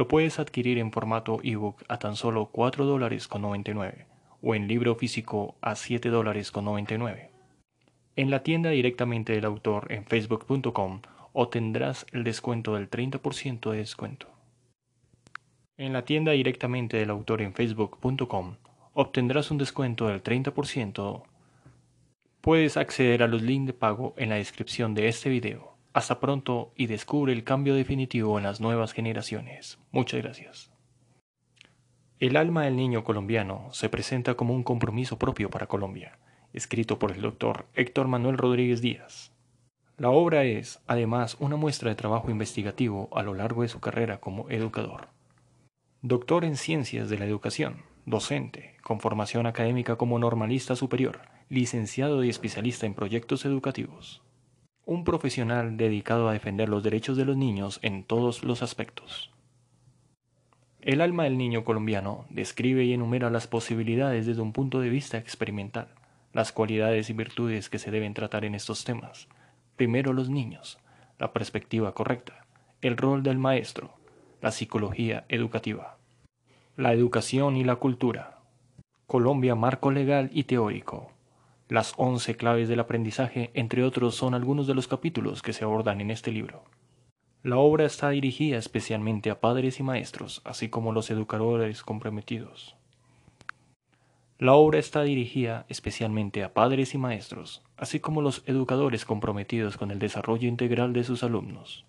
Lo 0.00 0.08
puedes 0.08 0.38
adquirir 0.38 0.78
en 0.78 0.92
formato 0.92 1.40
ebook 1.42 1.84
a 1.86 1.98
tan 1.98 2.16
solo 2.16 2.46
4 2.46 2.86
dólares 2.86 3.28
con 3.28 3.42
99 3.42 4.06
o 4.40 4.54
en 4.54 4.66
libro 4.66 4.94
físico 4.94 5.56
a 5.60 5.74
7 5.74 6.08
dólares 6.08 6.50
con 6.50 6.64
99. 6.64 7.28
En 8.16 8.30
la 8.30 8.42
tienda 8.42 8.70
directamente 8.70 9.34
del 9.34 9.44
autor 9.44 9.92
en 9.92 10.06
facebook.com 10.06 11.02
obtendrás 11.34 12.06
el 12.12 12.24
descuento 12.24 12.76
del 12.76 12.88
30% 12.88 13.72
de 13.72 13.76
descuento. 13.76 14.26
En 15.76 15.92
la 15.92 16.06
tienda 16.06 16.32
directamente 16.32 16.96
del 16.96 17.10
autor 17.10 17.42
en 17.42 17.52
facebook.com 17.52 18.54
obtendrás 18.94 19.50
un 19.50 19.58
descuento 19.58 20.08
del 20.08 20.22
30%. 20.22 21.24
Puedes 22.40 22.78
acceder 22.78 23.22
a 23.22 23.28
los 23.28 23.42
links 23.42 23.66
de 23.66 23.72
pago 23.74 24.14
en 24.16 24.30
la 24.30 24.36
descripción 24.36 24.94
de 24.94 25.08
este 25.08 25.28
video. 25.28 25.69
Hasta 25.92 26.20
pronto 26.20 26.72
y 26.76 26.86
descubre 26.86 27.32
el 27.32 27.44
cambio 27.44 27.74
definitivo 27.74 28.38
en 28.38 28.44
las 28.44 28.60
nuevas 28.60 28.92
generaciones. 28.92 29.78
Muchas 29.90 30.22
gracias. 30.22 30.70
El 32.18 32.36
alma 32.36 32.64
del 32.64 32.76
niño 32.76 33.02
colombiano 33.04 33.68
se 33.72 33.88
presenta 33.88 34.34
como 34.34 34.54
un 34.54 34.62
compromiso 34.62 35.18
propio 35.18 35.50
para 35.50 35.66
Colombia 35.66 36.18
escrito 36.52 36.98
por 36.98 37.12
el 37.12 37.20
doctor 37.20 37.66
Héctor 37.74 38.08
Manuel 38.08 38.38
Rodríguez 38.38 38.80
Díaz. 38.80 39.32
La 39.96 40.10
obra 40.10 40.44
es, 40.44 40.80
además, 40.86 41.36
una 41.40 41.56
muestra 41.56 41.90
de 41.90 41.96
trabajo 41.96 42.30
investigativo 42.30 43.08
a 43.12 43.22
lo 43.22 43.34
largo 43.34 43.62
de 43.62 43.68
su 43.68 43.80
carrera 43.80 44.18
como 44.18 44.48
educador. 44.48 45.08
Doctor 46.02 46.44
en 46.44 46.56
Ciencias 46.56 47.10
de 47.10 47.18
la 47.18 47.26
Educación, 47.26 47.82
docente, 48.06 48.76
con 48.82 49.00
formación 49.00 49.46
académica 49.46 49.96
como 49.96 50.18
normalista 50.18 50.74
superior, 50.74 51.20
licenciado 51.50 52.24
y 52.24 52.30
especialista 52.30 52.86
en 52.86 52.94
proyectos 52.94 53.44
educativos. 53.44 54.22
Un 54.90 55.04
profesional 55.04 55.76
dedicado 55.76 56.28
a 56.28 56.32
defender 56.32 56.68
los 56.68 56.82
derechos 56.82 57.16
de 57.16 57.24
los 57.24 57.36
niños 57.36 57.78
en 57.80 58.02
todos 58.02 58.42
los 58.42 58.60
aspectos. 58.60 59.30
El 60.80 61.00
alma 61.00 61.22
del 61.22 61.38
niño 61.38 61.62
colombiano 61.62 62.24
describe 62.28 62.82
y 62.82 62.92
enumera 62.92 63.30
las 63.30 63.46
posibilidades 63.46 64.26
desde 64.26 64.42
un 64.42 64.52
punto 64.52 64.80
de 64.80 64.90
vista 64.90 65.16
experimental 65.16 65.94
las 66.32 66.50
cualidades 66.50 67.08
y 67.08 67.12
virtudes 67.12 67.70
que 67.70 67.78
se 67.78 67.92
deben 67.92 68.14
tratar 68.14 68.44
en 68.44 68.56
estos 68.56 68.82
temas. 68.82 69.28
Primero 69.76 70.12
los 70.12 70.28
niños, 70.28 70.80
la 71.20 71.32
perspectiva 71.32 71.94
correcta, 71.94 72.44
el 72.82 72.96
rol 72.96 73.22
del 73.22 73.38
maestro, 73.38 73.94
la 74.42 74.50
psicología 74.50 75.24
educativa, 75.28 75.98
la 76.76 76.92
educación 76.92 77.56
y 77.56 77.62
la 77.62 77.76
cultura, 77.76 78.40
Colombia 79.06 79.54
marco 79.54 79.92
legal 79.92 80.30
y 80.32 80.42
teórico. 80.42 81.12
Las 81.70 81.94
once 81.98 82.34
claves 82.34 82.68
del 82.68 82.80
aprendizaje, 82.80 83.52
entre 83.54 83.84
otros, 83.84 84.16
son 84.16 84.34
algunos 84.34 84.66
de 84.66 84.74
los 84.74 84.88
capítulos 84.88 85.40
que 85.40 85.52
se 85.52 85.62
abordan 85.62 86.00
en 86.00 86.10
este 86.10 86.32
libro. 86.32 86.64
La 87.44 87.58
obra 87.58 87.84
está 87.86 88.10
dirigida 88.10 88.58
especialmente 88.58 89.30
a 89.30 89.40
padres 89.40 89.78
y 89.78 89.84
maestros, 89.84 90.42
así 90.44 90.68
como 90.68 90.90
los 90.90 91.12
educadores 91.12 91.84
comprometidos. 91.84 92.74
La 94.40 94.54
obra 94.54 94.80
está 94.80 95.02
dirigida 95.02 95.64
especialmente 95.68 96.42
a 96.42 96.52
padres 96.54 96.92
y 96.94 96.98
maestros, 96.98 97.62
así 97.76 98.00
como 98.00 98.20
los 98.20 98.42
educadores 98.46 99.04
comprometidos 99.04 99.76
con 99.76 99.92
el 99.92 100.00
desarrollo 100.00 100.48
integral 100.48 100.92
de 100.92 101.04
sus 101.04 101.22
alumnos. 101.22 101.86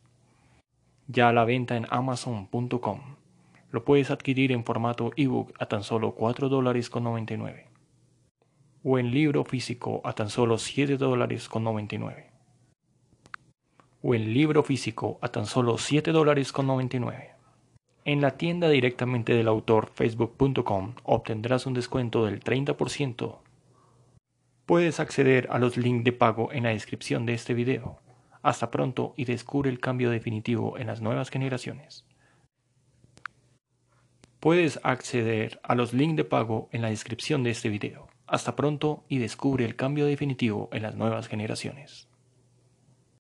Ya 1.07 1.29
a 1.29 1.33
la 1.33 1.43
venta 1.43 1.75
en 1.75 1.87
amazon.com. 1.89 2.99
Lo 3.71 3.83
puedes 3.83 4.11
adquirir 4.11 4.51
en 4.51 4.63
formato 4.63 5.11
ebook 5.15 5.53
a 5.57 5.65
tan 5.65 5.81
solo 5.81 6.13
4 6.13 6.49
dólares 6.49 6.91
con 6.91 7.03
99 7.03 7.70
o 8.83 8.99
en 8.99 9.11
libro 9.11 9.43
físico 9.43 10.01
a 10.03 10.13
tan 10.13 10.29
solo 10.29 10.57
7 10.57 10.97
dólares 10.97 11.47
con 11.49 11.63
99 11.63 12.31
o 14.01 14.15
en 14.15 14.33
libro 14.33 14.63
físico 14.63 15.19
a 15.21 15.29
tan 15.29 15.45
solo 15.45 15.77
7 15.77 16.11
dólares 16.11 16.51
con 16.51 16.67
99. 16.67 17.31
En 18.03 18.21
la 18.21 18.31
tienda 18.31 18.67
directamente 18.69 19.35
del 19.35 19.47
autor 19.47 19.91
facebook.com 19.93 20.95
obtendrás 21.03 21.65
un 21.65 21.73
descuento 21.73 22.25
del 22.25 22.39
30%. 22.43 23.37
Puedes 24.65 24.99
acceder 24.99 25.47
a 25.51 25.59
los 25.59 25.77
links 25.77 26.03
de 26.03 26.13
pago 26.13 26.51
en 26.51 26.63
la 26.63 26.69
descripción 26.69 27.25
de 27.25 27.33
este 27.33 27.53
video. 27.53 27.99
Hasta 28.41 28.71
pronto 28.71 29.13
y 29.17 29.25
descubre 29.25 29.69
el 29.69 29.79
cambio 29.79 30.09
definitivo 30.09 30.79
en 30.79 30.87
las 30.87 31.01
nuevas 31.01 31.29
generaciones. 31.29 32.05
Puedes 34.39 34.79
acceder 34.81 35.59
a 35.61 35.75
los 35.75 35.93
links 35.93 36.15
de 36.15 36.23
pago 36.23 36.69
en 36.71 36.81
la 36.81 36.89
descripción 36.89 37.43
de 37.43 37.51
este 37.51 37.69
video. 37.69 38.10
Hasta 38.31 38.55
pronto 38.55 39.03
y 39.09 39.17
descubre 39.17 39.65
el 39.65 39.75
cambio 39.75 40.05
definitivo 40.05 40.69
en 40.71 40.83
las 40.83 40.95
nuevas 40.95 41.27
generaciones. 41.27 42.07